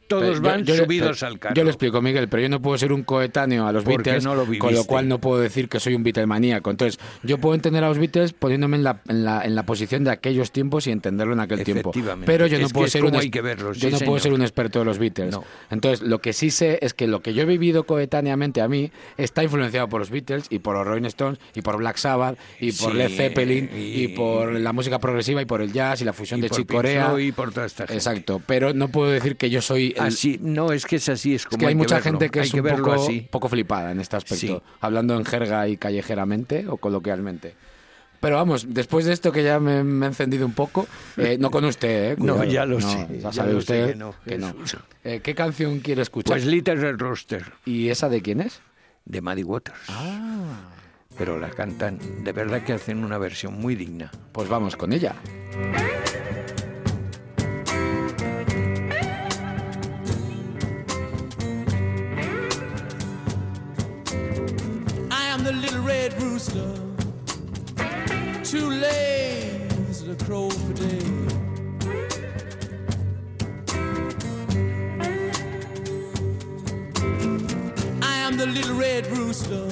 todos 0.08 0.40
Pero 0.40 0.40
van 0.40 0.64
yo 0.64 0.74
subidos 0.74 1.18
pero 1.20 1.30
al 1.30 1.38
carro. 1.38 1.54
Yo 1.54 1.64
le 1.64 1.70
explico, 1.70 2.00
Miguel, 2.02 2.28
pero 2.28 2.42
yo 2.42 2.48
no 2.48 2.60
puedo 2.60 2.76
ser 2.78 2.92
un 2.92 3.02
coetáneo 3.04 3.66
a 3.66 3.72
los 3.72 3.84
Beatles, 3.84 4.24
no 4.24 4.34
lo 4.34 4.46
con 4.58 4.74
lo 4.74 4.84
cual 4.84 5.06
no 5.08 5.20
puedo 5.20 5.40
decir 5.40 5.68
que 5.68 5.78
soy 5.78 5.94
un 5.94 6.02
Beatlemaníaco. 6.02 6.70
Entonces, 6.70 6.98
yo 7.22 7.38
puedo 7.38 7.54
entender 7.54 7.84
a 7.84 7.88
los 7.88 7.98
Beatles 7.98 8.32
poniéndome 8.32 8.76
en 8.78 8.84
la, 8.84 9.00
en 9.08 9.24
la, 9.24 9.42
en 9.44 9.54
la 9.54 9.62
posición 9.64 10.04
de 10.04 10.10
aquellos 10.10 10.50
tiempos 10.50 10.86
y 10.86 10.90
entenderlo 10.90 11.34
en 11.34 11.40
aquel 11.40 11.62
tiempo. 11.62 11.92
Pero 12.26 12.46
yo 12.46 12.58
no 12.58 12.66
Es 12.66 12.72
puedo 12.72 12.88
ser 12.88 13.04
un 13.04 13.14
hay 13.14 13.30
que 13.30 13.40
verlos, 13.42 13.78
yo 13.78 13.88
sí, 13.90 13.94
no 13.94 14.00
puedo 14.00 14.18
ser 14.18 14.32
un 14.32 14.42
experto 14.42 14.78
de 14.80 14.84
los 14.86 14.98
Beatles. 14.98 15.32
No. 15.34 15.44
Entonces, 15.70 16.06
lo 16.06 16.20
que 16.20 16.32
sí 16.32 16.50
sé 16.50 16.78
es 16.82 16.94
que 16.94 17.06
lo 17.06 17.20
que 17.22 17.34
yo 17.34 17.42
he 17.42 17.46
vivido 17.46 17.84
coetáneamente 17.84 18.60
a 18.60 18.68
mí 18.68 18.90
está 19.16 19.42
influenciado 19.44 19.88
por 19.88 20.00
los 20.00 20.10
Beatles 20.10 20.46
y 20.50 20.58
por 20.60 20.74
los 20.76 20.86
Rolling 20.86 21.04
Stones 21.06 21.38
y 21.54 21.62
por 21.62 21.76
Black 21.76 21.96
Sabbath 21.98 22.38
y 22.60 22.72
por 22.72 22.92
Sí, 22.92 22.96
Led 22.98 23.10
Zeppelin 23.10 23.70
y, 23.74 24.04
y- 24.04 24.08
por 24.08 24.52
la 24.54 24.72
música 24.72 24.98
progresiva 24.98 25.42
y 25.42 25.44
por 25.44 25.60
el 25.60 25.72
jazz 25.72 26.00
y 26.00 26.04
la 26.04 26.12
fusión 26.12 26.38
Y 26.40 26.42
de 26.44 26.50
Chick 26.50 26.72
Corea. 26.72 27.12
Y 27.20 27.32
por 27.32 27.52
toda 27.52 27.66
esta 27.66 27.82
gente. 27.84 27.94
Exacto, 27.94 28.40
pero 28.46 28.72
no 28.72 28.88
puedo 28.88 29.10
decir 29.10 29.36
que 29.36 29.50
yo 29.50 29.60
soy 29.60 29.94
el, 29.98 30.06
Así, 30.06 30.38
no, 30.42 30.72
es 30.72 30.86
que 30.86 30.96
es 30.96 31.08
así, 31.08 31.34
es 31.34 31.44
como 31.44 31.56
es 31.56 31.60
que 31.60 31.66
hay, 31.68 31.74
mucha 31.74 31.96
verlo, 31.96 32.10
gente 32.12 32.30
que 32.30 32.40
hay 32.40 32.46
es 32.46 32.52
que 32.52 32.60
un 32.60 32.64
verlo 32.64 32.84
poco, 32.84 33.02
así. 33.04 33.26
poco 33.30 33.48
flipada 33.48 33.90
en 33.92 34.00
este 34.00 34.16
aspecto, 34.16 34.36
Sí. 34.58 34.62
hablando 34.80 35.14
en 35.16 35.24
jerga 35.24 35.68
y 35.68 35.76
callejeramente 35.76 36.66
o 36.68 36.76
coloquialmente. 36.78 37.54
Pero 38.20 38.34
vamos, 38.34 38.66
después 38.68 39.04
de 39.04 39.12
esto 39.12 39.30
que 39.30 39.44
ya 39.44 39.60
me, 39.60 39.84
me 39.84 40.06
he 40.06 40.08
encendido 40.08 40.44
un 40.44 40.52
poco, 40.52 40.86
eh, 41.16 41.36
no 41.38 41.50
con 41.50 41.64
usted, 41.64 42.12
¿eh? 42.12 42.16
No, 42.18 42.34
Cuidado. 42.34 42.50
ya 42.52 42.64
lo 42.66 42.80
sé, 42.80 43.06
Ya 43.20 43.32
sabe 43.32 43.52
lo 43.52 43.60
sé 43.60 43.82
usted 43.84 43.86
que 43.90 43.94
no. 43.96 44.14
que 44.26 44.38
no. 44.38 44.54
Eh, 45.04 45.20
¿Qué 45.22 45.34
canción 45.36 45.78
quiere 45.80 46.02
escuchar? 46.02 46.34
Pues 46.34 46.44
Little 46.46 46.92
Roster, 46.94 47.44
¿Y 47.64 47.90
esa 47.90 48.08
de 48.08 48.20
quién 48.22 48.40
es? 48.40 48.60
de 49.04 49.20
Muddy 49.22 49.42
Waters. 49.44 49.78
Ah. 49.88 50.70
Pero 51.16 51.38
la 51.38 51.50
cantan, 51.50 51.98
de 52.22 52.32
verdad 52.32 52.62
que 52.62 52.72
hacen 52.74 53.02
una 53.04 53.18
versión 53.18 53.54
muy 53.58 53.74
digna. 53.74 54.10
Pues 54.32 54.48
vamos 54.48 54.76
con 54.76 54.92
ella. 54.92 55.14
Red 65.88 66.20
rooster, 66.20 66.74
too 68.44 68.68
lazy 68.68 70.04
to 70.06 70.24
crow 70.26 70.50
for 70.50 70.74
day. 70.74 71.04
I 78.02 78.16
am 78.26 78.36
the 78.36 78.46
little 78.46 78.76
red 78.76 79.06
rooster, 79.16 79.66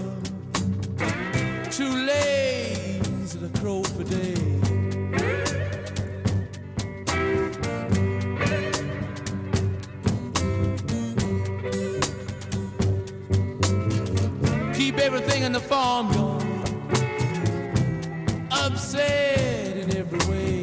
too 1.70 1.92
lazy 2.06 3.38
to 3.38 3.50
crow 3.60 3.82
for 3.82 4.04
day. 4.04 4.55
Everything 15.06 15.44
in 15.44 15.52
the 15.52 15.60
farmyard 15.60 16.42
upset 18.50 19.76
in 19.76 19.96
every 19.96 20.18
way. 20.28 20.62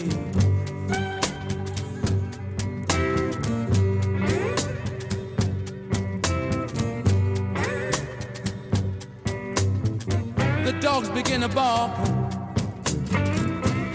The 10.65 10.77
dogs 10.81 11.07
begin 11.11 11.39
to 11.39 11.47
bark, 11.47 11.95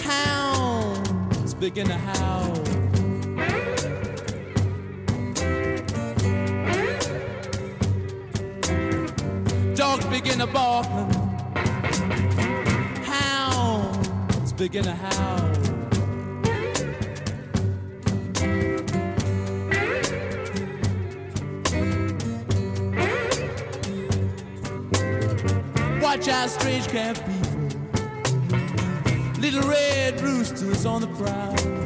hounds 0.01 1.53
begin 1.53 1.89
to 1.89 1.99
howl. 1.99 2.78
Begin 10.11 10.39
to 10.39 10.47
bark, 10.47 10.87
hounds 13.05 14.53
begin 14.53 14.85
to 14.85 14.95
howl. 14.95 15.49
Watch 26.01 26.29
out, 26.29 26.49
strange 26.49 26.89
camp 26.89 27.19
people. 27.19 27.59
Little 29.41 29.69
red 29.69 30.21
roosters 30.21 30.87
on 30.87 31.03
the 31.03 31.09
prowl. 31.09 31.78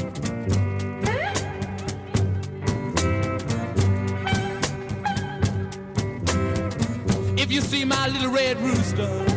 My 8.02 8.08
little 8.08 8.32
red 8.32 8.60
rooster, 8.60 9.31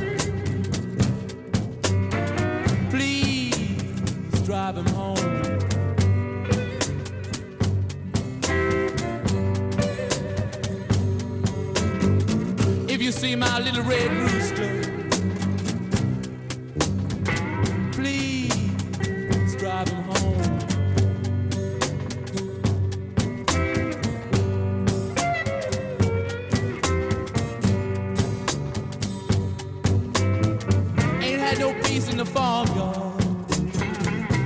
peace 32.06 32.12
in 32.12 32.18
the 32.18 32.26
farmyard 32.26 33.24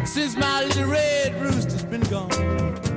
since 0.07 0.36
my 0.36 0.64
little 0.64 0.89
red 0.89 1.39
rooster's 1.41 1.84
been 1.84 2.01
gone. 2.01 2.89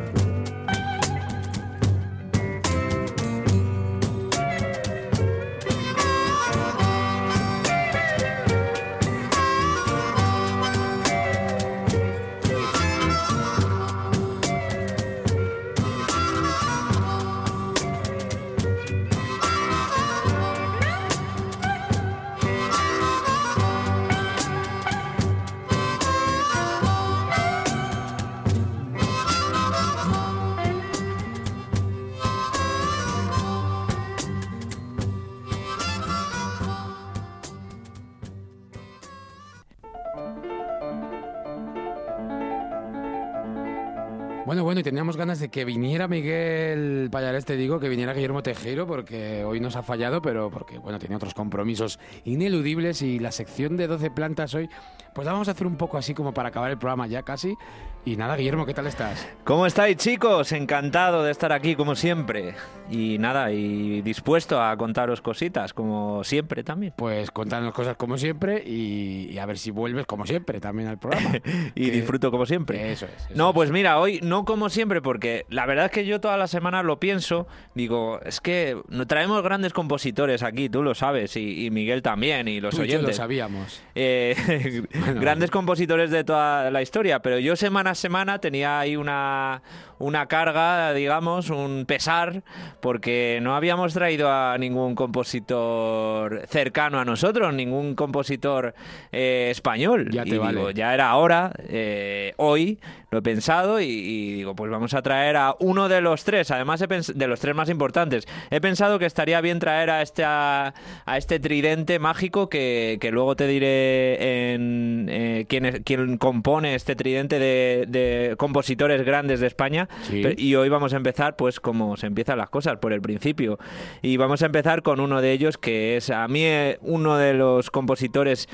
Teníamos 45.03 45.17
ganas 45.17 45.41
de 45.41 45.49
que 45.49 45.65
viniera 45.65 46.07
Miguel 46.07 47.09
Payares, 47.11 47.45
te 47.45 47.57
digo, 47.57 47.81
que 47.81 47.89
viniera 47.89 48.15
Guillermo 48.15 48.45
Tejero, 48.45 48.87
porque 48.87 49.43
hoy 49.43 49.59
nos 49.59 49.75
ha 49.75 49.83
fallado, 49.83 50.23
pero 50.23 50.49
porque, 50.49 50.79
bueno, 50.79 51.01
tenía 51.01 51.17
otros 51.17 51.35
compromisos 51.35 51.99
ineludibles 52.23 53.03
y 53.03 53.19
la 53.19 53.33
sección 53.33 53.77
de 53.77 53.89
12 53.89 54.13
plantas 54.13 54.55
hoy, 54.55 54.69
pues 55.15 55.27
la 55.27 55.33
vamos 55.33 55.49
a 55.49 55.53
hacer 55.53 55.67
un 55.67 55.77
poco 55.77 55.99
así 55.99 56.15
como 56.15 56.33
para 56.35 56.49
acabar 56.51 56.71
el 56.71 56.79
programa 56.79 57.07
ya 57.07 57.23
casi. 57.23 57.57
Y 58.05 58.17
nada, 58.17 58.35
Guillermo, 58.35 58.67
¿qué 58.67 58.75
tal 58.75 58.89
estás? 58.89 59.29
¿Cómo 59.45 59.65
estáis 59.65 59.97
chicos? 59.97 60.51
Encantado 60.51 61.23
de 61.23 61.31
estar 61.31 61.53
aquí 61.53 61.77
como 61.77 61.95
siempre. 61.95 62.57
Y 62.91 63.17
nada, 63.19 63.53
y 63.53 64.03
dispuesto 64.03 64.61
a 64.61 64.77
contaros 64.77 65.21
cositas 65.23 65.73
como 65.73 66.25
siempre 66.25 66.65
también. 66.65 66.93
Pues 66.97 67.31
contanos 67.31 67.73
cosas 67.73 67.97
como 67.97 68.19
siempre 68.19 68.61
y, 68.67 69.29
y 69.31 69.39
a 69.39 69.47
ver 69.47 69.57
si 69.57 69.71
vuelves 69.71 70.05
como 70.05 70.27
siempre 70.27 70.59
también 70.59 70.89
al 70.89 70.99
programa. 70.99 71.37
y 71.77 71.87
Que- 71.87 71.91
disfruto 71.93 72.33
como 72.33 72.45
siempre. 72.45 72.91
Eso 72.91 73.07
es. 73.07 73.13
eso 73.27 73.35
No, 73.37 73.51
es. 73.51 73.55
pues 73.55 73.71
mira, 73.71 74.01
hoy 74.01 74.19
no 74.21 74.45
como 74.45 74.69
siempre, 74.69 75.01
porque 75.01 75.47
la 75.49 75.65
verdad 75.67 75.85
es 75.87 75.93
que 75.93 76.05
yo 76.05 76.21
todas 76.21 76.37
las 76.39 76.51
semanas 76.51 76.85
lo 76.85 76.99
pienso. 76.99 77.47
Digo, 77.77 78.19
es 78.25 78.41
que 78.41 78.77
traemos 79.07 79.41
grandes 79.45 79.73
compositores 79.73 80.43
aquí, 80.43 80.69
tú 80.69 80.83
lo 80.83 80.97
sabes, 80.97 81.37
y, 81.37 81.67
y 81.67 81.71
Miguel 81.71 82.03
también, 82.03 82.49
y 82.49 82.61
los 82.61 82.75
Tú 82.75 82.83
y 82.83 82.89
yo 82.89 82.95
lo 82.95 82.99
oyentes. 82.99 83.17
sabíamos. 83.17 83.81
Eh, 83.95 84.83
Bueno. 85.05 85.21
grandes 85.21 85.51
compositores 85.51 86.11
de 86.11 86.25
toda 86.25 86.71
la 86.71 86.83
historia, 86.83 87.21
pero 87.21 87.39
yo 87.39 87.57
semana 87.57 87.91
a 87.91 87.95
semana 87.95 88.39
tenía 88.39 88.81
ahí 88.81 88.97
una, 88.97 89.63
una 89.99 90.27
carga, 90.27 90.93
digamos, 90.95 91.51
un 91.51 91.85
pesar, 91.87 92.43
porque 92.81 93.39
no 93.43 93.55
habíamos 93.55 93.95
traído 93.95 94.31
a 94.31 94.57
ningún 94.59 94.95
compositor 94.95 96.43
cercano 96.49 96.99
a 96.99 97.05
nosotros, 97.05 97.53
ningún 97.55 97.95
compositor 97.95 98.75
eh, 99.11 99.49
español. 99.51 100.09
Ya 100.11 100.25
te 100.25 100.37
y 100.37 100.39
vale. 100.39 100.59
digo, 100.59 100.71
ya 100.71 100.95
era 100.95 101.15
hora, 101.17 101.53
eh, 101.69 102.33
hoy 102.37 102.79
lo 103.11 103.19
he 103.19 103.23
pensado 103.23 103.81
y, 103.81 103.85
y 103.87 104.33
digo, 104.33 104.55
pues 104.55 104.71
vamos 104.71 104.95
a 104.95 105.03
traer 105.03 105.37
a 105.37 105.55
uno 105.61 105.89
de 105.89 106.01
los 106.01 106.25
tres, 106.25 106.51
además 106.51 106.81
he 106.81 106.87
de 106.87 107.27
los 107.27 107.41
tres 107.41 107.55
más 107.55 107.69
importantes. 107.69 108.27
He 108.51 108.61
pensado 108.61 108.99
que 108.99 109.07
estaría 109.07 109.41
bien 109.41 109.59
traer 109.59 109.91
a 109.91 110.03
este, 110.03 110.25
a, 110.25 110.73
a 111.05 111.19
este 111.19 111.39
tridente 111.39 111.99
mágico 111.99 112.49
que, 112.49 112.99
que 113.01 113.11
luego 113.11 113.37
te 113.37 113.47
diré 113.47 114.53
en, 114.55 114.92
eh, 115.09 115.47
quién, 115.49 115.83
quién 115.85 116.17
compone 116.19 116.75
este 116.75 116.95
tridente 116.97 117.39
de, 117.39 117.85
de 117.89 118.35
compositores 118.37 119.03
grandes 119.05 119.41
de 119.41 119.47
España. 119.47 119.89
Sí. 120.03 120.23
Y 120.37 120.55
hoy 120.55 120.69
vamos 120.69 120.93
a 120.95 120.97
empezar 120.97 121.37
pues 121.37 121.61
como 121.61 121.97
se 121.97 122.07
empiezan 122.07 122.39
las 122.39 122.51
cosas, 122.51 122.79
por 122.79 122.93
el 122.93 123.01
principio. 123.01 123.59
Y 124.03 124.17
vamos 124.17 124.43
a 124.43 124.47
empezar 124.47 124.83
con 124.83 125.01
uno 125.01 125.21
de 125.21 125.33
ellos 125.33 125.59
que 125.59 125.97
es 125.97 126.11
a 126.11 126.27
mí 126.29 126.43
eh, 126.45 126.79
uno 126.83 127.17
de 127.17 127.35
los 127.35 127.71
compositores 127.71 128.49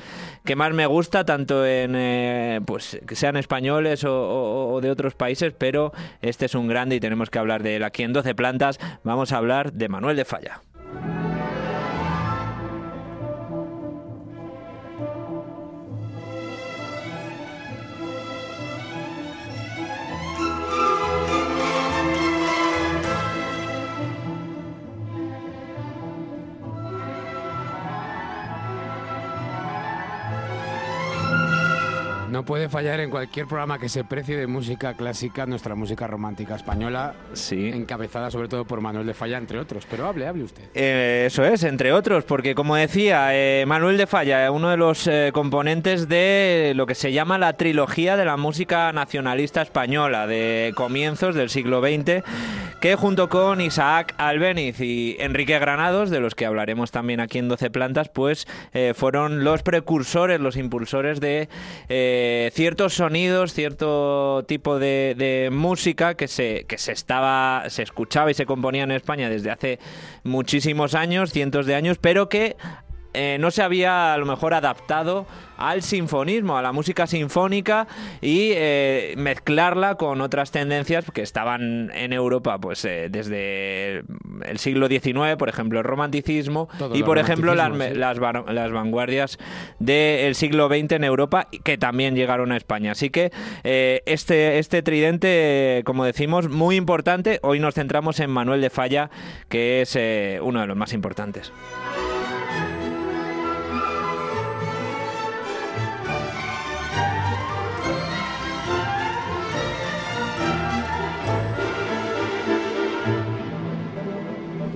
que 0.45 0.55
más 0.55 0.73
me 0.73 0.85
gusta, 0.85 1.25
tanto 1.25 1.65
en 1.65 1.93
eh, 1.95 2.61
pues 2.65 2.99
que 3.07 3.15
sean 3.15 3.37
españoles 3.37 4.03
o, 4.03 4.13
o- 4.13 4.73
o 4.73 4.81
de 4.81 4.91
otros 4.91 5.15
países, 5.15 5.53
pero 5.57 5.91
este 6.21 6.45
es 6.45 6.55
un 6.55 6.67
grande 6.67 6.95
y 6.95 6.99
tenemos 6.99 7.29
que 7.29 7.39
hablar 7.39 7.63
de 7.63 7.75
él 7.77 7.83
aquí 7.83 8.03
en 8.03 8.13
12 8.13 8.35
plantas. 8.35 8.79
Vamos 9.03 9.31
a 9.31 9.37
hablar 9.37 9.73
de 9.73 9.89
Manuel 9.89 10.15
de 10.17 10.25
Falla. 10.25 10.61
Puede 32.49 32.67
fallar 32.67 32.99
en 32.99 33.11
cualquier 33.11 33.45
programa 33.45 33.77
que 33.77 33.89
se 33.89 34.03
precie 34.03 34.35
de 34.35 34.47
música 34.47 34.95
clásica, 34.95 35.45
nuestra 35.45 35.75
música 35.75 36.07
romántica 36.07 36.55
española, 36.55 37.13
Sí. 37.33 37.69
encabezada 37.69 38.31
sobre 38.31 38.47
todo 38.47 38.65
por 38.65 38.81
Manuel 38.81 39.05
de 39.05 39.13
Falla, 39.13 39.37
entre 39.37 39.59
otros. 39.59 39.85
Pero 39.87 40.07
hable, 40.07 40.25
hable 40.25 40.45
usted. 40.45 40.63
Eh, 40.73 41.25
eso 41.27 41.45
es, 41.45 41.63
entre 41.63 41.93
otros, 41.93 42.23
porque 42.23 42.55
como 42.55 42.75
decía, 42.75 43.35
eh, 43.35 43.65
Manuel 43.67 43.97
de 43.97 44.07
Falla, 44.07 44.49
uno 44.49 44.71
de 44.71 44.77
los 44.77 45.05
eh, 45.05 45.29
componentes 45.31 46.09
de 46.09 46.73
lo 46.75 46.87
que 46.87 46.95
se 46.95 47.11
llama 47.11 47.37
la 47.37 47.53
trilogía 47.53 48.17
de 48.17 48.25
la 48.25 48.35
música 48.35 48.91
nacionalista 48.93 49.61
española 49.61 50.25
de 50.25 50.73
comienzos 50.75 51.35
del 51.35 51.51
siglo 51.51 51.81
XX, 51.81 52.23
que 52.81 52.95
junto 52.95 53.29
con 53.29 53.61
Isaac 53.61 54.15
Albéniz 54.17 54.79
y 54.79 55.17
Enrique 55.19 55.59
Granados, 55.59 56.09
de 56.09 56.19
los 56.19 56.33
que 56.33 56.47
hablaremos 56.47 56.89
también 56.89 57.19
aquí 57.19 57.37
en 57.37 57.47
12 57.47 57.69
plantas, 57.69 58.09
pues 58.09 58.47
fueron 58.95 59.43
los 59.43 59.61
precursores, 59.61 60.39
los 60.39 60.55
impulsores 60.55 61.19
de 61.19 61.47
eh, 62.39 62.51
ciertos 62.51 62.93
sonidos, 62.93 63.53
cierto 63.53 64.45
tipo 64.47 64.79
de, 64.79 65.13
de 65.17 65.49
música 65.51 66.15
que 66.15 66.29
se, 66.29 66.63
que 66.67 66.77
se 66.77 66.93
estaba, 66.93 67.65
se 67.69 67.83
escuchaba 67.83 68.31
y 68.31 68.33
se 68.33 68.45
componía 68.45 68.83
en 68.83 68.91
España 68.91 69.29
desde 69.29 69.51
hace 69.51 69.79
muchísimos 70.23 70.95
años, 70.95 71.31
cientos 71.33 71.65
de 71.65 71.75
años, 71.75 71.97
pero 71.99 72.29
que 72.29 72.55
eh, 73.13 73.37
no 73.39 73.51
se 73.51 73.61
había 73.63 74.13
a 74.13 74.17
lo 74.17 74.25
mejor 74.25 74.53
adaptado 74.53 75.25
al 75.57 75.81
sinfonismo, 75.81 76.57
a 76.57 76.61
la 76.61 76.71
música 76.71 77.05
sinfónica 77.05 77.85
y 78.21 78.51
eh, 78.53 79.13
mezclarla 79.17 79.95
con 79.95 80.21
otras 80.21 80.51
tendencias 80.51 81.03
que 81.13 81.21
estaban 81.21 81.91
en 81.93 82.13
Europa 82.13 82.57
pues 82.59 82.85
eh, 82.85 83.07
desde 83.09 84.03
el 84.45 84.57
siglo 84.57 84.87
XIX, 84.87 85.35
por 85.37 85.49
ejemplo 85.49 85.79
el 85.79 85.83
romanticismo 85.85 86.69
Todo 86.77 86.95
y 86.95 86.99
el 86.99 87.03
por 87.03 87.17
ejemplo 87.17 87.55
las, 87.55 87.73
sí. 87.77 87.93
las, 87.95 88.19
van- 88.19 88.45
las 88.55 88.71
vanguardias 88.71 89.37
del 89.79 90.33
siglo 90.35 90.67
XX 90.69 90.93
en 90.93 91.03
Europa 91.03 91.47
que 91.63 91.77
también 91.77 92.15
llegaron 92.15 92.51
a 92.53 92.57
España. 92.57 92.91
Así 92.93 93.09
que 93.09 93.31
eh, 93.65 94.01
este, 94.05 94.59
este 94.59 94.81
tridente, 94.81 95.81
como 95.85 96.05
decimos, 96.05 96.47
muy 96.47 96.77
importante. 96.77 97.39
Hoy 97.41 97.59
nos 97.59 97.73
centramos 97.75 98.19
en 98.21 98.29
Manuel 98.29 98.61
de 98.61 98.69
Falla, 98.69 99.09
que 99.49 99.81
es 99.81 99.97
uno 100.41 100.61
de 100.61 100.67
los 100.67 100.77
más 100.77 100.93
importantes. 100.93 101.51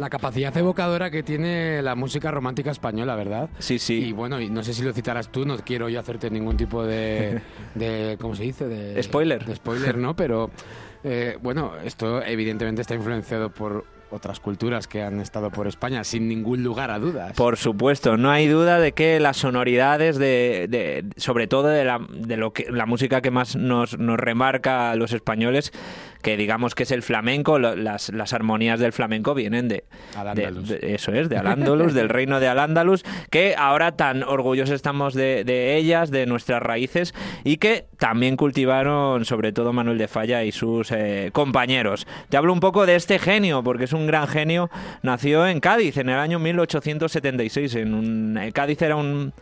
La 0.03 0.09
capacidad 0.09 0.55
evocadora 0.57 1.09
que 1.09 1.23
tiene 1.23 1.81
la 1.81 1.95
música 1.95 2.29
romántica 2.29 2.71
española, 2.71 3.15
¿verdad? 3.15 3.49
Sí, 3.59 3.79
sí. 3.79 4.07
Y 4.07 4.11
bueno, 4.11 4.41
y 4.41 4.49
no 4.49 4.61
sé 4.61 4.73
si 4.73 4.83
lo 4.83 4.91
citarás 4.91 5.29
tú, 5.29 5.45
no 5.45 5.55
quiero 5.59 5.87
yo 5.87 5.97
hacerte 5.97 6.29
ningún 6.29 6.57
tipo 6.57 6.83
de, 6.83 7.39
de 7.75 8.17
¿cómo 8.19 8.35
se 8.35 8.43
dice? 8.43 8.67
De, 8.67 9.01
Spoiler. 9.01 9.45
De 9.45 9.55
spoiler, 9.55 9.97
¿no? 9.97 10.13
Pero 10.13 10.51
eh, 11.05 11.37
bueno, 11.41 11.71
esto 11.85 12.21
evidentemente 12.21 12.81
está 12.81 12.95
influenciado 12.95 13.49
por 13.49 13.85
otras 14.11 14.39
culturas 14.41 14.87
que 14.87 15.01
han 15.01 15.19
estado 15.21 15.49
por 15.49 15.65
España, 15.67 16.03
sin 16.03 16.27
ningún 16.27 16.61
lugar 16.63 16.91
a 16.91 16.99
dudas. 16.99 17.33
Por 17.33 17.57
supuesto, 17.57 18.15
no 18.15 18.29
hay 18.29 18.47
duda 18.47 18.79
de 18.79 18.91
que 18.91 19.19
las 19.19 19.37
sonoridades 19.37 20.17
de, 20.19 20.67
de- 20.69 21.05
sobre 21.17 21.47
todo 21.47 21.69
de 21.69 21.83
la, 21.85 21.99
de 22.11 22.37
lo 22.37 22.53
que 22.53 22.67
la 22.69 22.85
música 22.85 23.21
que 23.21 23.31
más 23.31 23.55
nos, 23.55 23.97
nos 23.97 24.19
remarca 24.19 24.91
a 24.91 24.95
los 24.95 25.13
españoles, 25.13 25.71
que 26.23 26.35
digamos 26.37 26.73
que 26.73 26.83
es 26.83 26.91
el 26.91 27.03
flamenco, 27.03 27.59
lo- 27.59 27.75
las, 27.75 28.09
las 28.09 28.33
armonías 28.33 28.79
del 28.79 28.93
flamenco 28.93 29.35
vienen 29.35 29.67
de, 29.67 29.83
Al-Ándalus. 30.17 30.67
de- 30.69 30.79
de- 30.79 30.95
eso 30.95 31.11
es, 31.13 31.29
de 31.29 31.37
Al-Ándalus, 31.37 31.93
del 31.93 32.09
reino 32.09 32.39
de 32.39 32.47
Al-Ándalus, 32.47 33.03
que 33.29 33.53
ahora 33.57 33.91
tan 33.91 34.23
orgullosos 34.23 34.73
estamos 34.73 35.13
de, 35.13 35.43
de 35.43 35.75
ellas, 35.75 36.09
de 36.09 36.25
nuestras 36.25 36.63
raíces, 36.63 37.13
y 37.43 37.57
que 37.57 37.85
también 37.97 38.37
cultivaron 38.37 39.25
sobre 39.25 39.51
todo 39.51 39.73
Manuel 39.73 39.97
de 39.97 40.07
Falla 40.07 40.43
y 40.43 40.51
sus 40.51 40.91
eh, 40.91 41.29
compañeros. 41.33 42.07
Te 42.29 42.37
hablo 42.37 42.53
un 42.53 42.59
poco 42.59 42.85
de 42.85 42.95
este 42.95 43.19
genio, 43.19 43.61
porque 43.63 43.83
es 43.83 43.93
un 43.93 44.07
gran 44.07 44.27
genio, 44.27 44.69
nació 45.01 45.45
en 45.45 45.59
Cádiz 45.59 45.97
en 45.97 46.09
el 46.09 46.17
año 46.19 46.39
1876. 46.39 47.75
En 47.75 47.93
un, 47.93 48.37
eh, 48.37 48.51
Cádiz 48.51 48.81
era 48.81 48.95
un- 48.95 49.33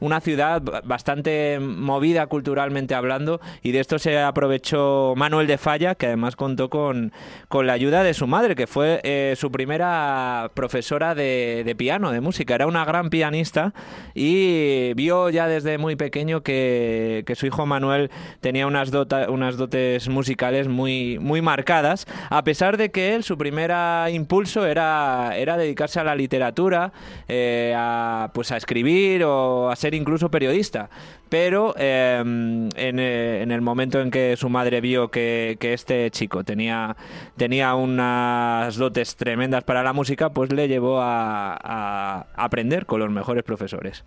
una 0.00 0.20
ciudad 0.20 0.62
bastante 0.84 1.58
movida 1.60 2.26
culturalmente 2.26 2.94
hablando, 2.94 3.40
y 3.62 3.72
de 3.72 3.80
esto 3.80 3.98
se 3.98 4.18
aprovechó 4.18 5.14
Manuel 5.16 5.46
de 5.46 5.58
Falla, 5.58 5.94
que 5.94 6.06
además 6.06 6.29
contó 6.36 6.70
con, 6.70 7.12
con 7.48 7.66
la 7.66 7.72
ayuda 7.74 8.02
de 8.02 8.14
su 8.14 8.26
madre, 8.26 8.54
que 8.54 8.66
fue 8.66 9.00
eh, 9.04 9.34
su 9.36 9.50
primera 9.50 10.50
profesora 10.54 11.14
de, 11.14 11.74
piano, 11.76 12.10
de 12.12 12.20
música. 12.20 12.54
Era 12.54 12.66
una 12.66 12.84
gran 12.84 13.10
pianista 13.10 13.72
y 14.14 14.92
vio 14.94 15.30
ya 15.30 15.46
desde 15.48 15.78
muy 15.78 15.96
pequeño 15.96 16.42
que, 16.42 17.24
que 17.26 17.34
su 17.34 17.46
hijo 17.46 17.66
Manuel 17.66 18.10
tenía 18.40 18.66
unas, 18.66 18.92
dota- 18.92 19.28
unas 19.30 19.56
dotes 19.56 20.08
musicales 20.08 20.68
muy, 20.68 21.18
muy 21.18 21.42
marcadas, 21.42 22.06
a 22.28 22.44
pesar 22.44 22.76
de 22.76 22.90
que 22.90 23.14
él, 23.14 23.24
su 23.24 23.36
primera 23.38 24.08
impulso 24.10 24.66
era, 24.66 25.32
era 25.36 25.56
dedicarse 25.56 26.00
a 26.00 26.04
la 26.04 26.14
literatura, 26.14 26.92
eh, 27.28 27.74
a, 27.76 28.30
pues 28.34 28.52
a 28.52 28.56
escribir 28.56 29.24
o 29.24 29.70
a 29.70 29.76
ser 29.76 29.94
incluso 29.94 30.30
periodista. 30.30 30.90
Pero 31.30 31.74
en, 31.78 32.68
eh, 32.76 33.40
en 33.42 33.50
el 33.50 33.62
momento 33.62 34.00
en 34.00 34.10
que 34.10 34.36
su 34.36 34.50
madre 34.50 34.82
vio 34.82 35.10
que, 35.10 35.56
este 35.60 36.10
chico 36.10 36.44
tenía, 36.44 36.96
tenía 37.36 37.74
unas 37.74 38.76
dotes 38.76 39.16
tremendas 39.16 39.64
para 39.64 39.82
la 39.82 39.94
música, 39.94 40.30
pues 40.30 40.52
le 40.52 40.68
llevó 40.68 41.00
a 41.00 42.26
aprender 42.36 42.84
con 42.84 43.00
los 43.00 43.10
mejores 43.10 43.44
profesores. 43.44 44.04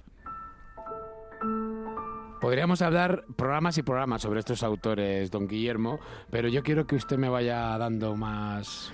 Podríamos 2.44 2.82
hablar 2.82 3.24
programas 3.38 3.78
y 3.78 3.84
programas 3.84 4.22
sobre 4.22 4.42
estos 4.42 4.64
autores, 4.64 5.32
don 5.32 5.48
Guillermo, 5.48 6.02
pero 6.30 6.50
yo 6.50 6.62
quiero 6.62 6.86
que 6.86 6.98
usted 6.98 7.18
me 7.18 7.30
vaya 7.30 7.78
dando 7.78 8.18
más 8.18 8.92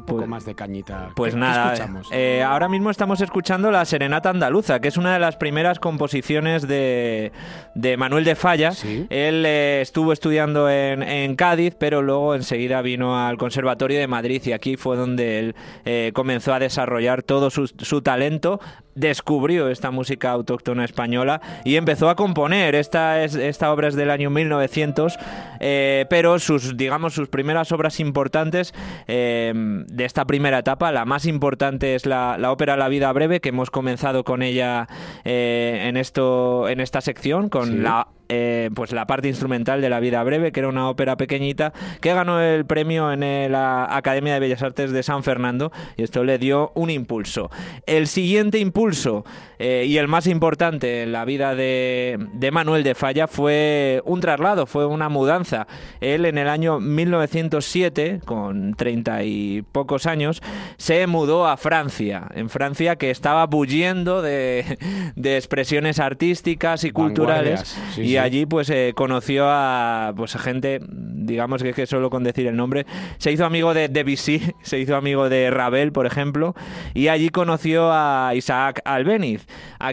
un 0.00 0.06
poco 0.06 0.18
Pues- 0.18 0.28
más 0.28 0.44
de 0.44 0.54
cañita. 0.54 1.10
Pues 1.14 1.34
¿Qué- 1.34 1.40
qué 1.40 1.46
nada, 1.46 1.74
eh, 2.12 2.42
ahora 2.42 2.68
mismo 2.68 2.90
estamos 2.90 3.20
escuchando 3.20 3.70
la 3.70 3.84
Serenata 3.84 4.30
Andaluza, 4.30 4.80
que 4.80 4.88
es 4.88 4.96
una 4.96 5.12
de 5.12 5.18
las 5.20 5.36
primeras 5.36 5.78
composiciones 5.78 6.66
de, 6.66 7.32
de 7.74 7.96
Manuel 7.96 8.24
de 8.24 8.34
Falla. 8.34 8.72
Sí. 8.72 9.06
Él 9.10 9.44
eh, 9.46 9.80
estuvo 9.80 10.12
estudiando 10.12 10.68
en, 10.70 11.02
en 11.02 11.36
Cádiz, 11.36 11.74
pero 11.78 12.02
luego 12.02 12.34
enseguida 12.34 12.82
vino 12.82 13.18
al 13.18 13.36
Conservatorio 13.38 13.98
de 13.98 14.06
Madrid 14.06 14.42
y 14.44 14.52
aquí 14.52 14.76
fue 14.76 14.96
donde 14.96 15.38
él 15.38 15.54
eh, 15.84 16.10
comenzó 16.14 16.52
a 16.54 16.58
desarrollar 16.58 17.22
todo 17.22 17.50
su, 17.50 17.66
su 17.68 18.02
talento, 18.02 18.60
descubrió 18.94 19.68
esta 19.68 19.90
música 19.90 20.30
autóctona 20.32 20.84
española 20.84 21.40
y 21.64 21.76
empezó 21.76 22.08
a 22.10 22.16
componer. 22.16 22.74
Esta, 22.74 23.22
es, 23.22 23.34
esta 23.34 23.72
obra 23.72 23.88
es 23.88 23.94
del 23.94 24.10
año 24.10 24.30
1900, 24.30 25.18
eh, 25.60 26.06
pero 26.10 26.38
sus, 26.38 26.76
digamos, 26.76 27.14
sus 27.14 27.28
primeras 27.28 27.72
obras 27.72 28.00
importantes 28.00 28.74
eh, 29.08 29.52
de 29.90 30.04
esta 30.04 30.24
primera 30.24 30.58
etapa, 30.60 30.92
la 30.92 31.04
más 31.04 31.26
importante 31.26 31.94
es 31.94 32.06
la, 32.06 32.36
la 32.38 32.52
ópera 32.52 32.76
La 32.76 32.88
vida 32.88 33.12
breve, 33.12 33.40
que 33.40 33.48
hemos 33.50 33.70
comenzado 33.70 34.24
con 34.24 34.42
ella 34.42 34.86
eh, 35.24 35.84
en, 35.86 35.96
esto, 35.96 36.68
en 36.68 36.80
esta 36.80 37.00
sección, 37.00 37.48
con 37.48 37.66
Sí. 37.68 37.76
la 37.78 38.06
eh, 38.32 38.70
pues 38.76 38.92
la 38.92 39.06
parte 39.08 39.26
instrumental 39.26 39.80
de 39.80 39.90
La 39.90 39.98
vida 39.98 40.22
breve, 40.22 40.52
que 40.52 40.60
era 40.60 40.68
una 40.68 40.88
ópera 40.88 41.16
pequeñita, 41.16 41.72
que 42.00 42.14
ganó 42.14 42.40
el 42.40 42.64
premio 42.64 43.10
en 43.10 43.24
eh, 43.24 43.48
la 43.50 43.96
Academia 43.96 44.34
de 44.34 44.38
Bellas 44.38 44.62
Artes 44.62 44.92
de 44.92 45.02
San 45.02 45.24
Fernando 45.24 45.72
y 45.96 46.04
esto 46.04 46.22
le 46.22 46.38
dio 46.38 46.70
un 46.76 46.90
impulso. 46.90 47.50
El 47.86 48.06
siguiente 48.06 48.60
impulso 48.60 49.24
eh, 49.58 49.84
y 49.84 49.96
el 49.96 50.06
más 50.06 50.28
importante 50.28 51.02
en 51.02 51.10
la 51.10 51.24
vida 51.24 51.56
de, 51.56 52.24
de 52.32 52.50
Manuel 52.52 52.84
de 52.84 52.94
Falla 52.94 53.26
fue 53.26 54.00
un 54.04 54.20
traslado, 54.20 54.66
fue 54.66 54.86
una 54.86 55.08
mudanza. 55.08 55.66
Él 56.00 56.24
en 56.24 56.38
el 56.38 56.48
año 56.48 56.78
1907, 56.78 58.20
con 58.24 58.74
treinta 58.74 59.24
y 59.24 59.62
pocos 59.72 60.06
años, 60.06 60.40
se 60.76 61.08
mudó 61.08 61.48
a 61.48 61.56
Francia. 61.56 62.28
En 62.32 62.48
Francia 62.48 62.94
que 62.94 63.10
estaba 63.10 63.44
bulliendo 63.46 64.22
de, 64.22 64.78
de 65.16 65.36
expresiones 65.36 65.98
artísticas 65.98 66.84
y 66.84 66.92
culturales. 66.92 67.76
Sí, 67.96 68.02
y. 68.02 68.19
allí 68.20 68.46
pues 68.46 68.70
eh, 68.70 68.92
conoció 68.94 69.46
a 69.48 70.12
pues 70.16 70.36
a 70.36 70.38
gente, 70.38 70.80
digamos 70.88 71.62
que 71.62 71.70
es 71.70 71.76
que 71.76 71.86
solo 71.86 72.10
con 72.10 72.24
decir 72.24 72.46
el 72.46 72.56
nombre, 72.56 72.86
se 73.18 73.32
hizo 73.32 73.44
amigo 73.44 73.74
de 73.74 73.88
Debussy, 73.88 74.54
se 74.62 74.78
hizo 74.78 74.96
amigo 74.96 75.28
de 75.28 75.50
Ravel, 75.50 75.92
por 75.92 76.06
ejemplo, 76.06 76.54
y 76.94 77.08
allí 77.08 77.30
conoció 77.30 77.90
a 77.92 78.32
Isaac 78.34 78.80
Albéniz. 78.84 79.46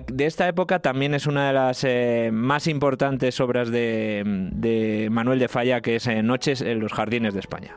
De 0.08 0.26
esta 0.26 0.48
época 0.48 0.80
también 0.80 1.14
es 1.14 1.28
una 1.28 1.48
de 1.48 1.54
las 1.54 1.84
eh, 1.84 2.30
más 2.34 2.68
importantes 2.68 3.40
obras 3.40 3.72
de, 3.72 4.24
de 4.26 5.10
Manuel 5.12 5.40
de 5.40 5.48
Falla, 5.48 5.82
que 5.82 5.96
es 5.96 6.08
eh, 6.08 6.24
Noches 6.24 6.62
en 6.62 6.80
los 6.80 6.94
Jardines 6.94 7.34
de 7.34 7.40
España. 7.40 7.76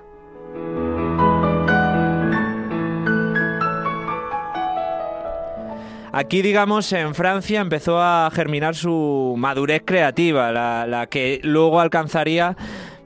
Aquí, 6.12 6.42
digamos, 6.42 6.92
en 6.92 7.14
Francia 7.14 7.60
empezó 7.60 8.00
a 8.00 8.30
germinar 8.32 8.74
su 8.74 9.34
madurez 9.38 9.82
creativa, 9.84 10.50
la, 10.50 10.86
la 10.86 11.06
que 11.06 11.40
luego 11.42 11.80
alcanzaría 11.80 12.56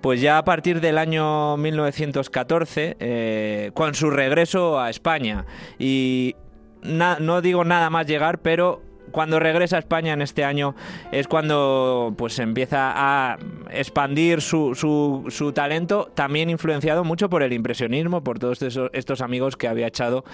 pues 0.04 0.20
ya 0.20 0.36
a 0.36 0.44
partir 0.44 0.82
del 0.82 0.98
año 0.98 1.56
1914, 1.56 2.96
eh, 3.00 3.70
con 3.72 3.94
su 3.94 4.10
regreso 4.10 4.78
a 4.78 4.90
España. 4.90 5.46
Y 5.78 6.36
no 6.82 7.40
digo 7.40 7.64
nada 7.64 7.88
más 7.88 8.06
llegar, 8.06 8.42
pero 8.42 8.82
cuando 9.14 9.38
regresa 9.38 9.76
a 9.76 9.78
España 9.78 10.12
en 10.12 10.20
este 10.20 10.44
año 10.44 10.74
es 11.12 11.28
cuando 11.28 12.12
pues 12.18 12.38
empieza 12.40 12.92
a 12.94 13.38
expandir 13.70 14.40
su, 14.42 14.74
su- 14.74 15.24
su 15.30 15.52
talento, 15.52 16.10
también 16.14 16.50
influenciado 16.50 17.04
mucho 17.04 17.30
por 17.30 17.44
el 17.44 17.52
impresionismo, 17.52 18.24
por 18.24 18.40
todos 18.40 18.60
esos- 18.60 18.90
estos 18.92 19.20
amigos 19.20 19.56
que 19.56 19.68
había 19.68 19.86
echado 19.86 20.24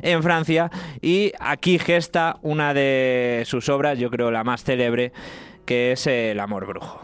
en 0.00 0.22
Francia. 0.22 0.70
Y 1.02 1.32
aquí 1.38 1.78
gesta 1.78 2.38
una 2.40 2.72
de 2.72 3.42
sus 3.46 3.68
obras, 3.68 3.98
yo 3.98 4.08
creo 4.10 4.30
la 4.30 4.42
más 4.42 4.64
célebre, 4.64 5.12
que 5.66 5.92
es 5.92 6.06
El 6.06 6.40
amor 6.40 6.66
brujo. 6.66 7.00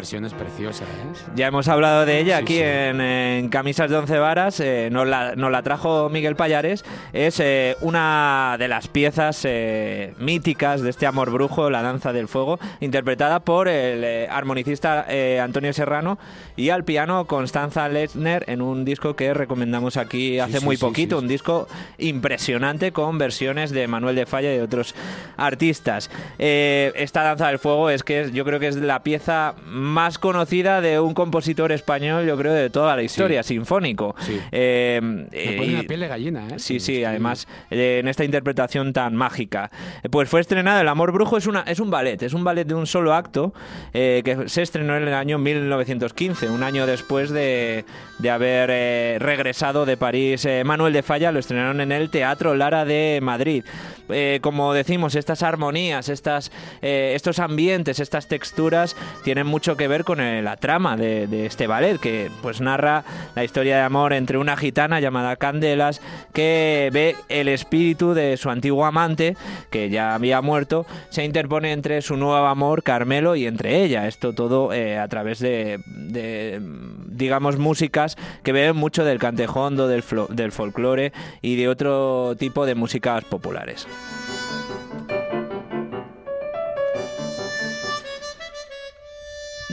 Versión 0.00 0.24
es 0.24 0.32
preciosa, 0.32 0.84
¿eh? 0.84 1.30
Ya 1.36 1.48
hemos 1.48 1.68
hablado 1.68 2.06
de 2.06 2.20
ella 2.20 2.38
Sí, 2.38 2.42
aquí 2.42 2.54
sí. 2.54 2.62
En, 2.62 3.02
en 3.02 3.48
Camisas 3.50 3.90
de 3.90 3.98
Once 3.98 4.18
Varas, 4.18 4.58
eh, 4.60 4.88
nos, 4.90 5.06
la, 5.06 5.36
nos 5.36 5.52
la 5.52 5.62
trajo 5.62 6.08
Miguel 6.08 6.36
Payares, 6.36 6.86
es 7.12 7.38
eh, 7.38 7.76
una 7.82 8.56
de 8.58 8.66
las 8.68 8.88
piezas 8.88 9.42
eh, 9.44 10.14
míticas 10.18 10.80
de 10.80 10.88
este 10.88 11.06
Amor 11.06 11.30
Brujo, 11.30 11.68
La 11.68 11.82
Danza 11.82 12.14
del 12.14 12.28
Fuego, 12.28 12.58
interpretada 12.80 13.40
por 13.40 13.68
el 13.68 14.02
eh, 14.02 14.26
armonicista 14.30 15.06
Antonio 15.42 15.72
Serrano 15.74 16.18
y 16.56 16.70
al 16.70 16.84
piano 16.84 17.26
Constanza 17.26 17.86
Lesner 17.90 18.44
en 18.48 18.62
un 18.62 18.86
disco 18.86 19.16
que 19.16 19.34
recomendamos 19.34 19.98
aquí 19.98 20.38
hace 20.38 20.60
sí, 20.60 20.64
muy 20.64 20.78
poquito, 20.78 21.18
un 21.18 21.28
disco 21.28 21.68
impresionante 21.98 22.92
con 22.92 23.18
versiones 23.18 23.70
de 23.70 23.86
Manuel 23.86 24.16
de 24.16 24.24
Falla 24.24 24.50
y 24.54 24.56
de 24.56 24.62
otros 24.62 24.94
artistas. 25.36 26.10
Esta 26.38 27.22
Danza 27.22 27.48
del 27.48 27.58
Fuego 27.58 27.90
es 27.90 28.02
que 28.02 28.30
yo 28.32 28.46
creo 28.46 28.60
que 28.60 28.68
es 28.68 28.76
la 28.76 29.02
pieza 29.02 29.54
más 29.66 29.89
conocida 30.18 30.80
de 30.80 31.00
un 31.00 31.14
compositor 31.14 31.72
español, 31.72 32.26
yo 32.26 32.36
creo, 32.36 32.52
de 32.52 32.70
toda 32.70 32.96
la 32.96 33.02
historia, 33.02 33.42
sinfónico. 33.42 34.14
Sí. 34.20 34.38
Eh, 34.52 35.00
Me 35.02 35.26
eh, 35.32 35.56
pone 35.56 35.72
la 35.72 35.82
piel 35.82 36.00
de 36.00 36.08
gallina, 36.08 36.46
¿eh? 36.48 36.58
Sí, 36.58 36.80
sí, 36.80 37.04
además 37.04 37.46
eh, 37.70 37.98
en 38.00 38.08
esta 38.08 38.24
interpretación 38.24 38.92
tan 38.92 39.14
mágica. 39.16 39.70
Eh, 40.02 40.08
Pues 40.08 40.28
fue 40.28 40.40
estrenado 40.40 40.80
El 40.80 40.88
Amor 40.88 41.12
Brujo, 41.12 41.36
es, 41.36 41.46
una, 41.46 41.60
es 41.62 41.80
un 41.80 41.90
ballet, 41.90 42.22
es 42.22 42.32
un 42.34 42.44
ballet 42.44 42.64
de 42.66 42.74
un 42.74 42.86
solo 42.86 43.14
acto 43.14 43.52
eh, 43.92 44.22
que 44.24 44.48
se 44.48 44.62
estrenó 44.62 44.96
en 44.96 45.06
el 45.08 45.14
año 45.14 45.38
1915, 45.38 46.48
un 46.48 46.62
año 46.62 46.86
después 46.86 47.30
de, 47.30 47.84
de 48.18 48.30
haber 48.30 48.70
eh, 48.72 49.16
regresado 49.20 49.86
de 49.86 49.96
París. 49.96 50.44
eh, 50.44 50.62
Manuel 50.64 50.92
de 50.92 51.02
Falla 51.02 51.32
lo 51.32 51.38
estrenaron 51.38 51.80
en 51.80 51.92
el 51.92 52.10
Teatro 52.10 52.54
Lara 52.54 52.84
de 52.84 53.20
Madrid. 53.22 53.64
Como 54.40 54.74
decimos, 54.74 55.14
estas 55.14 55.44
armonías, 55.44 56.08
estas, 56.08 56.50
estos 56.82 57.38
ambientes, 57.38 58.00
estas 58.00 58.26
texturas 58.26 58.96
tienen 59.22 59.46
mucho 59.46 59.76
que 59.76 59.79
ver 59.88 60.04
con 60.04 60.20
eh, 60.20 60.42
la 60.42 60.56
trama 60.56 60.96
de, 60.96 61.46
este 61.46 61.66
ballet, 61.66 61.98
que 61.98 62.30
pues 62.42 62.60
narra 62.60 63.04
la 63.34 63.44
historia 63.44 63.76
de 63.76 63.82
amor 63.82 64.12
entre 64.12 64.38
una 64.38 64.56
gitana 64.56 65.00
llamada 65.00 65.36
Candelas 65.36 66.00
que 66.32 66.90
ve 66.92 67.16
el 67.28 67.48
espíritu 67.48 68.14
de 68.14 68.36
su 68.36 68.50
antiguo 68.50 68.84
amante, 68.84 69.36
que 69.70 69.90
ya 69.90 70.14
había 70.14 70.40
muerto, 70.40 70.86
se 71.10 71.24
interpone 71.24 71.72
entre 71.72 72.02
su 72.02 72.16
nuevo 72.16 72.46
amor, 72.46 72.82
Carmelo, 72.82 73.36
y 73.36 73.46
entre 73.46 73.82
ella. 73.82 74.06
Esto 74.06 74.32
todo 74.32 74.72
eh, 74.72 74.98
a 74.98 75.08
través 75.08 75.38
de, 75.38 75.80
de, 75.86 76.60
digamos, 77.06 77.58
músicas 77.58 78.16
que 78.42 78.52
beben 78.52 78.76
mucho 78.76 79.04
del 79.04 79.18
cantejondo, 79.18 79.88
del, 79.88 80.04
del 80.30 80.52
folclore 80.52 81.12
y 81.42 81.56
de 81.56 81.68
otro 81.68 82.34
tipo 82.38 82.66
de 82.66 82.74
músicas 82.74 83.24
populares. 83.24 83.86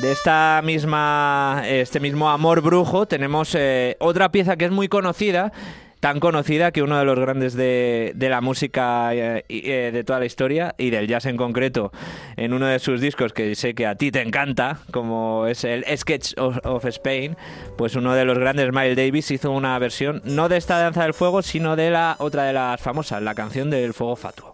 De 0.01 0.11
esta 0.11 0.61
misma, 0.63 1.63
este 1.65 1.99
mismo 1.99 2.29
amor 2.29 2.61
brujo 2.61 3.07
tenemos 3.07 3.55
eh, 3.55 3.97
otra 3.99 4.31
pieza 4.31 4.55
que 4.55 4.65
es 4.65 4.71
muy 4.71 4.87
conocida, 4.87 5.51
tan 5.99 6.19
conocida 6.19 6.71
que 6.71 6.83
uno 6.83 6.99
de 6.99 7.05
los 7.05 7.19
grandes 7.19 7.55
de, 7.55 8.11
de 8.13 8.29
la 8.29 8.39
música 8.39 9.15
eh, 9.15 9.43
eh, 9.49 9.89
de 9.91 10.03
toda 10.03 10.19
la 10.19 10.25
historia 10.25 10.75
y 10.77 10.91
del 10.91 11.07
jazz 11.07 11.25
en 11.25 11.35
concreto, 11.35 11.91
en 12.35 12.53
uno 12.53 12.67
de 12.67 12.77
sus 12.77 13.01
discos 13.01 13.33
que 13.33 13.55
sé 13.55 13.73
que 13.73 13.87
a 13.87 13.95
ti 13.95 14.11
te 14.11 14.21
encanta, 14.21 14.77
como 14.91 15.47
es 15.47 15.63
el 15.63 15.83
Sketch 15.97 16.37
of, 16.37 16.59
of 16.63 16.85
Spain, 16.85 17.35
pues 17.75 17.95
uno 17.95 18.13
de 18.13 18.23
los 18.23 18.37
grandes, 18.37 18.71
Miles 18.71 18.95
Davis, 18.95 19.31
hizo 19.31 19.51
una 19.51 19.79
versión 19.79 20.21
no 20.25 20.47
de 20.47 20.57
esta 20.57 20.77
danza 20.77 21.03
del 21.03 21.15
fuego, 21.15 21.41
sino 21.41 21.75
de 21.75 21.89
la 21.89 22.17
otra 22.19 22.43
de 22.43 22.53
las 22.53 22.79
famosas, 22.79 23.23
la 23.23 23.33
canción 23.33 23.71
del 23.71 23.95
fuego 23.95 24.15
fatuo. 24.15 24.53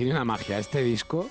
Tiene 0.00 0.12
una 0.14 0.24
magia 0.24 0.58
este 0.58 0.82
disco, 0.82 1.28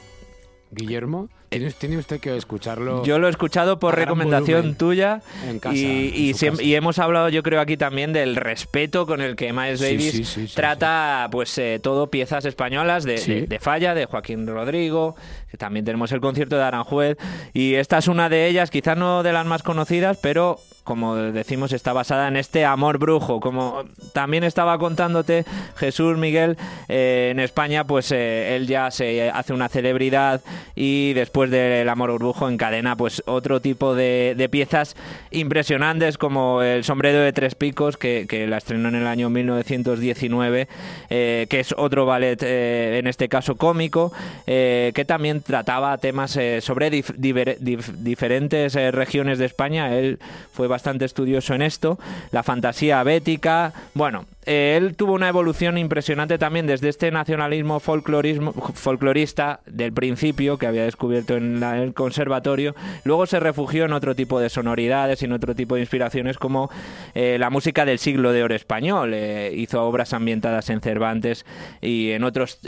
Guillermo. 0.69 1.27
Tiene, 1.49 1.71
tiene 1.71 1.97
usted 1.97 2.19
que 2.19 2.37
escucharlo. 2.37 3.03
Yo 3.03 3.17
lo 3.17 3.25
he 3.25 3.31
escuchado 3.31 3.79
por 3.79 3.95
recomendación 3.95 4.75
tuya 4.75 5.23
En 5.47 5.57
casa, 5.57 5.75
y, 5.75 5.85
en 5.85 6.11
y, 6.15 6.33
casa. 6.33 6.61
hemos 6.61 6.99
hablado 6.99 7.29
yo 7.29 7.41
creo 7.41 7.61
aquí 7.61 7.77
también 7.77 8.13
del 8.13 8.35
respeto 8.35 9.07
con 9.07 9.21
el 9.21 9.35
que 9.35 9.51
Miles 9.53 9.79
Davis 9.79 10.11
sí, 10.11 10.23
sí, 10.23 10.47
sí, 10.47 10.53
trata 10.55 11.29
pues 11.31 11.57
eh, 11.57 11.79
todo 11.81 12.11
piezas 12.11 12.45
españolas 12.45 13.05
de, 13.05 13.19
de- 13.19 13.47
de 13.47 13.59
Falla, 13.59 13.95
de 13.95 14.05
Joaquín 14.05 14.45
Rodrigo, 14.45 15.15
que 15.49 15.57
también 15.57 15.83
tenemos 15.85 16.11
el 16.11 16.21
concierto 16.21 16.55
de 16.55 16.61
Aranjuez 16.65 17.17
y 17.51 17.73
esta 17.73 17.97
es 17.97 18.07
una 18.07 18.29
de 18.29 18.45
ellas, 18.45 18.69
quizás 18.69 18.95
no 18.95 19.23
de 19.23 19.33
las 19.33 19.47
más 19.47 19.63
conocidas, 19.63 20.19
pero 20.21 20.59
como 20.89 21.15
decimos, 21.17 21.71
está 21.71 21.93
basada 21.93 22.27
en 22.27 22.35
este 22.35 22.65
amor 22.65 22.97
brujo. 22.97 23.39
Como 23.39 23.83
también 24.11 24.43
estaba 24.43 24.79
contándote 24.79 25.45
Jesús 25.77 26.17
Miguel, 26.17 26.57
eh, 26.87 27.29
en 27.31 27.39
España, 27.39 27.83
pues 27.83 28.11
eh, 28.11 28.55
él 28.55 28.65
ya 28.65 28.89
se 28.89 29.29
hace 29.29 29.53
una 29.53 29.69
celebridad 29.69 30.41
y 30.75 31.13
después 31.13 31.51
del 31.51 31.87
amor 31.89 32.11
brujo 32.17 32.49
encadena 32.49 32.95
pues 32.95 33.21
otro 33.27 33.61
tipo 33.61 33.93
de, 33.93 34.33
de 34.35 34.49
piezas 34.49 34.95
impresionantes 35.29 36.17
como 36.17 36.63
el 36.63 36.83
sombrero 36.83 37.19
de 37.19 37.33
tres 37.33 37.53
picos 37.53 37.95
que, 37.95 38.25
que 38.27 38.47
la 38.47 38.57
estrenó 38.57 38.89
en 38.89 38.95
el 38.95 39.05
año 39.05 39.29
1919, 39.29 40.67
eh, 41.11 41.45
que 41.51 41.59
es 41.59 41.75
otro 41.77 42.07
ballet, 42.07 42.41
eh, 42.41 42.97
en 42.97 43.05
este 43.05 43.29
caso 43.29 43.57
cómico, 43.57 44.11
eh, 44.47 44.91
que 44.95 45.05
también 45.05 45.43
trataba 45.43 45.95
temas 45.99 46.35
eh, 46.35 46.61
sobre 46.61 46.91
dif- 46.91 47.15
dif- 47.15 47.85
diferentes 47.93 48.73
regiones 48.73 49.37
de 49.37 49.45
España. 49.45 49.95
Él 49.95 50.17
fue 50.51 50.65
bastante 50.67 50.78
estudioso 51.05 51.53
en 51.53 51.61
esto. 51.61 51.99
La 52.31 52.43
fantasía 52.43 53.01
bética. 53.03 53.73
Bueno, 53.93 54.25
eh, 54.45 54.75
él 54.77 54.95
tuvo 54.95 55.13
una 55.13 55.27
evolución 55.29 55.77
impresionante 55.77 56.37
también 56.37 56.65
desde 56.65 56.89
este 56.89 57.11
nacionalismo 57.11 57.79
folclorismo, 57.79 58.53
folclorista 58.53 59.59
del 59.65 59.93
principio 59.93 60.57
que 60.57 60.65
había 60.67 60.83
descubierto 60.85 61.35
en 61.35 61.59
la- 61.59 61.81
el 61.81 61.93
conservatorio. 61.93 62.73
Luego 63.03 63.25
se 63.25 63.39
refugió 63.39 63.85
en 63.85 63.93
otro 63.93 64.15
tipo 64.15 64.39
de 64.39 64.49
sonoridades 64.49 65.21
y 65.21 65.25
en 65.25 65.33
otro 65.33 65.55
tipo 65.55 65.75
de 65.75 65.81
inspiraciones 65.81 66.37
como 66.37 66.69
eh, 67.15 67.37
la 67.39 67.49
música 67.49 67.85
del 67.85 67.99
siglo 67.99 68.31
de 68.31 68.43
oro 68.43 68.55
español. 68.55 69.13
Eh, 69.13 69.51
hizo 69.55 69.83
obras 69.83 70.13
ambientadas 70.13 70.69
en 70.69 70.81
Cervantes 70.81 71.45
y 71.81 72.11
en 72.11 72.23
otros 72.23 72.59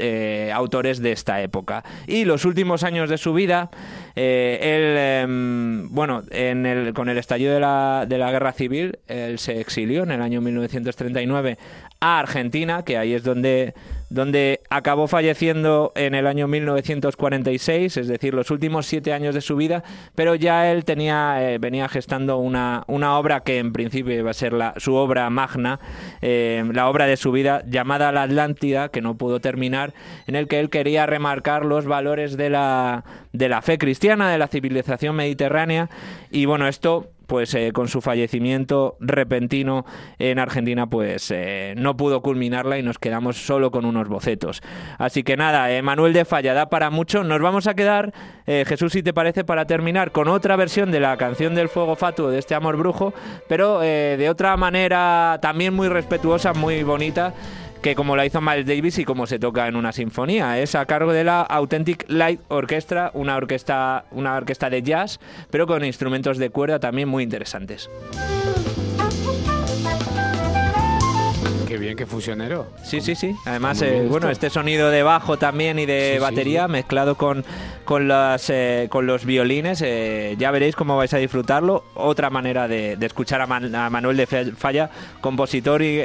autores 0.53 1.01
de 1.01 1.11
esta 1.11 1.41
época. 1.41 1.83
Y 2.07 2.25
los 2.25 2.45
últimos 2.45 2.83
años 2.83 3.09
de 3.09 3.17
su 3.17 3.33
vida, 3.33 3.69
él, 4.15 4.97
em, 4.97 5.89
bueno, 5.89 6.23
en 6.31 6.65
el- 6.65 6.93
con 6.93 7.09
el 7.09 7.17
estallido 7.17 7.53
de 7.53 7.59
la, 7.59 8.05
de 8.07 8.17
la 8.17 8.31
guerra 8.31 8.51
civil, 8.51 8.99
él 9.07 9.39
se 9.39 9.59
exilió 9.59 10.03
en 10.03 10.11
el 10.11 10.21
año 10.21 10.41
1939 10.41 11.57
a 12.03 12.17
Argentina, 12.17 12.83
que 12.83 12.97
ahí 12.97 13.13
es 13.13 13.23
donde, 13.23 13.75
donde 14.09 14.61
acabó 14.71 15.07
falleciendo 15.07 15.91
en 15.95 16.15
el 16.15 16.25
año 16.25 16.47
1946, 16.47 17.95
es 17.95 18.07
decir, 18.07 18.33
los 18.33 18.49
últimos 18.49 18.87
siete 18.87 19.13
años 19.13 19.35
de 19.35 19.41
su 19.41 19.55
vida, 19.55 19.83
pero 20.15 20.33
ya 20.33 20.71
él 20.71 20.83
tenía, 20.83 21.37
eh, 21.47 21.59
venía 21.59 21.87
gestando 21.87 22.39
una, 22.39 22.85
una 22.87 23.19
obra 23.19 23.41
que 23.41 23.59
en 23.59 23.71
principio 23.71 24.17
iba 24.17 24.31
a 24.31 24.33
ser 24.33 24.51
la, 24.51 24.73
su 24.77 24.95
obra 24.95 25.29
magna, 25.29 25.79
eh, 26.23 26.63
la 26.73 26.89
obra 26.89 27.05
de 27.05 27.17
su 27.17 27.31
vida 27.31 27.61
llamada 27.67 28.11
La 28.11 28.23
Atlántida, 28.23 28.89
que 28.89 29.01
no 29.01 29.15
pudo 29.15 29.39
terminar, 29.39 29.93
en 30.25 30.35
el 30.35 30.47
que 30.47 30.59
él 30.59 30.71
quería 30.71 31.05
remarcar 31.05 31.65
los 31.65 31.85
valores 31.85 32.35
de 32.35 32.49
la, 32.49 33.05
de 33.31 33.47
la 33.47 33.61
fe 33.61 33.77
cristiana, 33.77 34.31
de 34.31 34.39
la 34.39 34.47
civilización 34.47 35.15
mediterránea, 35.15 35.91
y 36.31 36.45
bueno, 36.45 36.67
esto 36.67 37.11
pues 37.31 37.53
eh, 37.55 37.71
con 37.71 37.87
su 37.87 38.01
fallecimiento 38.01 38.97
repentino 38.99 39.85
en 40.19 40.37
Argentina, 40.37 40.87
pues 40.87 41.31
eh, 41.31 41.75
no 41.77 41.95
pudo 41.95 42.21
culminarla 42.21 42.77
y 42.77 42.83
nos 42.83 42.99
quedamos 42.99 43.37
solo 43.37 43.71
con 43.71 43.85
unos 43.85 44.09
bocetos. 44.09 44.61
Así 44.97 45.23
que 45.23 45.37
nada, 45.37 45.71
eh, 45.71 45.81
Manuel 45.81 46.11
de 46.11 46.25
Falla 46.25 46.53
da 46.53 46.67
para 46.67 46.89
mucho. 46.89 47.23
Nos 47.23 47.39
vamos 47.39 47.67
a 47.67 47.73
quedar, 47.73 48.11
Jesús, 48.45 48.91
si 48.91 49.01
te 49.01 49.13
parece, 49.13 49.45
para 49.45 49.63
terminar 49.63 50.11
con 50.11 50.27
otra 50.27 50.57
versión 50.57 50.91
de 50.91 50.99
la 50.99 51.15
canción 51.15 51.55
del 51.55 51.69
fuego 51.69 51.95
fatuo 51.95 52.29
de 52.31 52.39
este 52.39 52.53
amor 52.53 52.75
brujo, 52.75 53.13
pero 53.47 53.79
de 53.79 54.27
otra 54.29 54.57
manera 54.57 55.39
también 55.41 55.73
muy 55.73 55.87
respetuosa, 55.87 56.51
muy 56.51 56.83
bonita 56.83 57.33
que 57.81 57.95
como 57.95 58.15
la 58.15 58.25
hizo 58.25 58.41
Miles 58.41 58.65
Davis 58.65 58.99
y 58.99 59.05
como 59.05 59.25
se 59.25 59.39
toca 59.39 59.67
en 59.67 59.75
una 59.75 59.91
sinfonía. 59.91 60.59
Es 60.59 60.75
a 60.75 60.85
cargo 60.85 61.13
de 61.13 61.23
la 61.23 61.41
Authentic 61.41 62.05
Light 62.07 62.41
Orchestra, 62.47 63.11
una 63.13 63.35
orquesta, 63.35 64.05
una 64.11 64.35
orquesta 64.35 64.69
de 64.69 64.83
jazz, 64.83 65.19
pero 65.49 65.65
con 65.65 65.83
instrumentos 65.83 66.37
de 66.37 66.49
cuerda 66.49 66.79
también 66.79 67.09
muy 67.09 67.23
interesantes. 67.23 67.89
Bien, 71.91 71.97
qué 71.97 72.05
fusionero. 72.05 72.67
Sí, 72.83 73.01
sí, 73.01 73.15
sí. 73.15 73.35
Además, 73.45 73.81
eh, 73.81 74.05
bueno, 74.09 74.29
este 74.29 74.49
sonido 74.49 74.89
de 74.89 75.03
bajo 75.03 75.37
también 75.37 75.77
y 75.79 75.85
de 75.85 76.13
Sí, 76.15 76.19
batería 76.21 76.65
sí. 76.65 76.71
mezclado 76.71 77.15
con, 77.15 77.43
con, 77.85 78.07
las, 78.07 78.49
eh, 78.49 78.87
con 78.89 79.05
los 79.05 79.25
violines, 79.25 79.81
eh, 79.85 80.35
ya 80.39 80.51
veréis 80.51 80.75
cómo 80.75 80.97
vais 80.97 81.13
a 81.13 81.17
disfrutarlo. 81.17 81.83
Otra 81.95 82.29
manera 82.29 82.67
de, 82.67 82.95
de 82.95 83.05
escuchar 83.05 83.41
a, 83.41 83.47
Man- 83.47 83.73
a 83.75 83.89
Manuel 83.89 84.17
de 84.17 84.27
Falla, 84.55 84.89
compositor 85.21 85.81
y, 85.81 86.01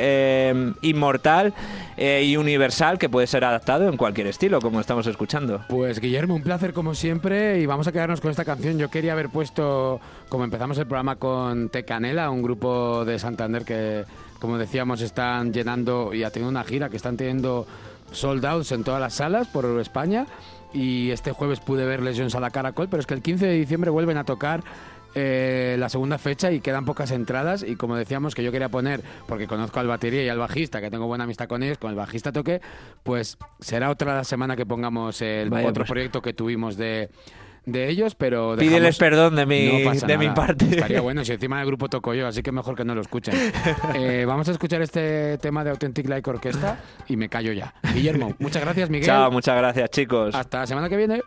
inmortal 0.82 1.54
y 1.98 2.36
universal 2.36 2.98
que 2.98 3.08
puede 3.08 3.26
ser 3.26 3.44
adaptado 3.44 3.88
en 3.88 3.96
cualquier 3.96 4.26
estilo, 4.26 4.60
como 4.60 4.80
estamos 4.80 5.06
escuchando. 5.06 5.62
Pues 5.68 6.00
Guillermo, 6.00 6.34
un 6.34 6.42
placer 6.42 6.72
como 6.72 6.94
siempre 6.94 7.58
y 7.60 7.66
vamos 7.66 7.86
a 7.86 7.92
quedarnos 7.92 8.20
con 8.20 8.30
esta 8.30 8.44
canción. 8.44 8.78
Yo 8.78 8.90
quería 8.90 9.12
haber 9.12 9.28
puesto, 9.30 10.00
como 10.28 10.44
empezamos 10.44 10.76
el 10.78 10.86
programa 10.86 11.16
con 11.16 11.68
Te 11.70 11.84
Canela, 11.84 12.30
un 12.30 12.42
grupo 12.42 13.04
de 13.04 13.18
Santander 13.18 13.64
que, 13.64 14.04
como 14.40 14.58
decíamos, 14.58 15.00
están 15.00 15.52
llenando 15.52 16.14
y 16.14 16.24
ha 16.24 16.30
tenido 16.30 16.50
una 16.50 16.64
gira 16.64 16.88
que 16.88 16.96
están 16.96 17.16
teniendo 17.16 17.66
sold 18.12 18.44
outs 18.44 18.72
en 18.72 18.84
todas 18.84 19.00
las 19.00 19.14
salas 19.14 19.48
por 19.48 19.64
España. 19.80 20.26
Y 20.72 21.10
este 21.10 21.32
jueves 21.32 21.60
pude 21.60 21.86
ver 21.86 22.02
Legions 22.02 22.34
a 22.34 22.40
la 22.40 22.50
Caracol, 22.50 22.88
pero 22.88 23.00
es 23.00 23.06
que 23.06 23.14
el 23.14 23.22
15 23.22 23.46
de 23.46 23.52
diciembre 23.54 23.90
vuelven 23.90 24.18
a 24.18 24.24
tocar 24.24 24.62
eh, 25.18 25.76
la 25.78 25.88
segunda 25.88 26.18
fecha 26.18 26.52
y 26.52 26.60
quedan 26.60 26.84
pocas 26.84 27.10
entradas 27.10 27.64
y 27.66 27.76
como 27.76 27.96
decíamos 27.96 28.34
que 28.34 28.42
yo 28.42 28.52
quería 28.52 28.68
poner, 28.68 29.00
porque 29.26 29.46
conozco 29.46 29.80
al 29.80 29.86
batería 29.86 30.22
y 30.22 30.28
al 30.28 30.36
bajista, 30.36 30.82
que 30.82 30.90
tengo 30.90 31.06
buena 31.06 31.24
amistad 31.24 31.48
con 31.48 31.62
ellos, 31.62 31.78
con 31.78 31.88
el 31.88 31.96
bajista 31.96 32.32
toqué, 32.32 32.60
pues 33.02 33.38
será 33.58 33.88
otra 33.88 34.22
semana 34.24 34.56
que 34.56 34.66
pongamos 34.66 35.22
el 35.22 35.48
Vaya, 35.48 35.68
otro 35.68 35.84
pues. 35.84 35.90
proyecto 35.90 36.20
que 36.20 36.34
tuvimos 36.34 36.76
de, 36.76 37.08
de 37.66 37.88
ellos, 37.88 38.14
pero 38.14 38.54
Pídeles 38.56 38.96
dejamos- 38.96 38.98
perdón 38.98 39.36
de 39.36 39.44
mi, 39.44 39.82
No 39.84 39.92
de 40.06 40.18
mi 40.18 40.28
parte. 40.30 40.64
Estaría 40.70 41.00
bueno 41.00 41.24
si 41.24 41.32
encima 41.32 41.58
del 41.58 41.66
grupo 41.66 41.88
toco 41.88 42.14
yo, 42.14 42.26
así 42.28 42.42
que 42.42 42.52
mejor 42.52 42.74
que 42.76 42.84
no 42.84 42.94
lo 42.94 43.00
escuchen. 43.02 43.34
Eh, 43.94 44.24
vamos 44.26 44.48
a 44.48 44.52
escuchar 44.52 44.80
este 44.82 45.36
tema 45.38 45.64
de 45.64 45.70
Authentic 45.70 46.08
Like 46.08 46.28
Orquesta 46.30 46.78
y 47.08 47.16
me 47.16 47.28
callo 47.28 47.52
ya. 47.52 47.74
Guillermo, 47.94 48.34
muchas 48.38 48.62
gracias, 48.62 48.88
Miguel. 48.90 49.06
Chao, 49.06 49.30
muchas 49.30 49.56
gracias, 49.56 49.90
chicos. 49.90 50.34
Hasta 50.34 50.60
la 50.60 50.66
semana 50.66 50.88
que 50.88 50.96
viene. 50.96 51.20